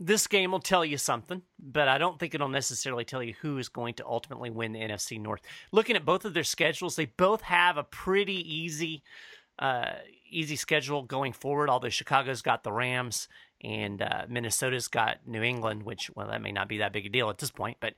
this 0.00 0.26
game 0.26 0.52
will 0.52 0.60
tell 0.60 0.84
you 0.84 0.96
something, 0.96 1.42
but 1.58 1.88
I 1.88 1.98
don't 1.98 2.18
think 2.18 2.34
it'll 2.34 2.48
necessarily 2.48 3.04
tell 3.04 3.22
you 3.22 3.34
who 3.40 3.58
is 3.58 3.68
going 3.68 3.94
to 3.94 4.06
ultimately 4.06 4.50
win 4.50 4.72
the 4.72 4.80
NFC 4.80 5.20
North. 5.20 5.40
Looking 5.72 5.96
at 5.96 6.04
both 6.04 6.24
of 6.24 6.34
their 6.34 6.44
schedules, 6.44 6.96
they 6.96 7.06
both 7.06 7.42
have 7.42 7.76
a 7.76 7.82
pretty 7.82 8.34
easy 8.34 9.02
uh, 9.58 9.90
easy 10.30 10.54
schedule 10.54 11.02
going 11.02 11.32
forward. 11.32 11.68
Although 11.68 11.88
Chicago's 11.88 12.42
got 12.42 12.62
the 12.62 12.72
Rams 12.72 13.28
and 13.62 14.00
uh, 14.00 14.26
Minnesota's 14.28 14.86
got 14.86 15.18
New 15.26 15.42
England, 15.42 15.82
which 15.82 16.10
well, 16.14 16.28
that 16.28 16.42
may 16.42 16.52
not 16.52 16.68
be 16.68 16.78
that 16.78 16.92
big 16.92 17.06
a 17.06 17.08
deal 17.08 17.28
at 17.28 17.38
this 17.38 17.50
point, 17.50 17.78
but 17.80 17.94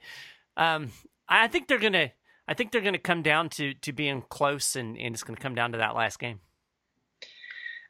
um, 0.57 0.91
I 1.29 1.49
think 1.49 1.69
they're 1.69 1.79
gonna. 1.79 2.13
I 2.49 2.55
think 2.55 2.73
they're 2.73 2.81
to 2.95 2.99
come 2.99 3.23
down 3.23 3.51
to 3.51 3.75
to 3.75 3.93
being 3.93 4.23
close, 4.23 4.75
and, 4.75 4.97
and 4.97 5.15
it's 5.15 5.23
to 5.23 5.35
come 5.35 5.55
down 5.55 5.73
to 5.73 5.79
that 5.79 5.95
last 5.95 6.19
game. 6.19 6.41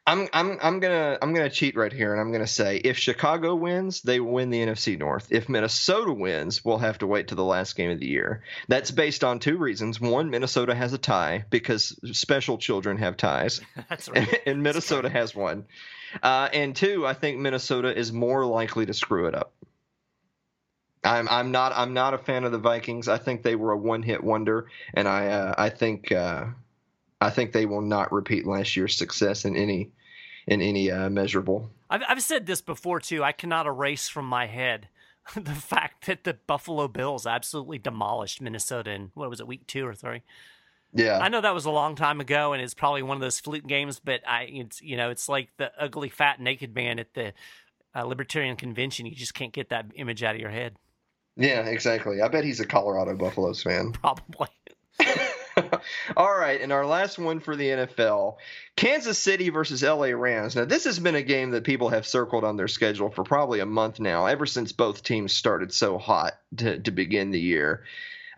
I'm 0.05 0.27
I'm 0.33 0.57
I'm 0.61 0.79
gonna 0.79 1.19
I'm 1.21 1.33
gonna 1.33 1.49
cheat 1.49 1.75
right 1.75 1.93
here, 1.93 2.11
and 2.11 2.19
I'm 2.19 2.31
gonna 2.31 2.47
say 2.47 2.77
if 2.77 2.97
Chicago 2.97 3.53
wins, 3.53 4.01
they 4.01 4.19
win 4.19 4.49
the 4.49 4.59
NFC 4.59 4.97
North. 4.97 5.27
If 5.29 5.47
Minnesota 5.47 6.11
wins, 6.11 6.65
we'll 6.65 6.79
have 6.79 6.97
to 6.99 7.07
wait 7.07 7.27
to 7.27 7.35
the 7.35 7.43
last 7.43 7.75
game 7.75 7.91
of 7.91 7.99
the 7.99 8.07
year. 8.07 8.41
That's 8.67 8.89
based 8.89 9.23
on 9.23 9.37
two 9.37 9.57
reasons. 9.57 10.01
One, 10.01 10.31
Minnesota 10.31 10.73
has 10.73 10.93
a 10.93 10.97
tie 10.97 11.45
because 11.51 11.99
special 12.13 12.57
children 12.57 12.97
have 12.97 13.15
ties. 13.15 13.61
That's 13.89 14.09
right. 14.09 14.41
and 14.47 14.63
Minnesota 14.63 15.07
has 15.07 15.35
one. 15.35 15.65
Uh, 16.21 16.49
and 16.51 16.75
two, 16.75 17.05
I 17.05 17.13
think 17.13 17.37
Minnesota 17.37 17.95
is 17.95 18.11
more 18.11 18.43
likely 18.45 18.87
to 18.87 18.93
screw 18.93 19.27
it 19.27 19.35
up. 19.35 19.53
I'm 21.03 21.27
I'm 21.29 21.51
not 21.51 21.73
I'm 21.75 21.93
not 21.93 22.15
a 22.15 22.17
fan 22.17 22.43
of 22.43 22.51
the 22.51 22.57
Vikings. 22.57 23.07
I 23.07 23.19
think 23.19 23.43
they 23.43 23.55
were 23.55 23.71
a 23.71 23.77
one 23.77 24.01
hit 24.01 24.23
wonder, 24.23 24.67
and 24.95 25.07
I 25.07 25.27
uh, 25.27 25.55
I 25.57 25.69
think 25.69 26.11
uh, 26.11 26.45
I 27.21 27.29
think 27.29 27.51
they 27.51 27.65
will 27.65 27.81
not 27.81 28.11
repeat 28.11 28.47
last 28.47 28.75
year's 28.75 28.97
success 28.97 29.45
in 29.45 29.55
any 29.55 29.91
in 30.47 30.61
any 30.61 30.89
uh, 30.89 31.09
measurable. 31.09 31.69
I've 31.89 32.01
I've 32.07 32.21
said 32.23 32.47
this 32.47 32.61
before 32.61 32.99
too. 32.99 33.23
I 33.23 33.31
cannot 33.31 33.67
erase 33.67 34.09
from 34.09 34.25
my 34.25 34.47
head 34.47 34.89
the 35.35 35.53
fact 35.53 36.07
that 36.07 36.23
the 36.23 36.33
Buffalo 36.33 36.87
Bills 36.87 37.27
absolutely 37.27 37.77
demolished 37.77 38.41
Minnesota 38.41 38.91
in 38.91 39.11
what 39.13 39.29
was 39.29 39.39
it, 39.39 39.47
week 39.47 39.67
two 39.67 39.85
or 39.85 39.93
three. 39.93 40.23
Yeah, 40.93 41.19
I 41.19 41.29
know 41.29 41.39
that 41.39 41.53
was 41.53 41.65
a 41.65 41.71
long 41.71 41.95
time 41.95 42.19
ago, 42.19 42.51
and 42.51 42.61
it's 42.61 42.73
probably 42.73 43.01
one 43.03 43.15
of 43.15 43.21
those 43.21 43.39
fluke 43.39 43.65
games. 43.65 44.01
But 44.03 44.27
I, 44.27 44.49
it's 44.51 44.81
you 44.81 44.97
know, 44.97 45.09
it's 45.09 45.29
like 45.29 45.49
the 45.57 45.71
ugly 45.79 46.09
fat 46.09 46.41
naked 46.41 46.75
man 46.75 46.99
at 46.99 47.13
the 47.13 47.33
uh, 47.95 48.03
Libertarian 48.03 48.57
convention. 48.57 49.05
You 49.05 49.15
just 49.15 49.33
can't 49.33 49.53
get 49.53 49.69
that 49.69 49.85
image 49.95 50.23
out 50.23 50.35
of 50.35 50.41
your 50.41 50.49
head. 50.49 50.75
Yeah, 51.37 51.61
exactly. 51.61 52.21
I 52.21 52.27
bet 52.27 52.43
he's 52.43 52.59
a 52.59 52.65
Colorado 52.65 53.15
Buffaloes 53.15 53.63
fan. 53.63 53.91
Probably. 54.01 54.47
All 56.17 56.33
right, 56.33 56.59
and 56.59 56.71
our 56.71 56.85
last 56.85 57.17
one 57.17 57.39
for 57.39 57.55
the 57.55 57.67
NFL 57.67 58.37
Kansas 58.75 59.19
City 59.19 59.49
versus 59.49 59.83
LA 59.83 60.07
Rams. 60.07 60.55
Now, 60.55 60.65
this 60.65 60.85
has 60.85 60.99
been 60.99 61.15
a 61.15 61.21
game 61.21 61.51
that 61.51 61.63
people 61.63 61.89
have 61.89 62.07
circled 62.07 62.43
on 62.43 62.57
their 62.57 62.67
schedule 62.67 63.09
for 63.09 63.23
probably 63.23 63.59
a 63.59 63.65
month 63.65 63.99
now, 63.99 64.25
ever 64.25 64.45
since 64.45 64.71
both 64.71 65.03
teams 65.03 65.33
started 65.33 65.73
so 65.73 65.97
hot 65.97 66.33
to, 66.57 66.79
to 66.79 66.91
begin 66.91 67.31
the 67.31 67.39
year. 67.39 67.83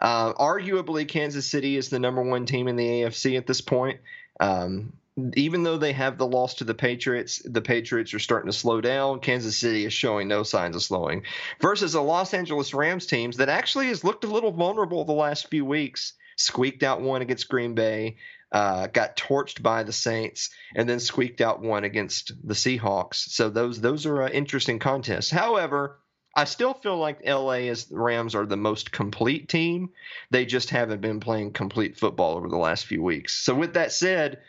Uh, 0.01 0.34
arguably, 0.34 1.07
Kansas 1.07 1.49
City 1.49 1.77
is 1.77 1.89
the 1.89 1.99
number 1.99 2.21
one 2.21 2.45
team 2.45 2.67
in 2.67 2.75
the 2.75 2.88
AFC 2.88 3.38
at 3.38 3.47
this 3.47 3.61
point. 3.61 3.99
Um, 4.39 4.93
even 5.36 5.61
though 5.61 5.77
they 5.77 5.93
have 5.93 6.17
the 6.17 6.25
loss 6.25 6.55
to 6.55 6.63
the 6.63 6.73
Patriots, 6.73 7.41
the 7.45 7.61
Patriots 7.61 8.13
are 8.13 8.19
starting 8.19 8.51
to 8.51 8.57
slow 8.57 8.81
down. 8.81 9.19
Kansas 9.19 9.55
City 9.55 9.86
is 9.86 9.93
showing 9.93 10.27
no 10.27 10.41
signs 10.41 10.75
of 10.75 10.81
slowing. 10.81 11.23
Versus 11.61 11.93
a 11.93 12.01
Los 12.01 12.34
Angeles 12.34 12.73
Rams 12.73 13.05
teams 13.05 13.38
that 13.38 13.47
actually 13.47 13.88
has 13.88 14.03
looked 14.03 14.23
a 14.23 14.27
little 14.27 14.51
vulnerable 14.51 15.05
the 15.05 15.13
last 15.13 15.49
few 15.49 15.63
weeks 15.63 16.13
squeaked 16.36 16.84
out 16.84 17.01
one 17.01 17.21
against 17.21 17.49
Green 17.49 17.75
Bay, 17.75 18.17
uh, 18.51 18.88
got 18.88 19.17
torched 19.17 19.61
by 19.61 19.84
the 19.84 19.93
Saints, 19.93 20.49
and 20.75 20.88
then 20.88 20.99
squeaked 20.99 21.41
out 21.41 21.61
one 21.61 21.84
against 21.84 22.31
the 22.47 22.53
Seahawks. 22.53 23.15
So 23.15 23.49
those 23.49 23.81
those 23.81 24.05
are 24.05 24.23
uh, 24.23 24.29
interesting 24.29 24.79
contests. 24.79 25.31
However, 25.31 25.99
I 26.36 26.45
still 26.45 26.73
feel 26.73 26.97
like 26.97 27.25
LA 27.25 27.67
is 27.69 27.88
Rams 27.91 28.36
are 28.36 28.45
the 28.45 28.57
most 28.57 28.91
complete 28.91 29.49
team. 29.49 29.91
They 30.31 30.45
just 30.45 30.71
haven't 30.71 31.01
been 31.01 31.19
playing 31.19 31.53
complete 31.53 31.97
football 31.97 32.38
over 32.38 32.49
the 32.49 32.57
last 32.57 32.86
few 32.86 33.03
weeks. 33.03 33.34
So 33.34 33.53
with 33.53 33.75
that 33.75 33.91
said, 33.91 34.39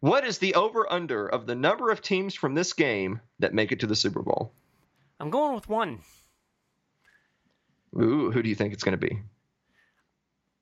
what 0.00 0.24
is 0.24 0.38
the 0.38 0.54
over 0.54 0.90
under 0.90 1.28
of 1.28 1.46
the 1.46 1.54
number 1.54 1.90
of 1.90 2.02
teams 2.02 2.34
from 2.34 2.54
this 2.54 2.72
game 2.72 3.20
that 3.38 3.54
make 3.54 3.70
it 3.70 3.80
to 3.80 3.86
the 3.86 3.94
Super 3.94 4.22
Bowl? 4.22 4.52
I'm 5.20 5.30
going 5.30 5.54
with 5.54 5.68
one. 5.68 6.00
Ooh, 7.94 8.30
who 8.30 8.42
do 8.42 8.48
you 8.48 8.54
think 8.54 8.72
it's 8.72 8.82
going 8.82 8.98
to 8.98 9.06
be? 9.06 9.20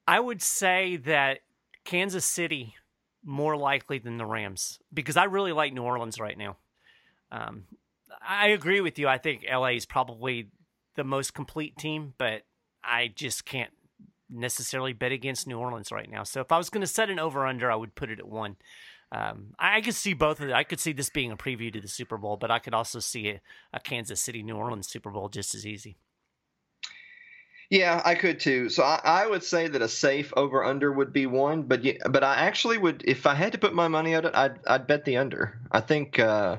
I 0.08 0.18
would 0.18 0.40
say 0.40 0.96
that 0.96 1.40
Kansas 1.84 2.24
City 2.24 2.74
more 3.22 3.58
likely 3.58 3.98
than 3.98 4.16
the 4.16 4.24
Rams 4.24 4.78
because 4.92 5.18
I 5.18 5.24
really 5.24 5.52
like 5.52 5.74
New 5.74 5.82
Orleans 5.82 6.18
right 6.18 6.38
now. 6.38 6.56
Um, 7.30 7.64
I 8.26 8.48
agree 8.48 8.80
with 8.80 8.98
you. 8.98 9.06
I 9.06 9.18
think 9.18 9.44
LA 9.46 9.72
is 9.72 9.84
probably 9.84 10.48
the 10.96 11.04
most 11.04 11.34
complete 11.34 11.76
team, 11.76 12.14
but 12.16 12.44
I 12.82 13.08
just 13.14 13.44
can't 13.44 13.70
necessarily 14.30 14.94
bet 14.94 15.12
against 15.12 15.46
New 15.46 15.58
Orleans 15.58 15.92
right 15.92 16.10
now. 16.10 16.22
So 16.22 16.40
if 16.40 16.50
I 16.52 16.56
was 16.56 16.70
going 16.70 16.80
to 16.80 16.86
set 16.86 17.10
an 17.10 17.18
over 17.18 17.46
under, 17.46 17.70
I 17.70 17.76
would 17.76 17.94
put 17.94 18.10
it 18.10 18.18
at 18.18 18.26
one. 18.26 18.56
Um, 19.12 19.52
I 19.58 19.82
could 19.82 19.94
see 19.94 20.14
both 20.14 20.40
of 20.40 20.48
it. 20.48 20.54
I 20.54 20.64
could 20.64 20.80
see 20.80 20.92
this 20.92 21.10
being 21.10 21.32
a 21.32 21.36
preview 21.36 21.70
to 21.70 21.82
the 21.82 21.88
Super 21.88 22.16
Bowl, 22.16 22.38
but 22.38 22.50
I 22.50 22.60
could 22.60 22.72
also 22.72 22.98
see 22.98 23.28
a, 23.28 23.40
a 23.74 23.80
Kansas 23.80 24.22
City 24.22 24.42
New 24.42 24.56
Orleans 24.56 24.88
Super 24.88 25.10
Bowl 25.10 25.28
just 25.28 25.54
as 25.54 25.66
easy. 25.66 25.98
Yeah, 27.70 28.00
I 28.04 28.14
could 28.14 28.40
too. 28.40 28.70
So 28.70 28.82
I, 28.82 29.00
I, 29.04 29.26
would 29.26 29.42
say 29.44 29.68
that 29.68 29.82
a 29.82 29.88
safe 29.88 30.32
over 30.36 30.64
under 30.64 30.90
would 30.90 31.12
be 31.12 31.26
one, 31.26 31.62
but 31.64 31.82
but 32.10 32.24
I 32.24 32.36
actually 32.36 32.78
would 32.78 33.04
if 33.06 33.26
I 33.26 33.34
had 33.34 33.52
to 33.52 33.58
put 33.58 33.74
my 33.74 33.88
money 33.88 34.14
on 34.14 34.24
it, 34.24 34.34
I'd 34.34 34.58
I'd 34.66 34.86
bet 34.86 35.04
the 35.04 35.18
under. 35.18 35.60
I 35.70 35.80
think 35.80 36.18
uh, 36.18 36.58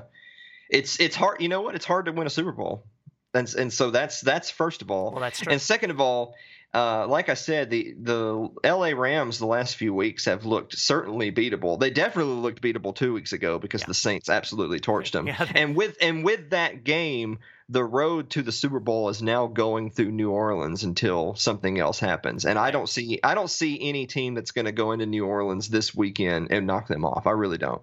it's 0.70 1.00
it's 1.00 1.16
hard. 1.16 1.40
You 1.40 1.48
know 1.48 1.62
what? 1.62 1.74
It's 1.74 1.84
hard 1.84 2.06
to 2.06 2.12
win 2.12 2.28
a 2.28 2.30
Super 2.30 2.52
Bowl, 2.52 2.86
and 3.34 3.52
and 3.54 3.72
so 3.72 3.90
that's 3.90 4.20
that's 4.20 4.50
first 4.50 4.82
of 4.82 4.90
all. 4.90 5.12
Well, 5.12 5.20
that's 5.20 5.40
true. 5.40 5.52
And 5.52 5.60
second 5.60 5.90
of 5.90 6.00
all, 6.00 6.34
uh, 6.72 7.06
like 7.08 7.28
I 7.28 7.34
said, 7.34 7.70
the 7.70 7.94
the 8.00 8.48
L.A. 8.62 8.94
Rams 8.94 9.38
the 9.38 9.46
last 9.46 9.76
few 9.76 9.92
weeks 9.92 10.26
have 10.26 10.44
looked 10.44 10.78
certainly 10.78 11.32
beatable. 11.32 11.78
They 11.78 11.90
definitely 11.90 12.34
looked 12.34 12.62
beatable 12.62 12.94
two 12.94 13.12
weeks 13.12 13.32
ago 13.32 13.58
because 13.58 13.82
yeah. 13.82 13.88
the 13.88 13.94
Saints 13.94 14.28
absolutely 14.28 14.80
torched 14.80 15.12
them. 15.12 15.26
Yeah. 15.30 15.46
and 15.54 15.76
with 15.76 15.96
and 16.00 16.24
with 16.24 16.50
that 16.50 16.82
game, 16.82 17.38
the 17.68 17.84
road 17.84 18.30
to 18.30 18.42
the 18.42 18.52
Super 18.52 18.80
Bowl 18.80 19.08
is 19.10 19.22
now 19.22 19.46
going 19.46 19.90
through 19.90 20.10
New 20.10 20.30
Orleans 20.30 20.82
until 20.82 21.34
something 21.34 21.78
else 21.78 22.00
happens. 22.00 22.44
And 22.44 22.58
I 22.58 22.70
don't 22.70 22.88
see 22.88 23.20
I 23.22 23.34
don't 23.34 23.50
see 23.50 23.78
any 23.88 24.06
team 24.06 24.34
that's 24.34 24.50
going 24.50 24.64
to 24.64 24.72
go 24.72 24.92
into 24.92 25.06
New 25.06 25.26
Orleans 25.26 25.68
this 25.68 25.94
weekend 25.94 26.48
and 26.50 26.66
knock 26.66 26.88
them 26.88 27.04
off. 27.04 27.26
I 27.26 27.32
really 27.32 27.58
don't. 27.58 27.82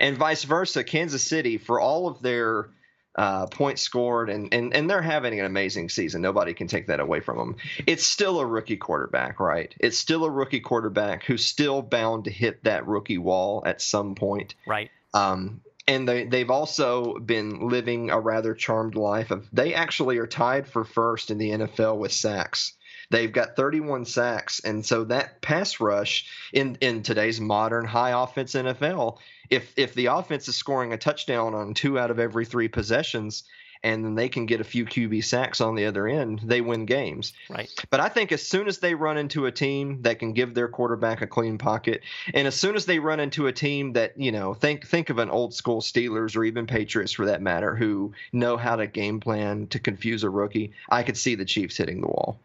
And 0.00 0.16
vice 0.16 0.44
versa, 0.44 0.84
Kansas 0.84 1.22
City 1.22 1.58
for 1.58 1.80
all 1.80 2.08
of 2.08 2.20
their 2.22 2.68
uh, 3.16 3.46
points 3.46 3.82
scored, 3.82 4.30
and, 4.30 4.52
and 4.54 4.74
and 4.74 4.88
they're 4.88 5.02
having 5.02 5.38
an 5.38 5.46
amazing 5.46 5.88
season. 5.88 6.22
Nobody 6.22 6.54
can 6.54 6.66
take 6.66 6.86
that 6.86 7.00
away 7.00 7.20
from 7.20 7.38
them. 7.38 7.56
It's 7.86 8.06
still 8.06 8.40
a 8.40 8.46
rookie 8.46 8.76
quarterback, 8.76 9.38
right? 9.38 9.74
It's 9.78 9.98
still 9.98 10.24
a 10.24 10.30
rookie 10.30 10.60
quarterback 10.60 11.24
who's 11.24 11.44
still 11.44 11.82
bound 11.82 12.24
to 12.24 12.30
hit 12.30 12.64
that 12.64 12.86
rookie 12.86 13.18
wall 13.18 13.62
at 13.66 13.82
some 13.82 14.14
point, 14.14 14.54
right? 14.66 14.90
Um, 15.12 15.60
and 15.86 16.08
they 16.08 16.24
they've 16.24 16.50
also 16.50 17.18
been 17.18 17.68
living 17.68 18.10
a 18.10 18.18
rather 18.18 18.54
charmed 18.54 18.94
life. 18.94 19.30
Of 19.30 19.48
they 19.52 19.74
actually 19.74 20.18
are 20.18 20.26
tied 20.26 20.66
for 20.66 20.84
first 20.84 21.30
in 21.30 21.38
the 21.38 21.50
NFL 21.50 21.98
with 21.98 22.12
sacks. 22.12 22.72
They've 23.12 23.30
got 23.30 23.56
31 23.56 24.06
sacks, 24.06 24.62
and 24.64 24.86
so 24.86 25.04
that 25.04 25.42
pass 25.42 25.80
rush 25.80 26.24
in 26.50 26.78
in 26.80 27.02
today's 27.02 27.42
modern 27.42 27.84
high 27.84 28.22
offense 28.22 28.54
NFL, 28.54 29.18
if 29.50 29.70
if 29.76 29.92
the 29.92 30.06
offense 30.06 30.48
is 30.48 30.56
scoring 30.56 30.94
a 30.94 30.96
touchdown 30.96 31.54
on 31.54 31.74
two 31.74 31.98
out 31.98 32.10
of 32.10 32.18
every 32.18 32.46
three 32.46 32.68
possessions, 32.68 33.44
and 33.82 34.02
then 34.02 34.14
they 34.14 34.30
can 34.30 34.46
get 34.46 34.62
a 34.62 34.64
few 34.64 34.86
QB 34.86 35.24
sacks 35.24 35.60
on 35.60 35.74
the 35.74 35.84
other 35.84 36.08
end, 36.08 36.40
they 36.42 36.62
win 36.62 36.86
games. 36.86 37.34
Right. 37.50 37.68
But 37.90 38.00
I 38.00 38.08
think 38.08 38.32
as 38.32 38.42
soon 38.42 38.66
as 38.66 38.78
they 38.78 38.94
run 38.94 39.18
into 39.18 39.44
a 39.44 39.52
team 39.52 40.00
that 40.02 40.18
can 40.18 40.32
give 40.32 40.54
their 40.54 40.68
quarterback 40.68 41.20
a 41.20 41.26
clean 41.26 41.58
pocket, 41.58 42.00
and 42.32 42.48
as 42.48 42.54
soon 42.54 42.76
as 42.76 42.86
they 42.86 42.98
run 42.98 43.20
into 43.20 43.46
a 43.46 43.52
team 43.52 43.92
that 43.92 44.18
you 44.18 44.32
know 44.32 44.54
think 44.54 44.86
think 44.86 45.10
of 45.10 45.18
an 45.18 45.28
old 45.28 45.52
school 45.52 45.82
Steelers 45.82 46.34
or 46.34 46.44
even 46.44 46.66
Patriots 46.66 47.12
for 47.12 47.26
that 47.26 47.42
matter, 47.42 47.76
who 47.76 48.14
know 48.32 48.56
how 48.56 48.76
to 48.76 48.86
game 48.86 49.20
plan 49.20 49.66
to 49.66 49.78
confuse 49.78 50.24
a 50.24 50.30
rookie, 50.30 50.72
I 50.88 51.02
could 51.02 51.18
see 51.18 51.34
the 51.34 51.44
Chiefs 51.44 51.76
hitting 51.76 52.00
the 52.00 52.06
wall 52.06 52.40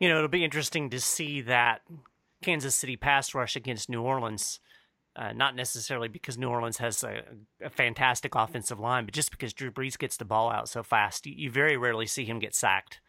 you 0.00 0.08
know, 0.08 0.16
it'll 0.16 0.28
be 0.28 0.44
interesting 0.44 0.90
to 0.90 1.00
see 1.00 1.40
that 1.42 1.82
Kansas 2.42 2.74
City 2.74 2.96
pass 2.96 3.34
rush 3.34 3.56
against 3.56 3.88
New 3.88 4.02
Orleans. 4.02 4.60
Uh, 5.14 5.32
not 5.32 5.56
necessarily 5.56 6.08
because 6.08 6.36
New 6.36 6.50
Orleans 6.50 6.76
has 6.76 7.02
a, 7.02 7.22
a, 7.62 7.70
fantastic 7.70 8.34
offensive 8.34 8.78
line, 8.78 9.06
but 9.06 9.14
just 9.14 9.30
because 9.30 9.54
Drew 9.54 9.70
Brees 9.70 9.96
gets 9.96 10.18
the 10.18 10.26
ball 10.26 10.50
out 10.50 10.68
so 10.68 10.82
fast, 10.82 11.24
you, 11.24 11.32
you 11.34 11.50
very 11.50 11.78
rarely 11.78 12.06
see 12.06 12.26
him 12.26 12.38
get 12.38 12.54
sacked. 12.54 13.00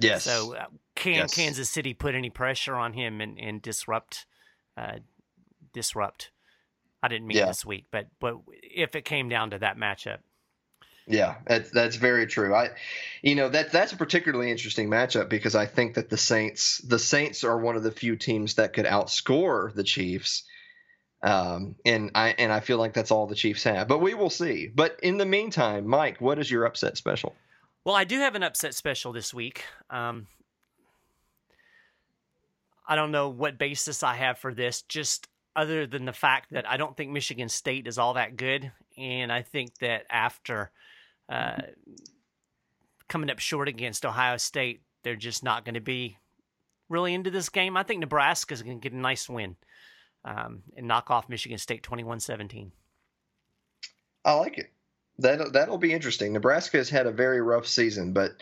Yes. 0.00 0.24
So 0.24 0.56
uh, 0.56 0.64
can 0.96 1.14
yes. 1.14 1.34
Kansas 1.34 1.70
City 1.70 1.94
put 1.94 2.16
any 2.16 2.30
pressure 2.30 2.74
on 2.74 2.94
him 2.94 3.20
and, 3.20 3.38
and 3.38 3.62
disrupt? 3.62 4.26
Uh, 4.76 4.98
disrupt. 5.72 6.32
I 7.00 7.06
didn't 7.06 7.28
mean 7.28 7.38
yeah. 7.38 7.46
this 7.46 7.64
week, 7.64 7.86
but 7.90 8.06
but 8.20 8.36
if 8.62 8.94
it 8.96 9.04
came 9.04 9.28
down 9.28 9.50
to 9.50 9.58
that 9.58 9.76
matchup, 9.76 10.18
yeah, 11.12 11.34
that's 11.46 11.70
that's 11.70 11.96
very 11.96 12.26
true. 12.26 12.54
I, 12.54 12.70
you 13.20 13.34
know, 13.34 13.50
that 13.50 13.70
that's 13.70 13.92
a 13.92 13.96
particularly 13.96 14.50
interesting 14.50 14.88
matchup 14.88 15.28
because 15.28 15.54
I 15.54 15.66
think 15.66 15.94
that 15.94 16.08
the 16.08 16.16
Saints 16.16 16.78
the 16.78 16.98
Saints 16.98 17.44
are 17.44 17.58
one 17.58 17.76
of 17.76 17.82
the 17.82 17.90
few 17.90 18.16
teams 18.16 18.54
that 18.54 18.72
could 18.72 18.86
outscore 18.86 19.74
the 19.74 19.84
Chiefs. 19.84 20.44
Um, 21.22 21.76
and 21.84 22.10
I 22.14 22.30
and 22.38 22.50
I 22.50 22.60
feel 22.60 22.78
like 22.78 22.94
that's 22.94 23.10
all 23.10 23.26
the 23.26 23.34
Chiefs 23.34 23.62
have, 23.64 23.88
but 23.88 23.98
we 23.98 24.14
will 24.14 24.30
see. 24.30 24.68
But 24.74 24.98
in 25.02 25.18
the 25.18 25.26
meantime, 25.26 25.86
Mike, 25.86 26.20
what 26.20 26.38
is 26.38 26.50
your 26.50 26.64
upset 26.64 26.96
special? 26.96 27.34
Well, 27.84 27.94
I 27.94 28.04
do 28.04 28.18
have 28.18 28.34
an 28.34 28.42
upset 28.42 28.74
special 28.74 29.12
this 29.12 29.34
week. 29.34 29.64
Um, 29.90 30.28
I 32.88 32.96
don't 32.96 33.12
know 33.12 33.28
what 33.28 33.58
basis 33.58 34.02
I 34.02 34.14
have 34.14 34.38
for 34.38 34.54
this, 34.54 34.82
just 34.82 35.28
other 35.54 35.86
than 35.86 36.06
the 36.06 36.12
fact 36.12 36.52
that 36.52 36.66
I 36.66 36.78
don't 36.78 36.96
think 36.96 37.10
Michigan 37.10 37.50
State 37.50 37.86
is 37.86 37.98
all 37.98 38.14
that 38.14 38.36
good, 38.36 38.72
and 38.96 39.30
I 39.30 39.42
think 39.42 39.76
that 39.78 40.06
after 40.10 40.70
uh, 41.32 41.62
coming 43.08 43.30
up 43.30 43.38
short 43.38 43.68
against 43.68 44.04
Ohio 44.04 44.36
State. 44.36 44.82
They're 45.02 45.16
just 45.16 45.42
not 45.42 45.64
going 45.64 45.74
to 45.74 45.80
be 45.80 46.18
really 46.88 47.14
into 47.14 47.30
this 47.30 47.48
game. 47.48 47.76
I 47.76 47.82
think 47.82 48.00
Nebraska's 48.00 48.62
going 48.62 48.78
to 48.78 48.82
get 48.82 48.92
a 48.92 49.00
nice 49.00 49.28
win 49.28 49.56
um, 50.24 50.62
and 50.76 50.86
knock 50.86 51.10
off 51.10 51.28
Michigan 51.28 51.58
State 51.58 51.82
21 51.82 52.20
17. 52.20 52.70
I 54.24 54.34
like 54.34 54.58
it. 54.58 54.70
That 55.18 55.52
that'll 55.52 55.78
be 55.78 55.92
interesting. 55.92 56.32
Nebraska 56.32 56.78
has 56.78 56.88
had 56.88 57.06
a 57.06 57.10
very 57.10 57.40
rough 57.40 57.66
season, 57.66 58.12
but 58.12 58.32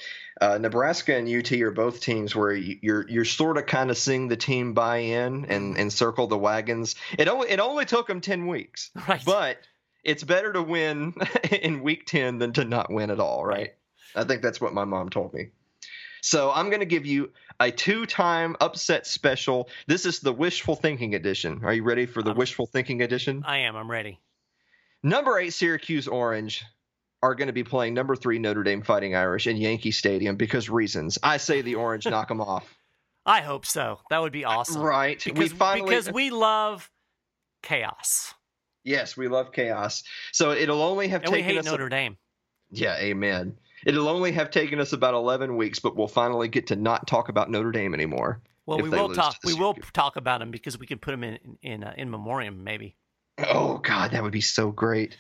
uh, 0.41 0.57
Nebraska 0.59 1.17
and 1.17 1.29
UT 1.29 1.53
are 1.53 1.73
both 1.73 2.01
teams 2.01 2.35
where 2.35 2.53
you're 2.53 3.09
you're 3.09 3.25
sort 3.25 3.59
of 3.59 3.67
kind 3.67 3.91
of 3.91 3.99
seeing 3.99 4.29
the 4.29 4.37
team 4.37 4.73
buy 4.73 4.99
in 4.99 5.47
and 5.47 5.77
and 5.77 5.93
circle 5.93 6.29
the 6.29 6.39
wagons. 6.39 6.95
It 7.19 7.29
only 7.29 7.51
it 7.51 7.59
only 7.59 7.87
took 7.87 8.07
them 8.07 8.21
ten 8.21 8.47
weeks, 8.47 8.91
right? 9.09 9.23
But 9.25 9.59
it's 10.05 10.25
better 10.25 10.53
to 10.53 10.63
win 10.63 11.15
in 11.51 11.83
week 11.83 12.07
ten 12.07 12.39
than 12.39 12.53
to 12.55 12.65
not 12.65 12.93
win 12.93 13.11
at 13.11 13.21
all, 13.21 13.45
right? 13.45 13.75
I 14.15 14.25
think 14.25 14.43
that's 14.43 14.61
what 14.61 14.75
my 14.75 14.85
mom 14.85 15.09
told 15.09 15.33
me. 15.35 15.51
So 16.23 16.51
I'm 16.51 16.69
going 16.69 16.81
to 16.81 16.87
give 16.87 17.07
you 17.07 17.31
a 17.59 17.71
two-time 17.71 18.57
upset 18.61 19.07
special. 19.07 19.69
This 19.87 20.05
is 20.05 20.21
the 20.21 20.33
wishful 20.33 20.77
thinking 20.77 21.15
edition. 21.15 21.61
Are 21.65 21.73
you 21.73 21.83
ready 21.83 22.07
for 22.07 22.23
the 22.23 22.35
wishful 22.35 22.67
thinking 22.67 23.03
edition? 23.03 23.43
I 23.47 23.59
am. 23.59 23.77
I'm 23.77 23.91
ready. 23.91 24.21
Number 25.03 25.39
eight, 25.39 25.51
Syracuse 25.51 26.09
Orange 26.09 26.65
are 27.23 27.35
going 27.35 27.47
to 27.47 27.53
be 27.53 27.65
playing 27.65 27.95
number 27.95 28.17
three 28.17 28.39
Notre 28.39 28.63
Dame 28.63 28.83
Fighting 28.83 29.15
Irish 29.15 29.47
in 29.47 29.57
Yankee 29.57 29.91
Stadium 29.91 30.37
because 30.37 30.69
reasons. 30.69 31.19
I 31.23 31.37
say 31.37 31.63
the 31.63 31.77
Orange 31.77 32.07
knock 32.07 32.29
them 32.29 32.41
off. 32.41 32.77
I 33.27 33.43
hope 33.43 33.67
so. 33.67 34.01
That 34.11 34.23
would 34.23 34.33
be 34.33 34.45
awesome. 34.45 34.83
Right. 34.83 35.23
Because 35.23 35.53
we, 35.53 35.59
finally... 35.59 35.91
because 35.91 36.11
we 36.11 36.31
love 36.31 36.91
chaos. 37.63 38.35
Yes, 38.85 39.17
we 39.17 39.29
love 39.29 39.53
chaos. 39.53 40.03
So 40.33 40.53
it'll 40.53 40.83
only 40.83 41.09
have 41.09 41.23
and 41.23 41.33
taken 41.33 41.47
we 41.47 41.53
hate 41.53 41.59
us 41.59 41.67
Notre 41.67 41.87
a... 41.87 41.91
Dame. 41.91 42.17
Yeah, 42.71 42.97
amen. 42.99 43.59
It'll 43.85 44.09
only 44.09 44.33
have 44.33 44.51
taken 44.51 44.81
us 44.81 44.93
about 44.93 45.15
11 45.15 45.57
weeks, 45.57 45.79
but 45.79 45.97
we'll 45.97 46.09
finally 46.09 46.49
get 46.49 46.69
to 46.69 46.77
not 46.77 47.07
talk 47.07 47.29
about 47.29 47.51
Notre 47.51 47.73
Dame 47.73 47.95
anymore. 47.95 48.41
Well, 48.67 48.79
we 48.79 48.89
will 48.89 49.15
talk. 49.15 49.37
We 49.45 49.55
will 49.55 49.75
talk 49.93 50.17
about 50.17 50.41
them 50.41 50.51
because 50.51 50.79
we 50.79 50.87
can 50.87 50.99
put 50.99 51.11
them 51.11 51.25
in 51.25 51.39
in 51.63 51.83
uh, 51.83 51.95
in 51.97 52.11
memoriam, 52.11 52.63
maybe. 52.63 52.95
Oh 53.39 53.79
God, 53.79 54.13
that 54.13 54.23
would 54.23 54.33
be 54.33 54.43
so 54.43 54.71
great. 54.71 55.17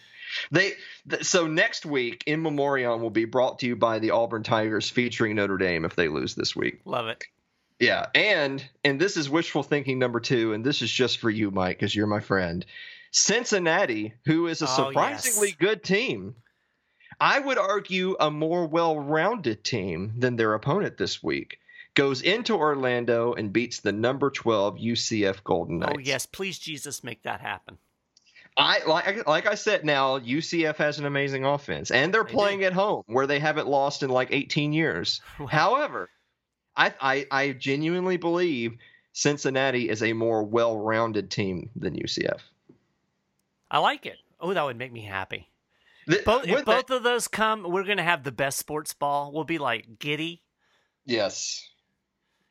They 0.52 0.74
th- 1.08 1.24
so 1.24 1.46
next 1.48 1.84
week 1.84 2.22
in 2.26 2.42
memoriam 2.42 3.00
will 3.00 3.10
be 3.10 3.24
brought 3.24 3.60
to 3.60 3.66
you 3.66 3.74
by 3.74 3.98
the 3.98 4.12
Auburn 4.12 4.44
Tigers 4.44 4.88
featuring 4.88 5.34
Notre 5.34 5.56
Dame 5.56 5.84
if 5.84 5.96
they 5.96 6.06
lose 6.06 6.34
this 6.34 6.54
week. 6.54 6.80
Love 6.84 7.08
it. 7.08 7.24
Yeah, 7.80 8.06
and 8.14 8.64
and 8.84 9.00
this 9.00 9.16
is 9.16 9.28
wishful 9.28 9.62
thinking 9.62 9.98
number 9.98 10.20
two, 10.20 10.52
and 10.52 10.64
this 10.64 10.82
is 10.82 10.90
just 10.90 11.18
for 11.18 11.30
you, 11.30 11.50
Mike, 11.50 11.78
because 11.78 11.96
you're 11.96 12.06
my 12.06 12.20
friend. 12.20 12.64
Cincinnati, 13.10 14.14
who 14.24 14.46
is 14.46 14.62
a 14.62 14.66
oh, 14.68 14.88
surprisingly 14.88 15.48
yes. 15.48 15.56
good 15.58 15.82
team, 15.82 16.36
I 17.20 17.38
would 17.38 17.58
argue 17.58 18.16
a 18.18 18.30
more 18.30 18.66
well-rounded 18.66 19.64
team 19.64 20.14
than 20.16 20.36
their 20.36 20.54
opponent 20.54 20.96
this 20.96 21.22
week 21.22 21.58
goes 21.94 22.22
into 22.22 22.54
Orlando 22.54 23.34
and 23.34 23.52
beats 23.52 23.80
the 23.80 23.92
number 23.92 24.30
12 24.30 24.76
UCF 24.76 25.42
Golden 25.44 25.82
oh, 25.82 25.86
Knights. 25.86 25.96
Oh 25.98 26.00
yes, 26.00 26.26
please 26.26 26.58
Jesus 26.58 27.04
make 27.04 27.22
that 27.22 27.40
happen. 27.40 27.78
I 28.56 28.82
like 28.86 29.26
like 29.26 29.46
I 29.46 29.54
said 29.54 29.84
now 29.84 30.18
UCF 30.18 30.76
has 30.76 30.98
an 30.98 31.06
amazing 31.06 31.44
offense 31.44 31.90
and 31.90 32.12
they're 32.12 32.24
They 32.24 32.32
playing 32.32 32.60
do. 32.60 32.66
at 32.66 32.72
home 32.72 33.04
where 33.06 33.26
they 33.26 33.38
haven't 33.38 33.68
lost 33.68 34.02
in 34.02 34.10
like 34.10 34.28
18 34.32 34.72
years. 34.72 35.20
Wow. 35.38 35.46
However, 35.46 36.10
I, 36.76 36.94
I 37.00 37.26
I 37.30 37.52
genuinely 37.52 38.16
believe 38.16 38.76
Cincinnati 39.12 39.88
is 39.88 40.02
a 40.02 40.12
more 40.12 40.42
well-rounded 40.44 41.30
team 41.30 41.70
than 41.76 41.96
UCF. 41.96 42.40
I 43.70 43.78
like 43.78 44.06
it. 44.06 44.16
Oh, 44.40 44.52
that 44.54 44.62
would 44.64 44.76
make 44.78 44.92
me 44.92 45.02
happy. 45.02 45.48
The- 46.06 46.22
Both, 46.24 46.44
if 46.44 46.50
with 46.50 46.64
that- 46.64 46.88
both 46.88 46.96
of 46.96 47.02
those 47.02 47.28
come, 47.28 47.62
we're 47.64 47.84
gonna 47.84 48.02
have 48.02 48.24
the 48.24 48.32
best 48.32 48.58
sports 48.58 48.94
ball. 48.94 49.32
We'll 49.32 49.44
be 49.44 49.58
like 49.58 49.98
giddy. 49.98 50.42
Yes. 51.04 51.66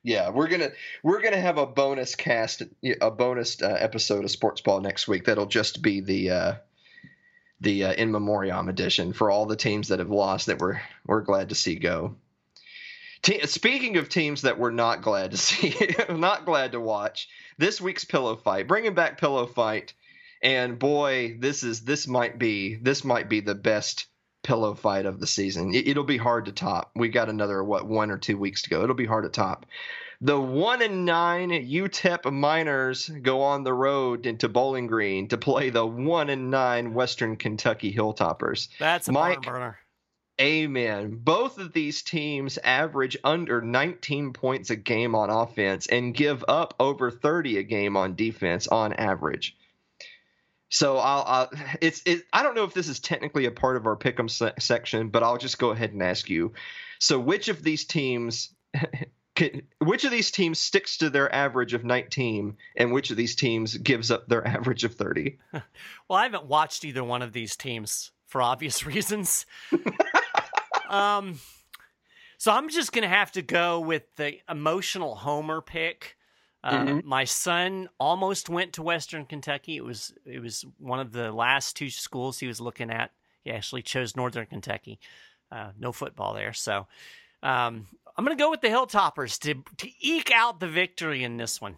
Yeah, 0.01 0.29
we're 0.29 0.47
gonna 0.47 0.69
we're 1.03 1.21
gonna 1.21 1.41
have 1.41 1.57
a 1.57 1.65
bonus 1.65 2.15
cast, 2.15 2.63
a 3.01 3.11
bonus 3.11 3.61
uh, 3.61 3.67
episode 3.79 4.23
of 4.23 4.31
Sports 4.31 4.61
Ball 4.61 4.79
next 4.79 5.07
week. 5.09 5.25
That'll 5.25 5.45
just 5.45 5.81
be 5.81 5.99
the 5.99 6.29
uh, 6.29 6.53
the 7.59 7.83
uh, 7.83 7.93
in 7.93 8.11
memoriam 8.11 8.69
edition 8.69 9.11
for 9.11 9.29
all 9.29 9.45
the 9.45 9.57
teams 9.57 9.89
that 9.89 9.99
have 9.99 10.09
lost 10.09 10.45
that 10.45 10.59
we're 10.59 10.79
we're 11.05 11.21
glad 11.21 11.49
to 11.49 11.55
see 11.55 11.75
go. 11.75 12.15
Te- 13.21 13.45
speaking 13.47 13.97
of 13.97 14.07
teams 14.07 14.43
that 14.43 14.57
we're 14.57 14.71
not 14.71 15.01
glad 15.01 15.31
to 15.31 15.37
see, 15.49 15.75
not 16.09 16.45
glad 16.45 16.71
to 16.71 16.79
watch, 16.79 17.27
this 17.57 17.81
week's 17.81 18.05
pillow 18.05 18.37
fight, 18.37 18.69
bringing 18.69 18.93
back 18.93 19.19
pillow 19.19 19.45
fight, 19.47 19.93
and 20.41 20.79
boy, 20.79 21.37
this 21.39 21.63
is 21.63 21.81
this 21.81 22.07
might 22.07 22.37
be 22.37 22.75
this 22.75 23.03
might 23.03 23.29
be 23.29 23.41
the 23.41 23.55
best 23.55 24.07
pillow 24.43 24.73
fight 24.73 25.05
of 25.05 25.19
the 25.19 25.27
season. 25.27 25.73
It, 25.73 25.87
it'll 25.87 26.03
be 26.03 26.17
hard 26.17 26.45
to 26.45 26.51
top. 26.51 26.91
We 26.95 27.09
got 27.09 27.29
another 27.29 27.63
what 27.63 27.87
one 27.87 28.11
or 28.11 28.17
two 28.17 28.37
weeks 28.37 28.61
to 28.63 28.69
go. 28.69 28.83
It'll 28.83 28.95
be 28.95 29.05
hard 29.05 29.25
to 29.25 29.29
top. 29.29 29.65
The 30.21 30.39
one 30.39 30.81
and 30.81 31.05
nine 31.05 31.49
UTEP 31.49 32.31
Miners 32.31 33.07
go 33.07 33.41
on 33.41 33.63
the 33.63 33.73
road 33.73 34.25
into 34.25 34.49
Bowling 34.49 34.87
Green 34.87 35.29
to 35.29 35.37
play 35.37 35.69
the 35.69 35.85
one 35.85 36.29
and 36.29 36.51
nine 36.51 36.93
Western 36.93 37.37
Kentucky 37.37 37.93
Hilltoppers. 37.93 38.67
That's 38.79 39.07
a 39.07 39.13
Mike- 39.13 39.43
burner. 39.43 39.77
Amen. 40.41 41.19
Both 41.21 41.57
of 41.57 41.73
these 41.73 42.01
teams 42.01 42.57
average 42.63 43.17
under 43.25 43.61
19 43.61 44.31
points 44.31 44.69
a 44.69 44.77
game 44.77 45.13
on 45.13 45.29
offense 45.29 45.87
and 45.87 46.13
give 46.13 46.45
up 46.47 46.75
over 46.79 47.11
30 47.11 47.57
a 47.57 47.63
game 47.63 47.97
on 47.97 48.15
defense 48.15 48.65
on 48.67 48.93
average. 48.93 49.57
So 50.69 50.97
I'll, 50.97 51.23
I'll 51.25 51.49
it's 51.81 52.01
it, 52.05 52.23
I 52.31 52.43
don't 52.43 52.55
know 52.55 52.63
if 52.63 52.73
this 52.73 52.87
is 52.87 52.99
technically 52.99 53.45
a 53.45 53.51
part 53.51 53.75
of 53.75 53.85
our 53.85 53.97
pick'em 53.97 54.29
se- 54.29 54.53
section, 54.59 55.09
but 55.09 55.23
I'll 55.23 55.37
just 55.37 55.59
go 55.59 55.71
ahead 55.71 55.91
and 55.91 56.01
ask 56.01 56.29
you. 56.29 56.53
So 56.99 57.19
which 57.19 57.47
of 57.47 57.63
these 57.63 57.85
teams 57.85 58.53
can- 59.35 59.63
which 59.79 60.05
of 60.05 60.11
these 60.11 60.31
teams 60.31 60.59
sticks 60.59 60.97
to 60.97 61.09
their 61.09 61.33
average 61.33 61.73
of 61.73 61.83
19 61.83 62.55
and 62.77 62.91
which 62.91 63.09
of 63.11 63.17
these 63.17 63.35
teams 63.35 63.77
gives 63.77 64.11
up 64.11 64.27
their 64.27 64.47
average 64.47 64.83
of 64.83 64.93
30? 64.95 65.37
Well, 65.53 65.63
I 66.19 66.23
haven't 66.23 66.45
watched 66.45 66.85
either 66.85 67.03
one 67.03 67.21
of 67.21 67.33
these 67.33 67.55
teams 67.55 68.11
for 68.27 68.41
obvious 68.41 68.85
reasons. 68.85 69.45
um, 70.89 71.39
so 72.37 72.51
I'm 72.51 72.69
just 72.69 72.91
gonna 72.91 73.07
have 73.09 73.31
to 73.33 73.41
go 73.41 73.79
with 73.79 74.15
the 74.15 74.39
emotional 74.49 75.15
homer 75.15 75.61
pick. 75.61 76.15
Uh, 76.63 76.83
Mhm. 76.85 77.03
My 77.05 77.23
son 77.23 77.87
almost 77.99 78.49
went 78.49 78.73
to 78.73 78.81
Western 78.83 79.25
Kentucky. 79.25 79.77
It 79.77 79.83
was 79.83 80.13
it 80.25 80.39
was 80.39 80.65
one 80.77 80.99
of 80.99 81.11
the 81.11 81.31
last 81.31 81.75
two 81.75 81.89
schools 81.89 82.39
he 82.39 82.47
was 82.47 82.59
looking 82.59 82.91
at. 82.91 83.11
He 83.43 83.51
actually 83.51 83.81
chose 83.81 84.15
Northern 84.15 84.45
Kentucky. 84.45 84.99
Uh, 85.51 85.71
no 85.79 85.91
football 85.91 86.33
there, 86.33 86.53
so 86.53 86.85
um, 87.41 87.87
I'm 88.17 88.25
going 88.25 88.37
to 88.37 88.41
go 88.43 88.51
with 88.51 88.61
the 88.61 88.67
Hilltoppers 88.67 89.39
to 89.39 89.63
to 89.77 89.89
eke 90.01 90.31
out 90.31 90.59
the 90.59 90.67
victory 90.67 91.23
in 91.23 91.37
this 91.37 91.61
one. 91.61 91.77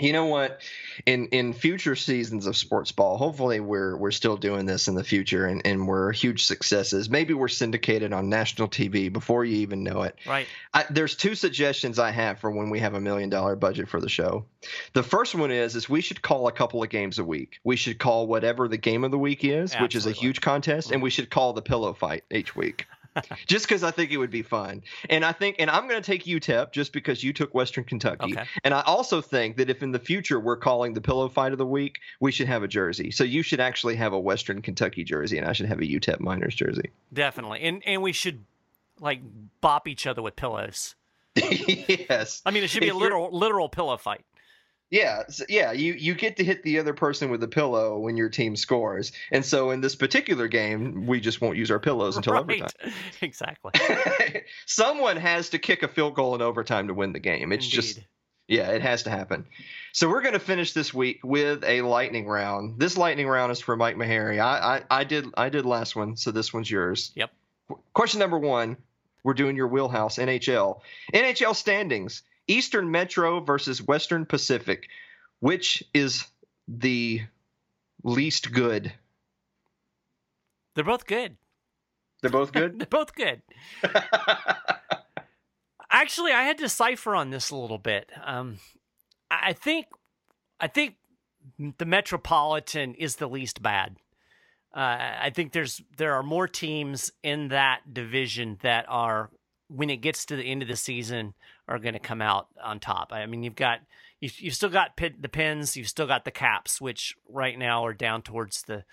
You 0.00 0.12
know 0.12 0.26
what? 0.26 0.60
In 1.06 1.28
in 1.28 1.52
future 1.52 1.96
seasons 1.96 2.46
of 2.46 2.56
sports 2.56 2.92
ball, 2.92 3.16
hopefully 3.16 3.60
we're 3.60 3.96
we're 3.96 4.10
still 4.10 4.36
doing 4.36 4.66
this 4.66 4.88
in 4.88 4.94
the 4.94 5.04
future 5.04 5.46
and, 5.46 5.62
and 5.64 5.86
we're 5.86 6.12
huge 6.12 6.44
successes. 6.44 7.08
Maybe 7.08 7.34
we're 7.34 7.48
syndicated 7.48 8.12
on 8.12 8.28
national 8.28 8.68
TV 8.68 9.12
before 9.12 9.44
you 9.44 9.58
even 9.58 9.82
know 9.82 10.02
it. 10.02 10.16
Right? 10.26 10.46
I, 10.74 10.84
there's 10.90 11.16
two 11.16 11.34
suggestions 11.34 11.98
I 11.98 12.10
have 12.10 12.38
for 12.40 12.50
when 12.50 12.70
we 12.70 12.80
have 12.80 12.94
a 12.94 13.00
million 13.00 13.30
dollar 13.30 13.56
budget 13.56 13.88
for 13.88 14.00
the 14.00 14.08
show. 14.08 14.44
The 14.92 15.02
first 15.02 15.34
one 15.34 15.50
is 15.50 15.76
is 15.76 15.88
we 15.88 16.00
should 16.00 16.22
call 16.22 16.48
a 16.48 16.52
couple 16.52 16.82
of 16.82 16.90
games 16.90 17.18
a 17.18 17.24
week. 17.24 17.60
We 17.64 17.76
should 17.76 17.98
call 17.98 18.26
whatever 18.26 18.68
the 18.68 18.78
game 18.78 19.04
of 19.04 19.10
the 19.10 19.18
week 19.18 19.44
is, 19.44 19.74
which 19.74 19.94
is 19.94 20.06
a 20.06 20.12
huge 20.12 20.40
contest, 20.40 20.90
and 20.90 21.02
we 21.02 21.10
should 21.10 21.30
call 21.30 21.52
the 21.52 21.62
pillow 21.62 21.92
fight 21.92 22.24
each 22.30 22.54
week. 22.56 22.86
just 23.46 23.66
because 23.66 23.82
I 23.82 23.90
think 23.90 24.10
it 24.10 24.16
would 24.18 24.30
be 24.30 24.42
fun, 24.42 24.82
and 25.08 25.24
I 25.24 25.32
think, 25.32 25.56
and 25.58 25.70
I'm 25.70 25.88
going 25.88 26.00
to 26.00 26.06
take 26.06 26.24
UTEP 26.24 26.72
just 26.72 26.92
because 26.92 27.24
you 27.24 27.32
took 27.32 27.52
Western 27.54 27.84
Kentucky, 27.84 28.32
Okay. 28.32 28.44
and 28.64 28.72
I 28.74 28.82
also 28.82 29.20
think 29.20 29.56
that 29.56 29.68
if 29.70 29.82
in 29.82 29.92
the 29.92 29.98
future 29.98 30.38
we're 30.38 30.56
calling 30.56 30.94
the 30.94 31.00
pillow 31.00 31.28
fight 31.28 31.52
of 31.52 31.58
the 31.58 31.66
week, 31.66 31.98
we 32.20 32.30
should 32.32 32.46
have 32.46 32.62
a 32.62 32.68
jersey. 32.68 33.10
So 33.10 33.24
you 33.24 33.42
should 33.42 33.60
actually 33.60 33.96
have 33.96 34.12
a 34.12 34.20
Western 34.20 34.62
Kentucky 34.62 35.04
jersey, 35.04 35.38
and 35.38 35.46
I 35.46 35.52
should 35.52 35.66
have 35.66 35.80
a 35.80 35.84
UTEP 35.86 36.20
Miners 36.20 36.54
jersey. 36.54 36.90
Definitely, 37.12 37.60
and 37.62 37.82
and 37.86 38.02
we 38.02 38.12
should 38.12 38.44
like 39.00 39.20
bop 39.60 39.88
each 39.88 40.06
other 40.06 40.22
with 40.22 40.36
pillows. 40.36 40.94
yes. 41.36 42.42
I 42.44 42.50
mean, 42.50 42.64
it 42.64 42.70
should 42.70 42.80
be 42.80 42.88
If 42.88 42.94
a 42.94 42.96
literal 42.96 43.30
literal 43.36 43.68
pillow 43.68 43.96
fight. 43.96 44.24
Yeah, 44.90 45.22
yeah, 45.48 45.70
you 45.70 45.92
you 45.92 46.14
get 46.14 46.36
to 46.38 46.44
hit 46.44 46.64
the 46.64 46.80
other 46.80 46.94
person 46.94 47.30
with 47.30 47.40
a 47.44 47.48
pillow 47.48 47.98
when 48.00 48.16
your 48.16 48.28
team 48.28 48.56
scores, 48.56 49.12
and 49.30 49.44
so 49.44 49.70
in 49.70 49.80
this 49.80 49.94
particular 49.94 50.48
game, 50.48 51.06
we 51.06 51.20
just 51.20 51.40
won't 51.40 51.56
use 51.56 51.70
our 51.70 51.78
pillows 51.78 52.16
until 52.16 52.32
right? 52.32 52.42
overtime. 52.42 52.92
exactly. 53.20 53.72
Someone 54.66 55.16
has 55.16 55.50
to 55.50 55.60
kick 55.60 55.84
a 55.84 55.88
field 55.88 56.14
goal 56.14 56.34
in 56.34 56.42
overtime 56.42 56.88
to 56.88 56.94
win 56.94 57.12
the 57.12 57.20
game. 57.20 57.52
It's 57.52 57.68
just 57.68 58.00
yeah, 58.48 58.72
it 58.72 58.82
has 58.82 59.04
to 59.04 59.10
happen. 59.10 59.46
So 59.92 60.08
we're 60.08 60.22
going 60.22 60.32
to 60.32 60.40
finish 60.40 60.72
this 60.72 60.92
week 60.92 61.20
with 61.22 61.62
a 61.62 61.82
lightning 61.82 62.26
round. 62.26 62.80
This 62.80 62.98
lightning 62.98 63.28
round 63.28 63.52
is 63.52 63.60
for 63.60 63.76
Mike 63.76 63.94
Maharrey. 63.94 64.40
I, 64.40 64.82
I 64.90 65.00
I 65.00 65.04
did 65.04 65.26
I 65.36 65.50
did 65.50 65.66
last 65.66 65.94
one, 65.94 66.16
so 66.16 66.32
this 66.32 66.52
one's 66.52 66.68
yours. 66.68 67.12
Yep. 67.14 67.30
Question 67.94 68.18
number 68.18 68.40
one. 68.40 68.76
We're 69.22 69.34
doing 69.34 69.54
your 69.54 69.68
wheelhouse 69.68 70.16
NHL. 70.16 70.80
NHL 71.14 71.54
standings. 71.54 72.22
Eastern 72.46 72.90
Metro 72.90 73.40
versus 73.40 73.82
Western 73.82 74.26
Pacific. 74.26 74.88
Which 75.40 75.82
is 75.94 76.26
the 76.68 77.22
least 78.04 78.52
good? 78.52 78.92
They're 80.74 80.84
both 80.84 81.06
good. 81.06 81.36
They're 82.20 82.30
both 82.30 82.52
good. 82.52 82.78
They're 82.78 82.86
both 82.86 83.14
good. 83.14 83.42
Actually, 85.90 86.32
I 86.32 86.42
had 86.42 86.58
to 86.58 86.68
cipher 86.68 87.14
on 87.14 87.30
this 87.30 87.50
a 87.50 87.56
little 87.56 87.78
bit. 87.78 88.10
Um, 88.24 88.58
I 89.30 89.52
think, 89.52 89.86
I 90.60 90.68
think 90.68 90.96
the 91.78 91.86
Metropolitan 91.86 92.94
is 92.94 93.16
the 93.16 93.28
least 93.28 93.62
bad. 93.62 93.96
Uh, 94.74 95.18
I 95.22 95.32
think 95.34 95.52
there's 95.52 95.82
there 95.96 96.14
are 96.14 96.22
more 96.22 96.46
teams 96.46 97.10
in 97.24 97.48
that 97.48 97.92
division 97.92 98.58
that 98.62 98.84
are 98.88 99.30
when 99.70 99.88
it 99.90 99.98
gets 99.98 100.24
to 100.26 100.36
the 100.36 100.42
end 100.42 100.62
of 100.62 100.68
the 100.68 100.76
season 100.76 101.34
are 101.68 101.78
going 101.78 101.94
to 101.94 102.00
come 102.00 102.20
out 102.20 102.48
on 102.62 102.80
top. 102.80 103.12
I 103.12 103.24
mean, 103.26 103.42
you've 103.42 103.54
got 103.54 103.80
you 104.20 104.28
you've 104.38 104.54
still 104.54 104.68
got 104.68 104.96
pit, 104.96 105.22
the 105.22 105.28
pins, 105.28 105.76
you've 105.76 105.88
still 105.88 106.06
got 106.06 106.24
the 106.24 106.30
Caps, 106.30 106.80
which 106.80 107.16
right 107.28 107.58
now 107.58 107.84
are 107.86 107.94
down 107.94 108.22
towards 108.22 108.62
the 108.62 108.84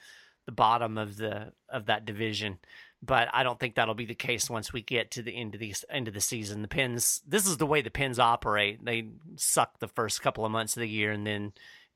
the 0.45 0.51
bottom 0.51 0.97
of 0.97 1.17
the 1.17 1.53
of 1.69 1.88
that 1.88 2.05
division. 2.05 2.59
But 3.01 3.28
I 3.32 3.43
don't 3.43 3.59
think 3.59 3.75
that'll 3.75 3.93
be 3.93 4.05
the 4.05 4.15
case 4.15 4.49
once 4.49 4.73
we 4.73 4.82
get 4.82 5.11
to 5.11 5.21
the 5.21 5.36
end 5.36 5.53
of 5.53 5.59
the 5.59 5.73
end 5.89 6.07
of 6.07 6.13
the 6.13 6.21
season. 6.21 6.61
The 6.61 6.67
pins, 6.67 7.21
this 7.28 7.45
is 7.45 7.57
the 7.57 7.67
way 7.67 7.82
the 7.82 7.91
pins 7.91 8.17
operate. 8.17 8.84
They 8.84 9.09
suck 9.36 9.80
the 9.80 9.88
first 9.88 10.21
couple 10.21 10.45
of 10.45 10.51
months 10.51 10.75
of 10.75 10.82
the 10.82 10.89
year, 10.89 11.11
and 11.11 11.25
then 11.25 11.53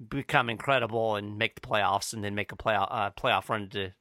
become 0.09 0.49
incredible 0.49 1.15
and 1.15 1.37
make 1.37 1.55
the 1.55 1.67
playoffs, 1.67 2.13
and 2.13 2.23
then 2.23 2.35
make 2.35 2.51
a 2.51 2.57
playoff 2.57 2.87
uh, 2.91 3.11
playoff 3.11 3.49
run 3.49 3.69
to 3.69 3.91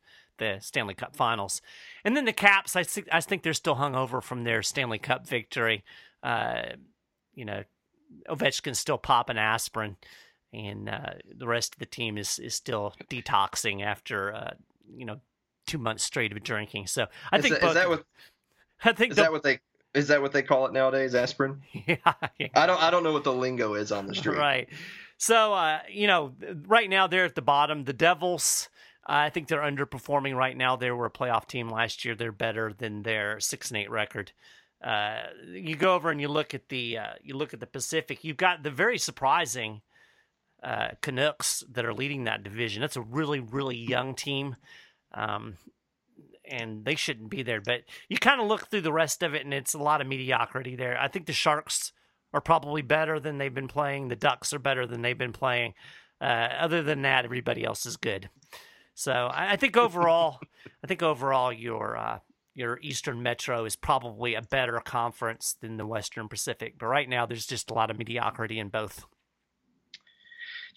the 0.40 0.58
Stanley 0.60 0.94
Cup 0.94 1.14
Finals. 1.14 1.62
And 2.04 2.16
then 2.16 2.24
the 2.24 2.32
Caps, 2.32 2.74
I 2.74 2.82
think 2.82 3.08
I 3.12 3.20
think 3.20 3.44
they're 3.44 3.54
still 3.54 3.76
hung 3.76 3.94
over 3.94 4.20
from 4.20 4.42
their 4.42 4.62
Stanley 4.62 4.98
Cup 4.98 5.28
victory. 5.28 5.84
Uh, 6.22 6.62
you 7.34 7.44
know, 7.44 7.62
Ovechkin's 8.28 8.80
still 8.80 8.98
popping 8.98 9.38
aspirin, 9.38 9.96
and 10.52 10.88
uh, 10.88 11.12
the 11.32 11.46
rest 11.46 11.74
of 11.74 11.78
the 11.78 11.86
team 11.86 12.18
is 12.18 12.40
is 12.40 12.56
still 12.56 12.94
detoxing 13.08 13.84
after 13.84 14.34
uh, 14.34 14.54
you 14.96 15.04
know 15.04 15.20
two 15.66 15.78
months 15.78 16.02
straight 16.02 16.32
of 16.32 16.42
drinking. 16.42 16.88
So 16.88 17.06
I 17.30 17.36
is 17.36 17.42
think 17.42 17.54
that, 17.54 17.60
both, 17.60 17.70
is 17.70 17.74
that 17.76 17.88
what 17.88 18.04
I 18.84 18.92
think 18.92 19.12
is 19.12 19.16
the, 19.16 19.22
that 19.22 19.32
what 19.32 19.44
they 19.44 19.60
is 19.94 20.08
that 20.08 20.20
what 20.20 20.32
they 20.32 20.42
call 20.42 20.66
it 20.66 20.72
nowadays? 20.72 21.14
Aspirin. 21.14 21.62
yeah, 21.86 21.96
yeah. 22.38 22.48
I 22.54 22.66
don't 22.66 22.82
I 22.82 22.90
don't 22.90 23.04
know 23.04 23.12
what 23.12 23.24
the 23.24 23.32
lingo 23.32 23.74
is 23.74 23.92
on 23.92 24.06
the 24.06 24.14
street. 24.16 24.36
Right. 24.36 24.68
So, 25.20 25.52
uh, 25.52 25.80
you 25.90 26.06
know, 26.06 26.32
right 26.66 26.88
now 26.88 27.06
they're 27.06 27.26
at 27.26 27.34
the 27.34 27.42
bottom. 27.42 27.84
The 27.84 27.92
Devils, 27.92 28.70
I 29.12 29.28
think 29.30 29.48
they're 29.48 29.60
underperforming 29.60 30.36
right 30.36 30.56
now. 30.56 30.76
They 30.76 30.90
were 30.92 31.06
a 31.06 31.10
playoff 31.10 31.46
team 31.46 31.68
last 31.68 32.04
year. 32.04 32.14
They're 32.14 32.30
better 32.30 32.72
than 32.72 33.02
their 33.02 33.40
six 33.40 33.70
and 33.70 33.78
eight 33.78 33.90
record. 33.90 34.30
Uh, 34.82 35.22
you 35.52 35.74
go 35.74 35.94
over 35.94 36.10
and 36.10 36.20
you 36.20 36.28
look 36.28 36.54
at 36.54 36.68
the 36.68 36.98
uh, 36.98 37.12
you 37.20 37.36
look 37.36 37.52
at 37.52 37.60
the 37.60 37.66
Pacific. 37.66 38.22
You've 38.22 38.36
got 38.36 38.62
the 38.62 38.70
very 38.70 38.98
surprising 38.98 39.82
uh, 40.62 40.90
Canucks 41.02 41.64
that 41.72 41.84
are 41.84 41.92
leading 41.92 42.24
that 42.24 42.44
division. 42.44 42.80
That's 42.80 42.96
a 42.96 43.02
really 43.02 43.40
really 43.40 43.76
young 43.76 44.14
team. 44.14 44.56
Um, 45.12 45.56
and 46.44 46.84
they 46.84 46.94
shouldn't 46.94 47.30
be 47.30 47.42
there. 47.42 47.60
But 47.60 47.82
you 48.08 48.16
kind 48.16 48.40
of 48.40 48.46
look 48.46 48.68
through 48.68 48.80
the 48.82 48.92
rest 48.92 49.22
of 49.22 49.34
it, 49.34 49.44
and 49.44 49.52
it's 49.52 49.74
a 49.74 49.78
lot 49.78 50.00
of 50.00 50.06
mediocrity 50.06 50.76
there. 50.76 50.98
I 51.00 51.08
think 51.08 51.26
the 51.26 51.32
Sharks 51.32 51.92
are 52.32 52.40
probably 52.40 52.82
better 52.82 53.18
than 53.18 53.38
they've 53.38 53.54
been 53.54 53.68
playing. 53.68 54.08
The 54.08 54.16
Ducks 54.16 54.52
are 54.52 54.58
better 54.58 54.86
than 54.86 55.02
they've 55.02 55.18
been 55.18 55.32
playing. 55.32 55.74
Uh, 56.20 56.48
other 56.58 56.82
than 56.82 57.02
that, 57.02 57.24
everybody 57.24 57.64
else 57.64 57.86
is 57.86 57.96
good. 57.96 58.30
So 58.94 59.12
I, 59.12 59.52
I 59.52 59.56
think 59.56 59.76
overall, 59.76 60.40
I 60.82 60.86
think 60.86 61.02
overall 61.02 61.52
your 61.52 61.96
uh, 61.96 62.18
your 62.54 62.78
Eastern 62.82 63.22
Metro 63.22 63.64
is 63.64 63.76
probably 63.76 64.34
a 64.34 64.42
better 64.42 64.80
conference 64.84 65.56
than 65.60 65.76
the 65.76 65.86
Western 65.86 66.28
Pacific. 66.28 66.74
But 66.78 66.86
right 66.86 67.08
now, 67.08 67.26
there's 67.26 67.46
just 67.46 67.70
a 67.70 67.74
lot 67.74 67.90
of 67.90 67.98
mediocrity 67.98 68.58
in 68.58 68.68
both. 68.68 69.04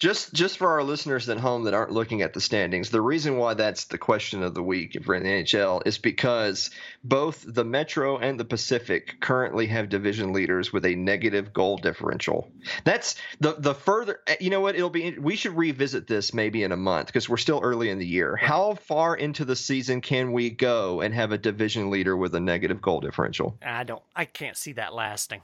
Just 0.04 0.34
just 0.34 0.58
for 0.58 0.68
our 0.68 0.82
listeners 0.82 1.30
at 1.30 1.38
home 1.38 1.64
that 1.64 1.72
aren't 1.72 1.90
looking 1.90 2.20
at 2.20 2.34
the 2.34 2.40
standings, 2.42 2.90
the 2.90 3.00
reason 3.00 3.38
why 3.38 3.54
that's 3.54 3.84
the 3.84 3.96
question 3.96 4.42
of 4.42 4.52
the 4.52 4.62
week 4.62 5.02
for 5.02 5.18
the 5.18 5.24
NHL 5.24 5.86
is 5.86 5.96
because 5.96 6.68
both 7.02 7.42
the 7.48 7.64
Metro 7.64 8.18
and 8.18 8.38
the 8.38 8.44
Pacific 8.44 9.16
currently 9.20 9.66
have 9.68 9.88
division 9.88 10.34
leaders 10.34 10.74
with 10.74 10.84
a 10.84 10.94
negative 10.94 11.54
goal 11.54 11.78
differential. 11.78 12.50
That's 12.84 13.16
the 13.40 13.54
the 13.56 13.72
further 13.72 14.20
eh, 14.26 14.36
you 14.40 14.50
know 14.50 14.60
what 14.60 14.74
it'll 14.74 14.90
be 14.90 15.18
we 15.18 15.36
should 15.36 15.56
revisit 15.56 16.06
this 16.06 16.34
maybe 16.34 16.64
in 16.64 16.72
a 16.72 16.76
month 16.76 17.06
because 17.06 17.26
we're 17.26 17.38
still 17.38 17.60
early 17.62 17.88
in 17.88 17.98
the 17.98 18.06
year. 18.06 18.36
How 18.36 18.74
far 18.74 19.16
into 19.16 19.46
the 19.46 19.56
season 19.56 20.02
can 20.02 20.32
we 20.32 20.50
go 20.50 21.00
and 21.00 21.14
have 21.14 21.32
a 21.32 21.38
division 21.38 21.88
leader 21.88 22.14
with 22.14 22.34
a 22.34 22.40
negative 22.40 22.82
goal 22.82 23.00
differential? 23.00 23.56
I 23.64 23.84
don't. 23.84 24.02
I 24.14 24.26
can't 24.26 24.58
see 24.58 24.72
that 24.72 24.92
lasting. 24.92 25.40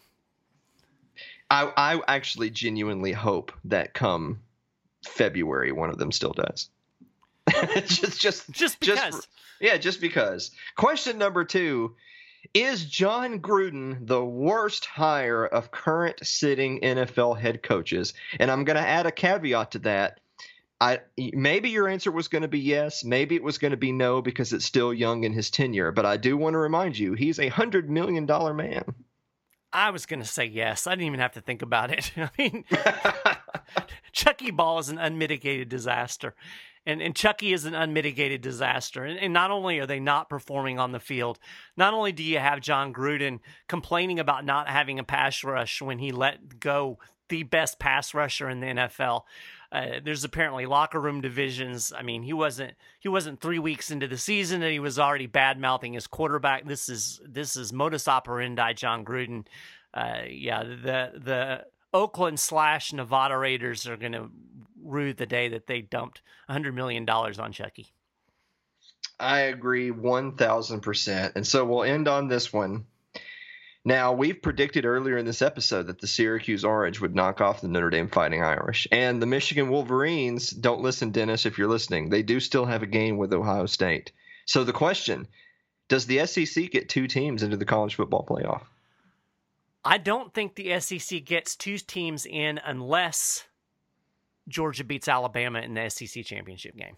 I, 1.51 1.73
I 1.75 2.01
actually 2.15 2.51
genuinely 2.51 3.13
hope 3.13 3.53
that 3.65 3.95
come 3.95 4.41
February, 5.07 5.73
one 5.73 5.91
of 5.91 5.99
them 5.99 6.13
still 6.13 6.33
does. 6.33 6.69
just, 7.87 8.21
just, 8.21 8.51
Just 8.51 8.81
because. 8.81 9.15
Just, 9.15 9.29
yeah, 9.61 9.77
just 9.77 10.01
because. 10.01 10.51
Question 10.77 11.19
number 11.19 11.45
two: 11.45 11.95
Is 12.55 12.85
Jon 12.85 13.41
Gruden 13.41 14.07
the 14.07 14.25
worst 14.25 14.87
hire 14.87 15.45
of 15.45 15.71
current 15.71 16.25
sitting 16.27 16.81
NFL 16.81 17.39
head 17.39 17.63
coaches? 17.63 18.15
And 18.39 18.51
I'm 18.51 18.65
going 18.65 18.77
to 18.77 18.87
add 18.87 19.07
a 19.07 19.13
caveat 19.13 19.73
to 19.73 19.79
that. 19.81 20.21
I 20.81 21.01
maybe 21.19 21.69
your 21.69 21.89
answer 21.89 22.11
was 22.11 22.29
going 22.29 22.43
to 22.43 22.49
be 22.49 22.61
yes, 22.61 23.05
maybe 23.05 23.37
it 23.37 23.43
was 23.43 23.59
going 23.59 23.73
to 23.73 23.77
be 23.77 23.93
no 23.93 24.23
because 24.23 24.55
it's 24.55 24.65
still 24.65 24.95
young 24.95 25.25
in 25.25 25.33
his 25.33 25.51
tenure. 25.51 25.93
But 25.93 26.07
I 26.07 26.17
do 26.17 26.39
want 26.39 26.55
to 26.55 26.59
remind 26.59 26.99
you, 26.99 27.13
he's 27.13 27.39
a 27.39 27.49
hundred 27.49 27.91
million 27.91 28.25
dollar 28.25 28.55
man. 28.55 28.85
I 29.73 29.91
was 29.91 30.07
going 30.07 30.21
to 30.21 30.27
say 30.27 30.47
yes. 30.47 30.87
I 30.87 30.93
didn't 30.93 31.07
even 31.07 31.21
have 31.21 31.33
to 31.33 31.41
think 31.41 31.63
about 31.63 31.93
it. 31.93 32.13
I 32.17 32.31
mean, 32.39 32.65
Chucky 34.13 34.51
Ball 34.51 34.79
is 34.79 34.89
an 34.89 34.99
unmitigated 34.99 35.69
disaster. 35.69 36.35
And, 36.87 37.03
and 37.03 37.15
Chucky 37.15 37.53
is 37.53 37.67
an 37.67 37.75
unmitigated 37.75 38.41
disaster. 38.41 39.05
And, 39.05 39.19
and 39.19 39.33
not 39.33 39.51
only 39.51 39.79
are 39.81 39.87
they 39.87 40.01
not 40.01 40.31
performing 40.31 40.79
on 40.79 40.93
the 40.93 41.01
field, 41.01 41.39
not 41.77 41.93
only 41.93 42.13
do 42.13 42.23
you 42.23 42.39
have 42.39 42.61
Jon 42.61 42.93
Gruden 42.93 43.41
complaining 43.69 44.19
about 44.19 44.45
not 44.45 44.69
having 44.69 44.99
a 44.99 45.05
pass 45.05 45.45
rush 45.45 45.83
when 45.83 45.99
he 45.99 46.11
let 46.11 46.59
go 46.59 46.99
the 47.31 47.43
best 47.45 47.79
pass 47.79 48.13
rusher 48.13 48.51
in 48.51 48.61
the 48.61 48.67
NFL. 48.67 49.23
Uh, 49.73 50.01
there's 50.05 50.25
apparently 50.25 50.67
locker 50.67 51.01
room 51.01 51.21
divisions. 51.21 51.93
I 51.97 52.03
mean, 52.03 52.23
he 52.23 52.33
wasn't 52.33 52.75
he 52.99 53.09
wasn't 53.09 53.41
three 53.41 53.61
weeks 53.61 53.91
into 53.91 54.09
the 54.09 54.19
season 54.19 54.63
and 54.63 54.73
he 54.73 54.81
was 54.81 54.99
already 54.99 55.27
bad 55.27 55.59
mouthing 55.59 55.95
his 55.95 56.09
quarterback. 56.09 56.67
This 56.67 56.89
is 56.89 57.21
this 57.25 57.57
is 57.57 57.73
modus 57.73 58.09
operandi, 58.09 58.73
Jon 58.75 59.05
Gruden. 59.05 59.47
Uh, 59.95 60.23
yeah, 60.29 60.65
the 60.65 61.13
the 61.15 61.65
Oakland 61.93 62.39
slash 62.39 62.93
Nevada 62.93 63.37
Raiders 63.37 63.87
are 63.87 63.97
going 63.97 64.13
to 64.13 64.31
rue 64.83 65.13
the 65.13 65.27
day 65.27 65.49
that 65.49 65.67
they 65.67 65.81
dumped 65.81 66.23
hundred 66.49 66.75
million 66.75 67.05
dollars 67.05 67.39
on 67.39 67.53
Chucky. 67.53 67.93
I 69.19 69.41
agree 69.41 69.91
one 69.91 70.37
thousand 70.37 70.81
percent, 70.81 71.35
and 71.37 71.47
so 71.47 71.65
we'll 71.65 71.85
end 71.85 72.09
on 72.09 72.29
this 72.29 72.53
one. 72.53 72.87
Now, 73.85 74.13
we've 74.13 74.43
predicted 74.43 74.85
earlier 74.85 75.17
in 75.17 75.25
this 75.25 75.41
episode 75.41 75.87
that 75.87 76.01
the 76.01 76.07
Syracuse 76.07 76.67
Orange 76.67 77.01
would 77.01 77.15
knock 77.15 77.41
off 77.41 77.63
the 77.63 77.69
Notre 77.69 77.89
Dame 77.89 78.09
Fighting 78.09 78.43
Irish. 78.43 78.87
And 78.93 79.23
the 79.23 79.27
Michigan 79.27 79.71
Wolverines, 79.71 80.51
don't 80.51 80.83
listen, 80.83 81.13
Dennis, 81.13 81.47
if 81.47 81.57
you're 81.57 81.67
listening, 81.67 82.11
they 82.11 82.23
do 82.23 82.41
still 82.41 82.67
have 82.67 82.83
a 82.83 82.87
game 82.87 83.17
with 83.17 83.33
Ohio 83.33 83.65
State. 83.65 84.13
So 84.45 84.65
the 84.65 84.75
question 84.75 85.27
does 85.89 86.07
the 86.07 86.27
SEC 86.27 86.71
get 86.71 86.89
two 86.89 87.07
teams 87.07 87.43
into 87.43 87.57
the 87.57 87.65
college 87.65 87.95
football 87.95 88.27
playoff? 88.29 88.63
I 89.85 89.99
don't 89.99 90.33
think 90.35 90.55
the 90.55 90.79
SEC 90.81 91.25
gets 91.25 91.57
two 91.57 91.79
teams 91.79 92.27
in 92.27 92.59
unless 92.65 93.47
Georgia 94.49 94.85
beats 94.85 95.09
Alabama 95.09 95.61
in 95.61 95.75
the 95.75 95.89
SEC 95.89 96.25
championship 96.25 96.77
game. 96.77 96.97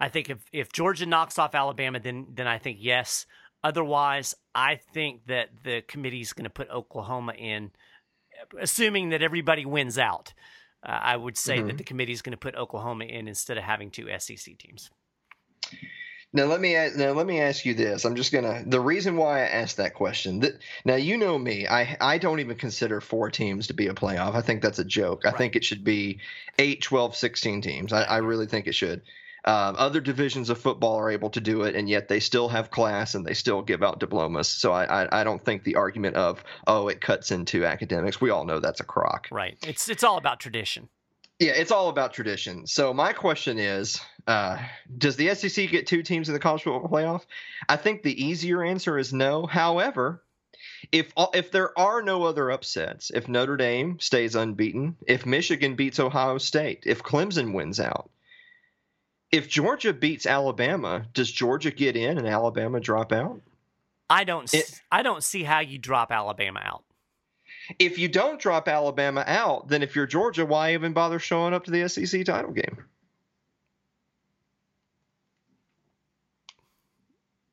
I 0.00 0.08
think 0.08 0.30
if, 0.30 0.38
if 0.52 0.70
Georgia 0.72 1.06
knocks 1.06 1.38
off 1.38 1.54
Alabama, 1.54 2.00
then 2.00 2.26
then 2.34 2.46
I 2.46 2.58
think 2.58 2.78
yes. 2.80 3.26
Otherwise, 3.64 4.34
I 4.54 4.76
think 4.76 5.26
that 5.26 5.48
the 5.64 5.82
committee 5.82 6.20
is 6.20 6.32
going 6.32 6.44
to 6.44 6.50
put 6.50 6.70
Oklahoma 6.70 7.32
in, 7.32 7.72
assuming 8.60 9.08
that 9.08 9.22
everybody 9.22 9.64
wins 9.66 9.98
out. 9.98 10.32
Uh, 10.86 10.90
I 11.02 11.16
would 11.16 11.36
say 11.36 11.58
Mhm. 11.58 11.66
that 11.66 11.78
the 11.78 11.84
committee 11.84 12.12
is 12.12 12.22
going 12.22 12.32
to 12.32 12.36
put 12.38 12.54
Oklahoma 12.54 13.04
in 13.06 13.26
instead 13.26 13.58
of 13.58 13.64
having 13.64 13.90
two 13.90 14.08
SEC 14.08 14.54
teams. 14.58 14.90
Now 16.32 16.44
let 16.44 16.60
me 16.60 16.74
now 16.96 17.12
let 17.12 17.26
me 17.26 17.40
ask 17.40 17.64
you 17.64 17.72
this. 17.72 18.04
I'm 18.04 18.14
just 18.14 18.32
gonna 18.32 18.62
the 18.66 18.80
reason 18.80 19.16
why 19.16 19.40
I 19.40 19.46
asked 19.46 19.78
that 19.78 19.94
question. 19.94 20.40
That, 20.40 20.58
now 20.84 20.96
you 20.96 21.16
know 21.16 21.38
me. 21.38 21.66
I 21.66 21.96
I 22.00 22.18
don't 22.18 22.40
even 22.40 22.56
consider 22.56 23.00
four 23.00 23.30
teams 23.30 23.68
to 23.68 23.74
be 23.74 23.86
a 23.86 23.94
playoff. 23.94 24.34
I 24.34 24.42
think 24.42 24.60
that's 24.60 24.78
a 24.78 24.84
joke. 24.84 25.24
I 25.24 25.30
think 25.30 25.56
it 25.56 25.64
should 25.64 25.84
be 25.84 26.20
8, 26.58 26.82
12, 26.82 27.16
16 27.16 27.62
teams. 27.62 27.92
I, 27.94 28.02
I 28.02 28.16
really 28.18 28.46
think 28.46 28.66
it 28.66 28.74
should. 28.74 29.02
Um, 29.44 29.76
other 29.78 30.00
divisions 30.00 30.50
of 30.50 30.60
football 30.60 30.96
are 30.96 31.10
able 31.10 31.30
to 31.30 31.40
do 31.40 31.62
it, 31.62 31.74
and 31.74 31.88
yet 31.88 32.08
they 32.08 32.20
still 32.20 32.48
have 32.48 32.70
class 32.70 33.14
and 33.14 33.24
they 33.24 33.32
still 33.32 33.62
give 33.62 33.82
out 33.82 33.98
diplomas. 33.98 34.48
So 34.48 34.72
I, 34.72 35.04
I, 35.04 35.20
I 35.20 35.24
don't 35.24 35.42
think 35.42 35.64
the 35.64 35.76
argument 35.76 36.16
of 36.16 36.44
oh 36.66 36.88
it 36.88 37.00
cuts 37.00 37.30
into 37.30 37.64
academics. 37.64 38.20
We 38.20 38.28
all 38.28 38.44
know 38.44 38.60
that's 38.60 38.80
a 38.80 38.84
crock. 38.84 39.28
Right. 39.30 39.56
It's 39.66 39.88
it's 39.88 40.04
all 40.04 40.18
about 40.18 40.40
tradition. 40.40 40.90
Yeah, 41.38 41.52
it's 41.52 41.70
all 41.70 41.88
about 41.88 42.12
tradition. 42.12 42.66
So 42.66 42.92
my 42.92 43.12
question 43.12 43.58
is, 43.58 44.00
uh, 44.26 44.58
does 44.96 45.16
the 45.16 45.34
SEC 45.34 45.70
get 45.70 45.86
two 45.86 46.02
teams 46.02 46.28
in 46.28 46.34
the 46.34 46.40
college 46.40 46.64
football 46.64 46.90
playoff? 46.90 47.22
I 47.68 47.76
think 47.76 48.02
the 48.02 48.24
easier 48.24 48.64
answer 48.64 48.98
is 48.98 49.12
no. 49.12 49.46
However, 49.46 50.22
if 50.90 51.12
if 51.34 51.52
there 51.52 51.78
are 51.78 52.02
no 52.02 52.24
other 52.24 52.50
upsets, 52.50 53.10
if 53.10 53.28
Notre 53.28 53.56
Dame 53.56 54.00
stays 54.00 54.34
unbeaten, 54.34 54.96
if 55.06 55.26
Michigan 55.26 55.76
beats 55.76 56.00
Ohio 56.00 56.38
State, 56.38 56.82
if 56.86 57.02
Clemson 57.04 57.52
wins 57.52 57.78
out, 57.78 58.10
if 59.30 59.48
Georgia 59.48 59.92
beats 59.92 60.26
Alabama, 60.26 61.06
does 61.12 61.30
Georgia 61.30 61.70
get 61.70 61.96
in 61.96 62.18
and 62.18 62.26
Alabama 62.26 62.80
drop 62.80 63.12
out? 63.12 63.40
I 64.10 64.24
don't. 64.24 64.52
It, 64.52 64.80
I 64.90 65.02
don't 65.02 65.22
see 65.22 65.42
how 65.42 65.60
you 65.60 65.78
drop 65.78 66.10
Alabama 66.10 66.60
out. 66.64 66.84
If 67.78 67.98
you 67.98 68.08
don't 68.08 68.40
drop 68.40 68.68
Alabama 68.68 69.24
out, 69.26 69.68
then 69.68 69.82
if 69.82 69.94
you're 69.94 70.06
Georgia, 70.06 70.46
why 70.46 70.74
even 70.74 70.92
bother 70.92 71.18
showing 71.18 71.54
up 71.54 71.64
to 71.64 71.70
the 71.70 71.88
SEC 71.88 72.24
title 72.24 72.52
game? 72.52 72.84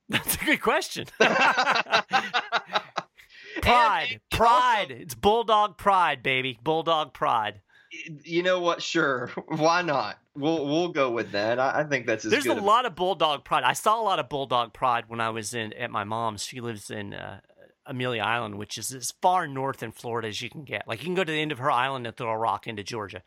That's 0.09 0.35
a 0.35 0.45
good 0.45 0.61
question. 0.61 1.07
pride, 3.61 4.21
pride. 4.29 4.91
Also, 4.91 4.93
it's 5.01 5.15
bulldog 5.15 5.77
pride, 5.77 6.21
baby. 6.21 6.59
Bulldog 6.63 7.13
pride. 7.13 7.61
You 8.23 8.43
know 8.43 8.59
what? 8.59 8.81
Sure, 8.83 9.31
why 9.47 9.81
not? 9.81 10.19
We'll 10.35 10.65
we'll 10.65 10.89
go 10.89 11.11
with 11.11 11.31
that. 11.31 11.59
I, 11.59 11.81
I 11.81 11.83
think 11.85 12.05
that's 12.05 12.23
there's 12.23 12.45
a 12.45 12.53
lot 12.53 12.85
of 12.85 12.93
bulldog 12.95 13.45
pride. 13.45 13.63
I 13.63 13.73
saw 13.73 14.01
a 14.01 14.03
lot 14.03 14.19
of 14.19 14.27
bulldog 14.27 14.73
pride 14.73 15.05
when 15.07 15.21
I 15.21 15.29
was 15.29 15.53
in 15.53 15.71
at 15.73 15.89
my 15.89 16.03
mom's. 16.03 16.43
She 16.43 16.59
lives 16.59 16.91
in 16.91 17.13
uh, 17.13 17.39
Amelia 17.85 18.23
Island, 18.23 18.57
which 18.57 18.77
is 18.77 18.91
as 18.93 19.13
far 19.21 19.47
north 19.47 19.83
in 19.83 19.91
Florida 19.91 20.27
as 20.27 20.41
you 20.41 20.49
can 20.49 20.63
get. 20.63 20.87
Like 20.87 20.99
you 20.99 21.05
can 21.05 21.15
go 21.15 21.23
to 21.23 21.31
the 21.31 21.41
end 21.41 21.51
of 21.51 21.59
her 21.59 21.71
island 21.71 22.07
and 22.07 22.15
throw 22.15 22.29
a 22.29 22.37
rock 22.37 22.67
into 22.67 22.83
Georgia. 22.83 23.21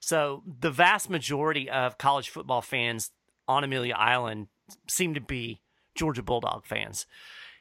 So 0.00 0.42
the 0.60 0.70
vast 0.70 1.10
majority 1.10 1.68
of 1.70 1.98
college 1.98 2.28
football 2.28 2.62
fans 2.62 3.10
on 3.48 3.64
Amelia 3.64 3.94
Island 3.94 4.48
seem 4.88 5.14
to 5.14 5.20
be 5.20 5.60
Georgia 5.94 6.22
Bulldog 6.22 6.66
fans. 6.66 7.06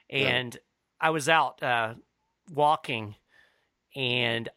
And 0.10 0.58
I 1.00 1.10
was 1.10 1.28
out 1.28 1.62
uh, 1.64 1.96
walking, 2.52 3.16
and 3.96 4.50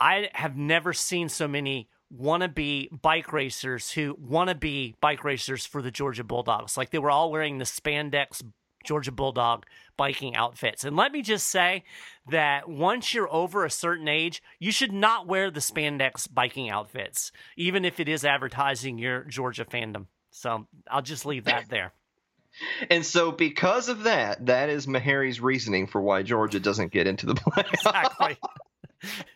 I 0.00 0.30
have 0.32 0.56
never 0.56 0.92
seen 0.92 1.28
so 1.28 1.46
many 1.46 1.88
wannabe 2.14 2.88
bike 3.00 3.32
racers 3.32 3.92
who 3.92 4.14
wannabe 4.16 4.94
bike 5.00 5.24
racers 5.24 5.66
for 5.66 5.82
the 5.82 5.90
Georgia 5.90 6.24
Bulldogs. 6.24 6.76
Like 6.76 6.90
they 6.90 6.98
were 6.98 7.10
all 7.10 7.30
wearing 7.30 7.58
the 7.58 7.64
spandex 7.64 8.42
Georgia 8.84 9.12
Bulldog 9.12 9.66
biking 9.96 10.34
outfits. 10.36 10.84
And 10.84 10.96
let 10.96 11.12
me 11.12 11.22
just 11.22 11.48
say 11.48 11.84
that 12.30 12.68
once 12.68 13.14
you're 13.14 13.32
over 13.32 13.64
a 13.64 13.70
certain 13.70 14.08
age, 14.08 14.42
you 14.58 14.72
should 14.72 14.92
not 14.92 15.26
wear 15.26 15.50
the 15.50 15.60
spandex 15.60 16.32
biking 16.32 16.70
outfits, 16.70 17.32
even 17.56 17.84
if 17.84 18.00
it 18.00 18.08
is 18.08 18.24
advertising 18.24 18.98
your 18.98 19.24
Georgia 19.24 19.64
fandom. 19.64 20.06
So 20.30 20.66
I'll 20.90 21.02
just 21.02 21.26
leave 21.26 21.44
that 21.44 21.68
there. 21.68 21.92
And 22.88 23.04
so, 23.04 23.32
because 23.32 23.88
of 23.88 24.04
that, 24.04 24.46
that 24.46 24.68
is 24.68 24.86
Maharrey's 24.86 25.40
reasoning 25.40 25.88
for 25.88 26.00
why 26.00 26.22
Georgia 26.22 26.60
doesn't 26.60 26.92
get 26.92 27.08
into 27.08 27.26
the 27.26 27.34
playoffs. 27.34 27.74
Exactly. 27.74 28.38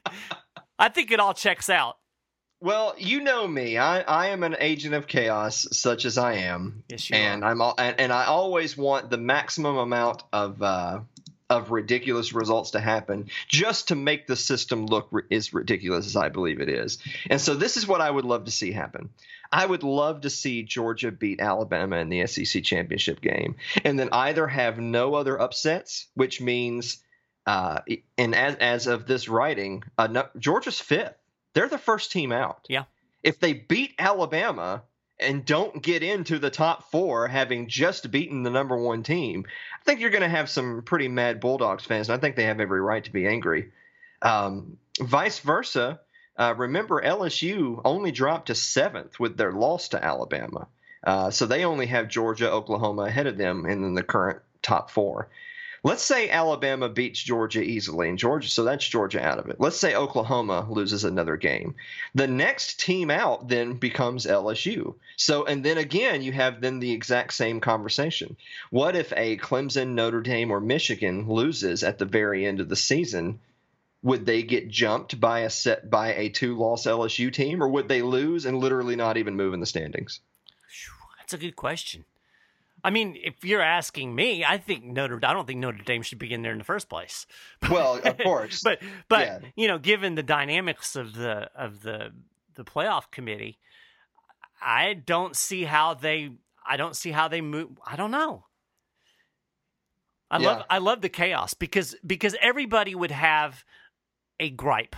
I 0.78 0.88
think 0.88 1.11
it 1.11 1.18
all 1.18 1.34
checks 1.34 1.68
out. 1.68 1.96
Well, 2.61 2.94
you 2.98 3.20
know 3.20 3.46
me. 3.46 3.78
I, 3.78 4.00
I 4.00 4.28
am 4.28 4.42
an 4.42 4.56
agent 4.59 4.94
of 4.94 5.06
chaos, 5.06 5.66
such 5.72 6.04
as 6.04 6.18
I 6.18 6.34
am. 6.34 6.82
Yes, 6.88 7.09
you 7.09 7.16
and 7.16 7.44
are. 7.44 7.50
I'm 7.50 7.61
all, 7.61 7.74
and, 7.78 8.00
and 8.00 8.12
I 8.12 8.24
always 8.24 8.76
want 8.76 9.11
the 9.11 9.16
maximum 9.16 9.76
amount 9.76 10.24
of 10.32 10.61
uh, 10.61 11.00
of 11.50 11.70
ridiculous 11.70 12.32
results 12.32 12.72
to 12.72 12.80
happen, 12.80 13.30
just 13.48 13.88
to 13.88 13.94
make 13.94 14.26
the 14.26 14.36
system 14.36 14.86
look 14.86 15.11
as 15.30 15.54
ridiculous 15.54 16.06
as 16.06 16.16
I 16.16 16.28
believe 16.28 16.61
it 16.61 16.68
is. 16.68 16.98
And 17.30 17.40
so, 17.40 17.54
this 17.54 17.76
is 17.76 17.86
what 17.86 18.00
I 18.00 18.11
would 18.11 18.24
love 18.24 18.44
to 18.46 18.50
see 18.50 18.72
happen. 18.72 19.11
I 19.52 19.64
would 19.64 19.84
love 19.84 20.22
to 20.22 20.30
see 20.30 20.64
Georgia 20.64 21.12
beat 21.12 21.40
Alabama 21.40 21.96
in 21.98 22.09
the 22.09 22.26
SEC 22.26 22.64
championship 22.64 23.20
game, 23.20 23.54
and 23.84 23.98
then 23.98 24.09
either 24.11 24.48
have 24.48 24.78
no 24.78 25.14
other 25.14 25.40
upsets, 25.40 26.09
which 26.14 26.40
means, 26.40 27.02
uh, 27.46 27.80
and 28.18 28.34
as 28.34 28.56
as 28.56 28.86
of 28.88 29.06
this 29.06 29.28
writing, 29.28 29.84
uh, 29.96 30.09
no, 30.09 30.26
Georgia's 30.38 30.80
fifth. 30.80 31.14
They're 31.59 31.66
the 31.66 31.76
first 31.76 32.12
team 32.12 32.30
out. 32.30 32.66
Yeah. 32.68 32.84
If 33.24 33.40
they 33.40 33.52
beat 33.52 33.96
Alabama 33.98 34.84
and 35.18 35.44
don't 35.44 35.82
get 35.82 36.04
into 36.04 36.38
the 36.38 36.50
top 36.50 36.88
four, 36.92 37.26
having 37.26 37.66
just 37.66 38.12
beaten 38.12 38.44
the 38.44 38.50
number 38.50 38.76
one 38.76 39.02
team, 39.02 39.44
I 39.74 39.84
think 39.84 39.98
you're 39.98 40.11
going 40.11 40.22
to 40.22 40.28
have 40.28 40.48
some 40.48 40.82
pretty 40.82 41.09
mad 41.09 41.40
Bulldogs 41.40 41.84
fans, 41.84 42.09
and 42.09 42.16
I 42.16 42.20
think 42.20 42.36
they 42.36 42.44
have 42.44 42.61
every 42.61 42.80
right 42.80 43.02
to 43.02 43.12
be 43.12 43.26
angry. 43.26 43.72
Um, 44.22 44.78
vice 45.00 45.40
versa, 45.40 45.98
uh, 46.36 46.54
remember, 46.56 47.02
LSU 47.02 47.80
only 47.84 48.12
dropped 48.12 48.46
to 48.46 48.54
seventh 48.54 49.18
with 49.18 49.36
their 49.36 49.50
loss 49.50 49.88
to 49.88 50.04
Alabama. 50.04 50.68
Uh, 51.02 51.32
so 51.32 51.44
they 51.44 51.64
only 51.64 51.86
have 51.86 52.06
Georgia, 52.06 52.52
Oklahoma 52.52 53.02
ahead 53.02 53.26
of 53.26 53.36
them 53.36 53.66
in 53.66 53.94
the 53.94 54.04
current 54.04 54.42
top 54.62 54.92
four. 54.92 55.28
Let's 55.85 56.03
say 56.03 56.29
Alabama 56.29 56.89
beats 56.89 57.22
Georgia 57.22 57.62
easily, 57.62 58.09
and 58.09 58.18
Georgia, 58.18 58.49
so 58.49 58.64
that's 58.64 58.87
Georgia 58.87 59.24
out 59.24 59.39
of 59.39 59.47
it. 59.49 59.61
Let's 59.61 59.79
say 59.79 59.95
Oklahoma 59.95 60.66
loses 60.68 61.05
another 61.05 61.37
game. 61.37 61.76
The 62.14 62.26
next 62.26 62.81
team 62.81 63.11
out 63.11 63.49
then 63.49 63.74
becomes 63.74 64.26
LSU. 64.26 64.95
So, 65.16 65.45
and 65.45 65.64
then 65.64 65.79
again, 65.79 66.22
you 66.22 66.33
have 66.33 66.61
then 66.61 66.81
the 66.81 66.93
exact 66.93 67.35
same 67.35 67.61
conversation. 67.61 68.37
What 68.70 68.97
if 68.97 69.12
a 69.16 69.37
Clemson, 69.37 69.91
Notre 69.91 70.20
Dame, 70.20 70.51
or 70.51 70.61
Michigan 70.61 71.29
loses 71.29 71.85
at 71.85 71.99
the 71.99 72.05
very 72.05 72.45
end 72.45 72.61
of 72.61 72.68
the 72.68 72.76
season? 72.76 73.39
would 74.03 74.24
they 74.26 74.43
get 74.43 74.68
jumped 74.68 75.20
by 75.20 75.41
a 75.41 75.51
set 75.51 75.91
by 75.91 76.14
a 76.14 76.29
two 76.29 76.57
loss 76.57 76.87
LSU 76.87 77.33
team, 77.33 77.62
or 77.62 77.68
would 77.68 77.89
they 77.89 78.03
lose 78.03 78.47
and 78.47 78.59
literally 78.59 78.97
not 78.97 79.16
even 79.16 79.37
move 79.37 79.55
in 79.55 79.61
the 79.61 79.66
standings? 79.66 80.20
That's 81.18 81.35
a 81.35 81.39
good 81.39 81.57
question. 81.57 82.05
I 82.85 82.91
mean, 82.91 83.16
if 83.22 83.45
you're 83.45 83.62
asking 83.62 84.14
me, 84.14 84.45
I 84.45 84.59
think 84.59 84.85
Notre 84.85 85.18
I 85.22 85.33
don't 85.33 85.47
think 85.47 85.61
Notre 85.61 85.83
Dame 85.83 86.03
should 86.03 86.18
be 86.18 86.33
in 86.33 86.43
there 86.43 86.53
in 86.53 86.59
the 86.59 86.64
first 86.64 86.89
place. 86.89 87.26
Well, 87.70 88.01
of 88.03 88.18
course. 88.18 88.62
but 88.62 88.81
but 89.09 89.20
yeah. 89.26 89.39
you 89.57 89.68
know, 89.68 89.79
given 89.79 90.14
the 90.14 90.22
dynamics 90.22 90.97
of 90.97 91.14
the 91.14 91.51
of 91.55 91.83
the 91.83 92.12
the 92.55 92.64
playoff 92.64 93.11
committee, 93.11 93.59
I 94.62 94.95
don't 94.95 95.37
see 95.37 95.64
how 95.64 95.95
they 95.95 96.31
I 96.66 96.76
don't 96.76 96.97
see 96.97 97.11
how 97.11 97.29
they 97.29 97.41
move 97.41 97.70
I 97.85 97.97
don't 97.97 98.11
know. 98.11 98.45
I 100.31 100.39
yeah. 100.39 100.47
love 100.47 100.62
I 100.70 100.79
love 100.79 101.01
the 101.01 101.09
chaos 101.09 101.55
because 101.55 101.97
because 102.07 102.37
everybody 102.41 102.95
would 102.95 103.11
have 103.11 103.64
a 104.39 104.51
gripe 104.51 104.97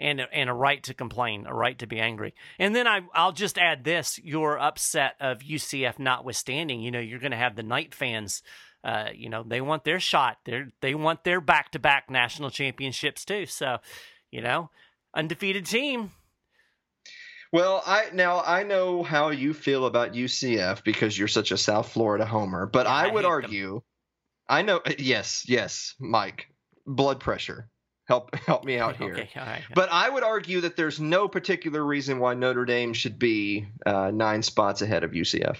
and 0.00 0.20
a, 0.20 0.34
and 0.34 0.48
a 0.48 0.54
right 0.54 0.82
to 0.84 0.94
complain, 0.94 1.46
a 1.46 1.54
right 1.54 1.78
to 1.78 1.86
be 1.86 2.00
angry. 2.00 2.34
And 2.58 2.74
then 2.74 2.86
I 2.86 3.02
I'll 3.14 3.32
just 3.32 3.58
add 3.58 3.84
this: 3.84 4.18
your 4.24 4.58
upset 4.58 5.14
of 5.20 5.40
UCF 5.40 5.98
notwithstanding, 5.98 6.80
you 6.80 6.90
know, 6.90 6.98
you're 6.98 7.20
going 7.20 7.30
to 7.30 7.36
have 7.36 7.54
the 7.54 7.62
Knight 7.62 7.94
fans. 7.94 8.42
Uh, 8.82 9.10
you 9.14 9.28
know, 9.28 9.42
they 9.42 9.60
want 9.60 9.84
their 9.84 10.00
shot. 10.00 10.38
They 10.44 10.64
they 10.80 10.94
want 10.94 11.24
their 11.24 11.40
back 11.40 11.70
to 11.72 11.78
back 11.78 12.10
national 12.10 12.50
championships 12.50 13.24
too. 13.24 13.44
So, 13.46 13.78
you 14.30 14.40
know, 14.40 14.70
undefeated 15.14 15.66
team. 15.66 16.12
Well, 17.52 17.82
I 17.84 18.06
now 18.14 18.40
I 18.40 18.62
know 18.62 19.02
how 19.02 19.30
you 19.30 19.52
feel 19.52 19.84
about 19.84 20.14
UCF 20.14 20.82
because 20.82 21.18
you're 21.18 21.28
such 21.28 21.52
a 21.52 21.58
South 21.58 21.92
Florida 21.92 22.24
homer, 22.24 22.66
but 22.66 22.86
yeah, 22.86 22.92
I 22.92 23.06
would 23.08 23.26
argue. 23.26 23.74
Them. 23.74 23.82
I 24.48 24.62
know. 24.62 24.80
Yes, 24.98 25.44
yes, 25.46 25.94
Mike. 26.00 26.46
Blood 26.86 27.20
pressure 27.20 27.68
help 28.10 28.34
help 28.46 28.64
me 28.64 28.78
out 28.78 28.96
here. 28.96 29.12
Okay, 29.12 29.28
right. 29.36 29.62
But 29.72 29.88
I 29.92 30.10
would 30.10 30.24
argue 30.24 30.60
that 30.62 30.74
there's 30.76 30.98
no 30.98 31.28
particular 31.28 31.84
reason 31.84 32.18
why 32.18 32.34
Notre 32.34 32.64
Dame 32.64 32.92
should 32.92 33.18
be 33.18 33.68
uh, 33.86 34.10
nine 34.12 34.42
spots 34.42 34.82
ahead 34.82 35.04
of 35.04 35.12
UCF. 35.12 35.56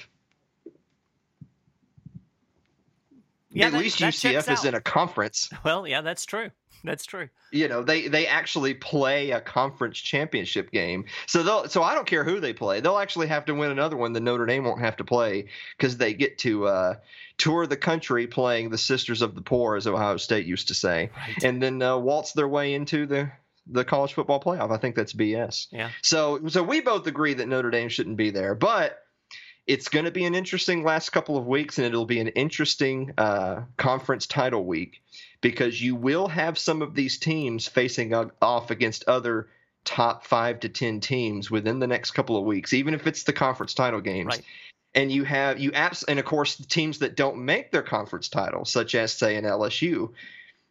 Yeah, 3.53 3.67
At 3.67 3.73
that, 3.73 3.79
least 3.79 4.01
that 4.01 4.13
UCF 4.13 4.53
is 4.53 4.65
in 4.65 4.75
a 4.75 4.81
conference. 4.81 5.49
Well, 5.65 5.87
yeah, 5.87 6.01
that's 6.03 6.27
true. 6.27 6.51
That's 6.85 7.05
true. 7.05 7.29
You 7.53 7.69
know, 7.69 7.83
they 7.83 8.09
they 8.09 8.27
actually 8.27 8.75
play 8.75 9.31
a 9.31 9.41
conference 9.41 9.99
championship 9.99 10.71
game. 10.71 11.05
So 11.27 11.43
they'll 11.43 11.69
so 11.69 11.83
I 11.83 11.95
don't 11.95 12.07
care 12.07 12.25
who 12.25 12.41
they 12.41 12.53
play. 12.53 12.81
They'll 12.81 12.99
actually 12.99 13.27
have 13.29 13.45
to 13.47 13.55
win 13.55 13.71
another 13.71 13.97
one 13.97 14.13
that 14.15 14.21
Notre 14.21 14.47
Dame 14.47 14.65
won't 14.65 14.81
have 14.81 14.97
to 14.99 15.05
play 15.05 15.49
because 15.77 15.97
they 15.97 16.15
get 16.15 16.39
to 16.39 16.67
uh, 16.67 16.95
tour 17.39 17.67
the 17.67 17.77
country 17.77 18.27
playing 18.27 18.71
the 18.71 18.79
Sisters 18.79 19.23
of 19.23 19.35
the 19.35 19.43
Poor, 19.43 19.77
as 19.77 19.87
Ohio 19.87 20.17
State 20.17 20.47
used 20.47 20.69
to 20.69 20.75
say, 20.75 21.11
right. 21.17 21.45
and 21.45 21.63
then 21.63 21.83
uh, 21.83 21.99
waltz 21.99 22.33
their 22.33 22.49
way 22.49 22.75
into 22.75 23.07
the 23.07 23.31
the 23.67 23.85
college 23.85 24.15
football 24.15 24.41
playoff. 24.41 24.71
I 24.71 24.79
think 24.79 24.95
that's 24.95 25.13
BS. 25.13 25.69
Yeah. 25.71 25.91
So 26.03 26.49
so 26.49 26.63
we 26.63 26.81
both 26.81 27.07
agree 27.07 27.35
that 27.35 27.49
Notre 27.49 27.71
Dame 27.71 27.89
shouldn't 27.89 28.17
be 28.17 28.31
there, 28.31 28.55
but 28.55 28.99
it's 29.67 29.89
going 29.89 30.05
to 30.05 30.11
be 30.11 30.25
an 30.25 30.35
interesting 30.35 30.83
last 30.83 31.11
couple 31.11 31.37
of 31.37 31.47
weeks, 31.47 31.79
and 31.79 31.87
it'll 31.87 32.07
be 32.07 32.21
an 32.21 32.29
interesting 32.29 33.13
uh, 33.17 33.63
conference 33.77 34.27
title 34.27 34.65
week 34.65 35.01
because 35.41 35.81
you 35.81 35.95
will 35.95 36.29
have 36.29 36.59
some 36.59 36.83
of 36.83 36.95
these 36.95 37.19
teams 37.19 37.67
facing 37.67 38.15
off 38.43 38.71
against 38.71 39.05
other 39.09 39.49
top 39.85 40.27
five 40.27 40.61
to 40.61 40.69
ten 40.69 41.01
teams 41.01 41.51
within 41.51 41.79
the 41.79 41.87
next 41.87 42.11
couple 42.13 42.37
of 42.37 42.45
weeks, 42.45 42.73
even 42.73 42.95
if 42.95 43.07
it's 43.07 43.23
the 43.25 43.33
conference 43.33 43.75
title 43.75 44.01
games. 44.01 44.27
Right. 44.27 44.45
And 44.95 45.11
you 45.11 45.25
have 45.25 45.61
you 45.61 45.71
apps, 45.71 46.05
and 46.07 46.19
of 46.19 46.25
course 46.25 46.57
the 46.57 46.67
teams 46.67 46.99
that 46.99 47.17
don't 47.17 47.45
make 47.45 47.71
their 47.71 47.83
conference 47.83 48.29
title, 48.29 48.65
such 48.65 48.95
as 48.95 49.13
say 49.13 49.37
an 49.37 49.45
LSU, 49.45 50.11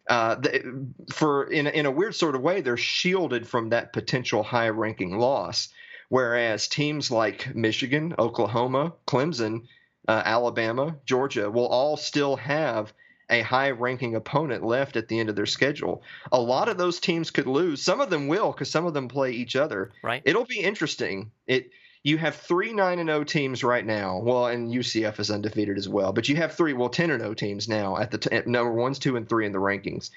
uh, 0.08 0.34
the, 0.34 0.86
for 1.12 1.44
in 1.44 1.66
in 1.66 1.86
a 1.86 1.90
weird 1.90 2.14
sort 2.14 2.34
of 2.34 2.42
way, 2.42 2.60
they're 2.60 2.76
shielded 2.76 3.48
from 3.48 3.70
that 3.70 3.92
potential 3.92 4.42
high-ranking 4.42 5.18
loss. 5.18 5.68
Whereas 6.10 6.66
teams 6.66 7.10
like 7.10 7.54
Michigan, 7.54 8.16
Oklahoma, 8.18 8.92
Clemson, 9.06 9.68
uh, 10.08 10.22
Alabama, 10.24 10.96
Georgia 11.06 11.48
will 11.48 11.68
all 11.68 11.96
still 11.96 12.36
have 12.36 12.92
a 13.30 13.42
high 13.42 13.70
ranking 13.70 14.14
opponent 14.14 14.64
left 14.64 14.96
at 14.96 15.08
the 15.08 15.18
end 15.18 15.28
of 15.28 15.36
their 15.36 15.46
schedule. 15.46 16.02
A 16.32 16.40
lot 16.40 16.68
of 16.68 16.76
those 16.76 17.00
teams 17.00 17.30
could 17.30 17.46
lose. 17.46 17.82
Some 17.82 18.00
of 18.00 18.10
them 18.10 18.28
will 18.28 18.52
because 18.52 18.70
some 18.70 18.86
of 18.86 18.94
them 18.94 19.08
play 19.08 19.32
each 19.32 19.56
other. 19.56 19.92
Right. 20.02 20.22
It'll 20.24 20.44
be 20.44 20.60
interesting. 20.60 21.30
It 21.46 21.70
you 22.02 22.16
have 22.16 22.34
three 22.34 22.72
nine 22.72 22.98
and 22.98 23.08
zero 23.08 23.24
teams 23.24 23.62
right 23.62 23.84
now. 23.84 24.18
Well, 24.18 24.46
and 24.46 24.72
UCF 24.72 25.20
is 25.20 25.30
undefeated 25.30 25.76
as 25.76 25.88
well, 25.88 26.12
but 26.12 26.28
you 26.28 26.36
have 26.36 26.54
three 26.54 26.72
well 26.72 26.88
ten 26.88 27.10
and 27.10 27.20
zero 27.20 27.34
teams 27.34 27.68
now 27.68 27.96
at 27.98 28.10
the 28.10 28.18
t- 28.18 28.32
at 28.32 28.46
number 28.46 28.72
ones, 28.72 28.98
two, 28.98 29.16
and 29.16 29.28
three 29.28 29.46
in 29.46 29.52
the 29.52 29.58
rankings. 29.58 30.10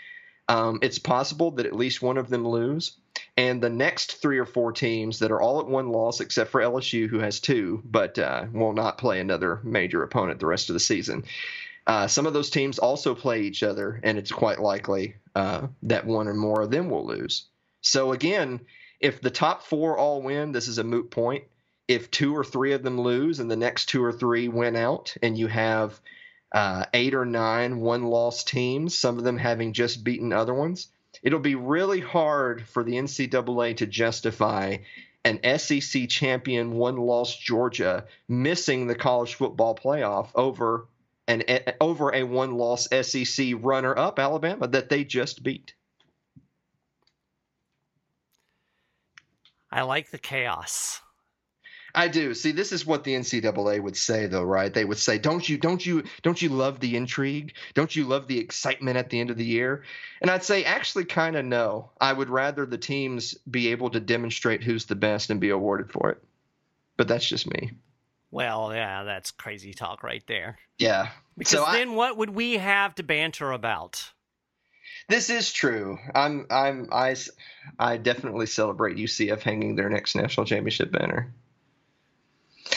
Um, 0.50 0.80
it's 0.82 1.00
possible 1.00 1.52
that 1.52 1.66
at 1.66 1.76
least 1.76 2.02
one 2.02 2.18
of 2.18 2.30
them 2.30 2.46
lose, 2.46 2.98
and 3.38 3.62
the 3.62 3.70
next 3.70 4.22
three 4.22 4.38
or 4.38 4.46
four 4.46 4.72
teams 4.72 5.20
that 5.20 5.32
are 5.32 5.42
all 5.42 5.60
at 5.60 5.68
one 5.68 5.90
loss, 5.90 6.20
except 6.20 6.52
for 6.52 6.62
LSU, 6.62 7.08
who 7.08 7.20
has 7.20 7.40
two, 7.40 7.82
but 7.86 8.20
uh, 8.20 8.46
will 8.52 8.74
not 8.74 8.98
play 8.98 9.20
another 9.20 9.60
major 9.64 10.04
opponent 10.04 10.40
the 10.40 10.46
rest 10.46 10.70
of 10.70 10.74
the 10.74 10.80
season. 10.80 11.24
Uh, 11.86 12.08
some 12.08 12.26
of 12.26 12.34
those 12.34 12.50
teams 12.50 12.80
also 12.80 13.14
play 13.14 13.42
each 13.42 13.64
other, 13.64 14.00
and 14.04 14.18
it's 14.18 14.32
quite 14.32 14.60
likely 14.60 15.16
uh, 15.36 15.68
that 15.84 16.06
one 16.06 16.28
or 16.28 16.34
more 16.34 16.62
of 16.62 16.72
them 16.72 16.90
will 16.90 17.06
lose. 17.06 17.46
So 17.82 18.14
again, 18.14 18.62
if 19.00 19.20
the 19.20 19.30
top 19.30 19.64
four 19.64 19.98
all 19.98 20.22
win, 20.22 20.54
this 20.54 20.68
is 20.68 20.78
a 20.78 20.84
moot 20.84 21.12
point. 21.12 21.44
If 21.90 22.10
two 22.10 22.36
or 22.36 22.46
three 22.46 22.72
of 22.72 22.84
them 22.84 23.02
lose, 23.02 23.40
and 23.40 23.52
the 23.52 23.58
next 23.58 23.88
two 23.88 24.04
or 24.04 24.14
three 24.14 24.48
win 24.48 24.78
out, 24.78 25.16
and 25.22 25.38
you 25.38 25.48
have 25.48 26.00
uh, 26.54 26.86
eight 26.94 27.14
or 27.14 27.26
nine 27.26 27.82
one 27.82 28.04
loss 28.04 28.46
teams, 28.46 28.98
some 28.98 29.18
of 29.18 29.26
them 29.26 29.38
having 29.38 29.74
just 29.74 30.04
beaten 30.04 30.32
other 30.32 30.54
ones, 30.54 30.88
it'll 31.22 31.40
be 31.40 31.56
really 31.56 32.00
hard 32.00 32.66
for 32.68 32.84
the 32.84 32.94
NCAA 32.94 33.78
to 33.78 33.86
justify 33.86 34.78
an 35.26 35.58
SEC 35.58 36.08
champion 36.10 36.72
one 36.72 36.98
loss 36.98 37.36
Georgia 37.36 38.06
missing 38.28 38.88
the 38.88 38.96
college 38.96 39.36
football 39.36 39.76
playoff 39.76 40.30
over 40.36 40.86
an 41.28 41.44
over 41.80 42.14
a 42.14 42.24
one 42.24 42.56
loss 42.56 42.88
SEC 42.90 43.54
runner 43.60 43.98
up 43.98 44.20
Alabama 44.20 44.68
that 44.68 44.90
they 44.90 45.04
just 45.04 45.44
beat. 45.44 45.74
I 49.72 49.82
like 49.82 50.12
the 50.12 50.20
chaos. 50.20 51.02
I 51.96 52.08
do. 52.08 52.34
See, 52.34 52.52
this 52.52 52.72
is 52.72 52.86
what 52.86 53.04
the 53.04 53.14
NCAA 53.14 53.82
would 53.82 53.96
say, 53.96 54.26
though, 54.26 54.44
right? 54.44 54.74
They 54.74 54.86
would 54.86 54.98
say, 54.98 55.20
"Don't 55.20 55.48
you, 55.48 55.58
don't 55.58 55.86
you, 55.86 56.04
don't 56.24 56.42
you 56.42 56.50
love 56.50 56.80
the 56.80 56.96
intrigue? 56.96 57.54
Don't 57.76 57.96
you 57.96 58.06
love 58.06 58.28
the 58.28 58.40
excitement 58.40 58.98
at 58.98 59.10
the 59.10 59.20
end 59.20 59.30
of 59.30 59.38
the 59.38 59.46
year?" 59.46 59.84
And 60.22 60.32
I'd 60.32 60.44
say, 60.44 60.64
actually, 60.64 61.06
kind 61.06 61.36
of 61.36 61.46
no. 61.46 61.92
I 62.02 62.14
would 62.14 62.30
rather 62.30 62.66
the 62.66 62.80
teams 62.80 63.36
be 63.50 63.70
able 63.70 63.92
to 63.92 64.00
demonstrate 64.00 64.64
who's 64.64 64.86
the 64.86 64.96
best 64.96 65.30
and 65.30 65.40
be 65.40 65.50
awarded 65.50 65.92
for 65.92 66.10
it. 66.10 66.24
But 66.98 67.08
that's 67.08 67.28
just 67.28 67.48
me. 67.48 67.72
Well, 68.34 68.74
yeah, 68.74 69.04
that's 69.04 69.30
crazy 69.30 69.76
talk 69.76 70.02
right 70.02 70.24
there. 70.26 70.58
Yeah. 70.80 71.10
Because 71.38 71.52
so 71.52 71.72
then, 71.72 71.92
I, 71.92 71.94
what 71.94 72.18
would 72.18 72.32
we 72.32 72.54
have 72.58 72.96
to 72.96 73.04
banter 73.04 73.52
about? 73.52 74.12
This 75.08 75.30
is 75.30 75.54
true. 75.54 76.00
I'm, 76.16 76.48
I'm, 76.50 76.90
I, 76.92 77.16
I 77.78 77.98
definitely 77.98 78.48
celebrate 78.48 78.98
UCF 78.98 79.42
hanging 79.42 79.76
their 79.76 79.88
next 79.88 80.16
national 80.16 80.48
championship 80.48 80.92
banner. 80.92 81.32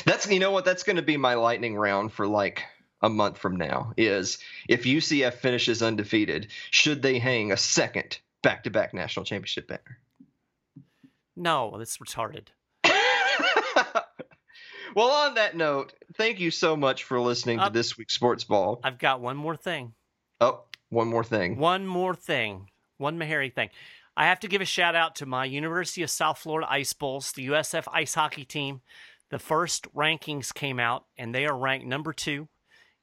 That's 0.04 0.30
you 0.30 0.40
know 0.40 0.50
what 0.50 0.66
that's 0.66 0.82
going 0.82 0.96
to 0.96 1.02
be 1.02 1.16
my 1.16 1.34
lightning 1.34 1.74
round 1.74 2.12
for 2.12 2.26
like 2.26 2.62
a 3.00 3.08
month 3.08 3.38
from 3.38 3.56
now 3.56 3.94
is 3.96 4.36
if 4.68 4.84
UCF 4.84 5.34
finishes 5.34 5.82
undefeated, 5.82 6.48
should 6.70 7.00
they 7.00 7.18
hang 7.18 7.50
a 7.50 7.56
second 7.56 8.18
back-to-back 8.42 8.92
national 8.92 9.24
championship 9.24 9.68
banner? 9.68 10.00
No, 11.34 11.76
that's 11.78 11.96
retarded. 11.96 12.48
Well, 14.96 15.10
on 15.10 15.34
that 15.34 15.54
note, 15.54 15.92
thank 16.16 16.40
you 16.40 16.50
so 16.50 16.74
much 16.74 17.04
for 17.04 17.20
listening 17.20 17.60
uh, 17.60 17.66
to 17.66 17.72
this 17.72 17.98
week's 17.98 18.14
Sports 18.14 18.44
Ball. 18.44 18.80
I've 18.82 18.96
got 18.98 19.20
one 19.20 19.36
more 19.36 19.54
thing. 19.54 19.92
Oh, 20.40 20.62
one 20.88 21.08
more 21.08 21.22
thing. 21.22 21.58
One 21.58 21.86
more 21.86 22.14
thing. 22.14 22.70
One 22.96 23.18
Maharrey 23.18 23.54
thing. 23.54 23.68
I 24.16 24.24
have 24.24 24.40
to 24.40 24.48
give 24.48 24.62
a 24.62 24.64
shout 24.64 24.94
out 24.94 25.16
to 25.16 25.26
my 25.26 25.44
University 25.44 26.02
of 26.02 26.08
South 26.08 26.38
Florida 26.38 26.66
Ice 26.72 26.94
Bulls, 26.94 27.32
the 27.32 27.48
USF 27.48 27.84
ice 27.92 28.14
hockey 28.14 28.46
team. 28.46 28.80
The 29.28 29.38
first 29.38 29.86
rankings 29.94 30.54
came 30.54 30.80
out, 30.80 31.04
and 31.18 31.34
they 31.34 31.44
are 31.44 31.58
ranked 31.58 31.86
number 31.86 32.14
two 32.14 32.48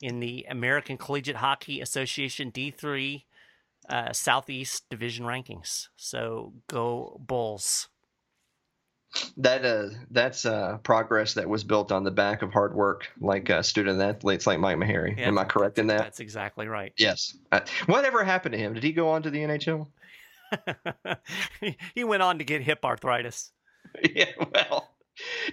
in 0.01 0.19
the 0.19 0.47
American 0.49 0.97
Collegiate 0.97 1.35
Hockey 1.35 1.79
Association 1.79 2.51
D3 2.51 3.21
uh, 3.87 4.11
Southeast 4.13 4.89
Division 4.89 5.27
rankings. 5.27 5.89
So 5.95 6.53
go 6.67 7.21
Bulls. 7.23 7.89
That 9.37 9.63
uh, 9.63 9.89
that's 10.11 10.45
uh, 10.45 10.77
progress 10.83 11.35
that 11.35 11.47
was 11.47 11.63
built 11.63 11.91
on 11.91 12.03
the 12.03 12.11
back 12.11 12.41
of 12.41 12.51
hard 12.51 12.73
work, 12.73 13.09
like 13.19 13.49
uh, 13.49 13.61
student 13.61 14.01
athletes 14.01 14.47
like 14.47 14.59
Mike 14.59 14.77
Maharrey. 14.77 15.17
Yeah, 15.17 15.27
Am 15.27 15.37
I 15.37 15.43
correct 15.43 15.77
in 15.77 15.87
that? 15.87 15.99
That's 15.99 16.19
exactly 16.19 16.67
right. 16.67 16.93
Yes. 16.97 17.37
Uh, 17.51 17.59
whatever 17.85 18.23
happened 18.23 18.53
to 18.53 18.57
him? 18.57 18.73
Did 18.73 18.83
he 18.83 18.91
go 18.91 19.09
on 19.09 19.23
to 19.23 19.29
the 19.29 19.39
NHL? 19.39 19.87
he 21.95 22.03
went 22.03 22.23
on 22.23 22.39
to 22.39 22.43
get 22.43 22.61
hip 22.61 22.83
arthritis. 22.83 23.51
Yeah, 24.15 24.25
well, 24.51 24.89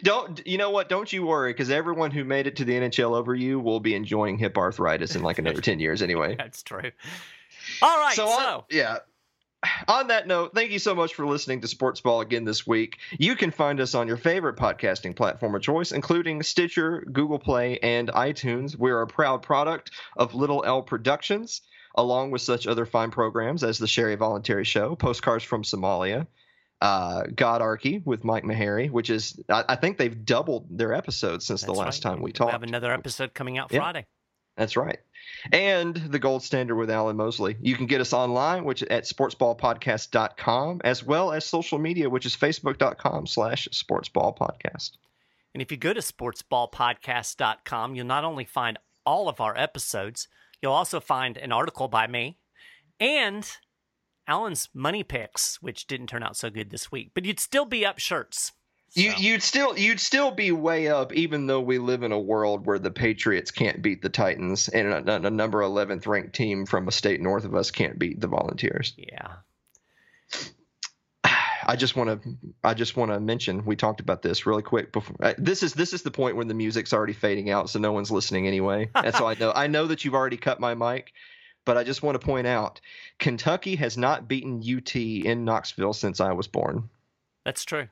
don't 0.02 0.40
you 0.46 0.56
know 0.56 0.70
what? 0.70 0.88
Don't 0.88 1.12
you 1.12 1.26
worry, 1.26 1.52
because 1.52 1.70
everyone 1.70 2.11
who 2.11 2.24
made 2.24 2.46
it 2.46 2.56
to 2.56 2.64
the 2.64 2.72
NHL 2.72 3.14
over 3.14 3.34
you 3.34 3.61
will 3.61 3.80
be 3.80 3.94
enjoying 3.94 4.38
hip 4.38 4.56
arthritis 4.56 5.14
in 5.14 5.22
like 5.22 5.38
another 5.38 5.61
ten 5.61 5.78
years 5.78 6.00
anyway. 6.00 6.36
That's 6.36 6.62
true. 6.62 6.90
All 7.82 7.98
right, 7.98 8.16
so, 8.16 8.26
so. 8.26 8.32
On, 8.32 8.62
yeah. 8.70 8.98
On 9.88 10.06
that 10.06 10.26
note, 10.26 10.52
thank 10.54 10.70
you 10.70 10.78
so 10.78 10.94
much 10.94 11.14
for 11.14 11.26
listening 11.26 11.61
to 11.61 11.68
Sports 11.68 12.00
Ball 12.00 12.22
again 12.22 12.44
this 12.44 12.66
week. 12.66 12.98
You 13.18 13.36
can 13.36 13.50
find 13.50 13.78
us 13.80 13.94
on 13.94 14.08
your 14.08 14.16
favorite 14.16 14.56
podcasting 14.56 15.14
platform 15.14 15.54
of 15.54 15.61
choice, 15.61 15.92
including 15.92 16.42
Stitcher, 16.42 17.04
Google 17.12 17.38
Play, 17.38 17.78
and 17.78 18.08
iTunes. 18.08 18.76
We're 18.76 19.02
a 19.02 19.06
proud 19.06 19.42
product 19.42 19.90
of 20.16 20.34
Little 20.34 20.64
L 20.64 20.82
Productions, 20.82 21.61
along 21.94 22.30
with 22.30 22.40
such 22.40 22.66
other 22.66 22.86
fine 22.86 23.11
programs 23.11 23.62
as 23.62 23.76
the 23.76 23.86
Sherry 23.86 24.14
Voluntary 24.14 24.64
Show, 24.64 24.96
Postcards 24.96 25.44
from 25.44 25.62
Somalia, 25.62 26.26
uh, 26.80 27.24
Godarchy 27.24 28.04
with 28.04 28.24
Mike 28.24 28.44
Maharrey, 28.44 28.90
which 28.90 29.11
is 29.11 29.38
I, 29.50 29.64
I, 29.70 29.76
think 29.76 29.98
they've 29.98 30.24
doubled 30.24 30.66
their 30.70 30.94
episodes 30.94 31.46
since 31.46 31.61
That's 31.61 31.72
the 31.72 31.78
last 31.78 32.04
right. 32.04 32.12
time 32.12 32.22
we 32.22 32.32
talked. 32.32 32.48
We 32.48 32.52
have 32.52 32.62
another 32.62 32.92
episode 32.92 33.34
coming 33.34 33.58
out 33.58 33.70
Friday. 33.70 34.00
Yeah, 34.00 34.04
that's 34.61 34.76
right. 34.76 34.98
And 35.52 35.96
the 35.96 36.18
gold 36.18 36.42
standard 36.42 36.76
with 36.76 36.90
Alan 36.90 37.16
Mosley. 37.16 37.56
You 37.62 37.74
can 37.76 37.86
get 37.86 38.02
us 38.02 38.12
online, 38.12 38.64
which 38.64 38.82
at 38.82 39.04
sportsballpodcast.com, 39.04 40.82
as 40.84 41.02
well 41.02 41.32
as 41.32 41.46
social 41.46 41.78
media, 41.78 42.11
which 42.11 42.26
is 42.26 42.36
facebook.com 42.36 43.26
slash 43.26 43.68
sportsballpodcast. 43.72 44.98
And 45.54 45.62
if 45.62 45.72
you 45.72 45.78
go 45.78 45.94
to 45.94 46.00
sportsballpodcast.com, 46.00 47.94
you'll 47.94 48.04
not 48.06 48.24
only 48.24 48.44
find 48.44 48.78
all 49.06 49.30
of 49.30 49.40
our 49.40 49.56
episodes, 49.56 50.28
you'll 50.61 50.72
also 50.72 51.00
find 51.00 51.38
an 51.38 51.52
article 51.52 51.88
by 51.88 52.06
me 52.06 52.36
and 53.00 53.50
Alan's 54.28 54.68
money 54.74 55.02
picks, 55.02 55.62
which 55.62 55.86
didn't 55.86 56.08
turn 56.08 56.22
out 56.22 56.36
so 56.36 56.50
good 56.50 56.68
this 56.68 56.92
week, 56.92 57.12
but 57.14 57.24
you'd 57.24 57.40
still 57.40 57.64
be 57.64 57.86
up 57.86 57.98
shirts. 57.98 58.52
So. 58.91 59.03
You, 59.03 59.12
you'd 59.18 59.43
still 59.43 59.78
you'd 59.78 60.01
still 60.01 60.32
be 60.32 60.51
way 60.51 60.88
up, 60.88 61.12
even 61.12 61.47
though 61.47 61.61
we 61.61 61.78
live 61.78 62.03
in 62.03 62.11
a 62.11 62.18
world 62.18 62.66
where 62.66 62.80
the 62.80 62.91
Patriots 62.91 63.53
can't 63.53 63.80
beat 63.80 64.03
the 64.03 64.09
Titans, 64.09 64.68
and 64.68 65.09
a, 65.09 65.26
a 65.26 65.30
number 65.30 65.62
eleventh 65.62 66.09
ranked 66.09 66.34
team 66.34 66.66
from 66.66 66.88
a 66.88 66.93
state 66.93 67.20
north 67.20 67.45
of 67.45 67.55
us 67.55 67.70
can't 67.70 68.01
beat 68.01 68.20
the 68.20 68.26
Volunteers. 68.26 68.95
Yeah. 68.97 69.36
I 71.64 71.76
just 71.76 71.95
want 71.95 72.20
to 72.20 72.36
I 72.64 72.74
just 72.74 72.97
want 72.97 73.12
to 73.12 73.20
mention 73.20 73.64
we 73.64 73.76
talked 73.76 74.01
about 74.01 74.22
this 74.22 74.45
really 74.45 74.62
quick 74.62 74.93
before 74.93 75.14
uh, 75.22 75.34
this 75.38 75.62
is 75.62 75.72
this 75.72 75.93
is 75.93 76.03
the 76.03 76.11
point 76.11 76.34
when 76.34 76.49
the 76.49 76.55
music's 76.55 76.93
already 76.93 77.12
fading 77.12 77.49
out 77.49 77.70
so 77.70 77.78
no 77.78 77.93
one's 77.93 78.11
listening 78.11 78.49
anyway. 78.49 78.91
And 78.97 79.14
so 79.14 79.24
I 79.24 79.34
know 79.34 79.53
I 79.55 79.68
know 79.68 79.86
that 79.86 80.05
you've 80.05 80.14
already 80.14 80.36
cut 80.36 80.59
my 80.59 80.74
mic 80.74 81.12
but 81.64 81.76
I 81.76 81.84
just 81.84 82.03
want 82.03 82.20
to 82.20 82.26
point 82.26 82.49
out 82.49 82.80
Kentucky 83.20 83.76
has 83.76 83.97
not 83.97 84.26
beaten 84.26 84.61
UT 84.61 84.97
in 84.97 85.45
Knoxville 85.45 85.93
since 85.93 86.20
I 86.20 86.32
was 86.32 86.49
born. 86.49 86.88
That's 87.45 87.64
true. 87.64 87.86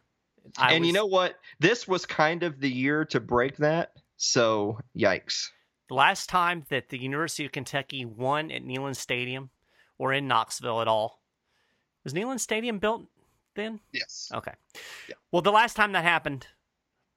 I 0.57 0.75
and 0.75 0.81
was... 0.81 0.87
you 0.87 0.93
know 0.93 1.07
what? 1.07 1.37
This 1.61 1.87
was 1.87 2.07
kind 2.07 2.43
of 2.43 2.61
the 2.61 2.71
year 2.71 3.05
to 3.07 3.21
break 3.21 3.57
that. 3.59 3.93
So, 4.17 4.79
yikes. 4.97 5.49
The 5.89 5.95
last 5.95 6.29
time 6.29 6.65
that 6.71 6.89
the 6.89 6.99
University 6.99 7.45
of 7.45 7.53
Kentucky 7.53 8.05
won 8.05 8.51
at 8.51 8.63
Neyland 8.63 8.97
Stadium 8.97 9.51
or 9.99 10.13
in 10.13 10.29
Knoxville 10.29 10.81
at 10.81 10.89
all 10.89 11.23
was 12.05 12.13
Neyland 12.13 12.41
Stadium 12.41 12.79
built 12.79 13.07
then? 13.55 13.81
Yes. 13.93 14.31
Okay. 14.35 14.53
Yeah. 15.09 15.15
Well, 15.33 15.43
the 15.43 15.53
last 15.53 15.75
time 15.75 15.93
that 15.93 16.05
happened, 16.05 16.47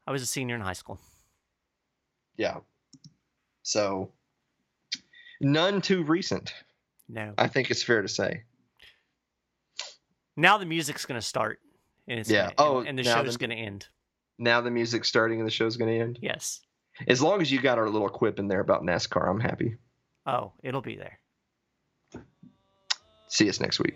I 0.07 0.11
was 0.11 0.21
a 0.21 0.25
senior 0.25 0.55
in 0.55 0.61
high 0.61 0.73
school. 0.73 0.99
Yeah. 2.37 2.59
So 3.63 4.11
None 5.41 5.81
too 5.81 6.03
recent. 6.03 6.53
No. 7.09 7.33
I 7.37 7.47
think 7.47 7.71
it's 7.71 7.81
fair 7.81 8.03
to 8.03 8.07
say. 8.07 8.43
Now 10.37 10.59
the 10.59 10.65
music's 10.65 11.05
going 11.05 11.19
to 11.19 11.25
start. 11.25 11.59
And 12.11 12.19
it's 12.19 12.29
yeah. 12.29 12.51
Gonna, 12.57 12.69
oh, 12.69 12.79
and, 12.79 12.89
and 12.89 12.99
the 12.99 13.03
show's 13.03 13.37
going 13.37 13.51
to 13.51 13.55
end. 13.55 13.87
Now 14.37 14.59
the 14.59 14.69
music's 14.69 15.07
starting 15.07 15.39
and 15.39 15.47
the 15.47 15.51
show's 15.51 15.77
going 15.77 15.89
to 15.93 15.97
end? 15.97 16.19
Yes. 16.21 16.59
As 17.07 17.21
long 17.21 17.41
as 17.41 17.49
you 17.49 17.61
got 17.61 17.77
our 17.77 17.89
little 17.89 18.09
quip 18.09 18.37
in 18.37 18.49
there 18.49 18.59
about 18.59 18.83
NASCAR, 18.83 19.29
I'm 19.29 19.39
happy. 19.39 19.77
Oh, 20.25 20.51
it'll 20.61 20.81
be 20.81 20.97
there. 20.97 21.19
See 23.29 23.47
us 23.47 23.61
next 23.61 23.79
week. 23.79 23.95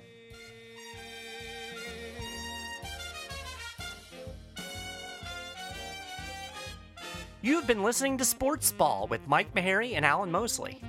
You've 7.42 7.68
been 7.68 7.84
listening 7.84 8.18
to 8.20 8.24
Sports 8.24 8.72
Ball 8.72 9.08
with 9.08 9.28
Mike 9.28 9.54
Maharrey 9.54 9.96
and 9.96 10.06
Alan 10.06 10.32
Mosley. 10.32 10.82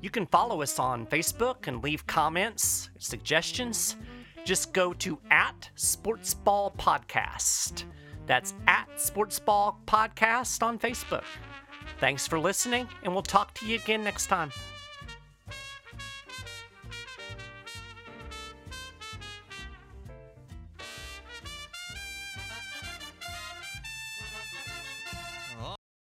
You 0.00 0.10
can 0.10 0.26
follow 0.26 0.62
us 0.62 0.78
on 0.78 1.06
Facebook 1.06 1.66
and 1.66 1.82
leave 1.82 2.06
comments, 2.06 2.90
suggestions. 2.98 3.96
Just 4.48 4.72
go 4.72 4.94
to 4.94 5.18
at 5.30 5.68
Sportsball 5.76 6.74
Podcast. 6.76 7.84
That's 8.24 8.54
at 8.66 8.88
Sportsball 8.96 9.76
Podcast 9.84 10.62
on 10.62 10.78
Facebook. 10.78 11.24
Thanks 12.00 12.26
for 12.26 12.38
listening, 12.38 12.88
and 13.02 13.12
we'll 13.12 13.22
talk 13.22 13.52
to 13.56 13.66
you 13.66 13.76
again 13.76 14.02
next 14.02 14.28
time. 14.28 14.50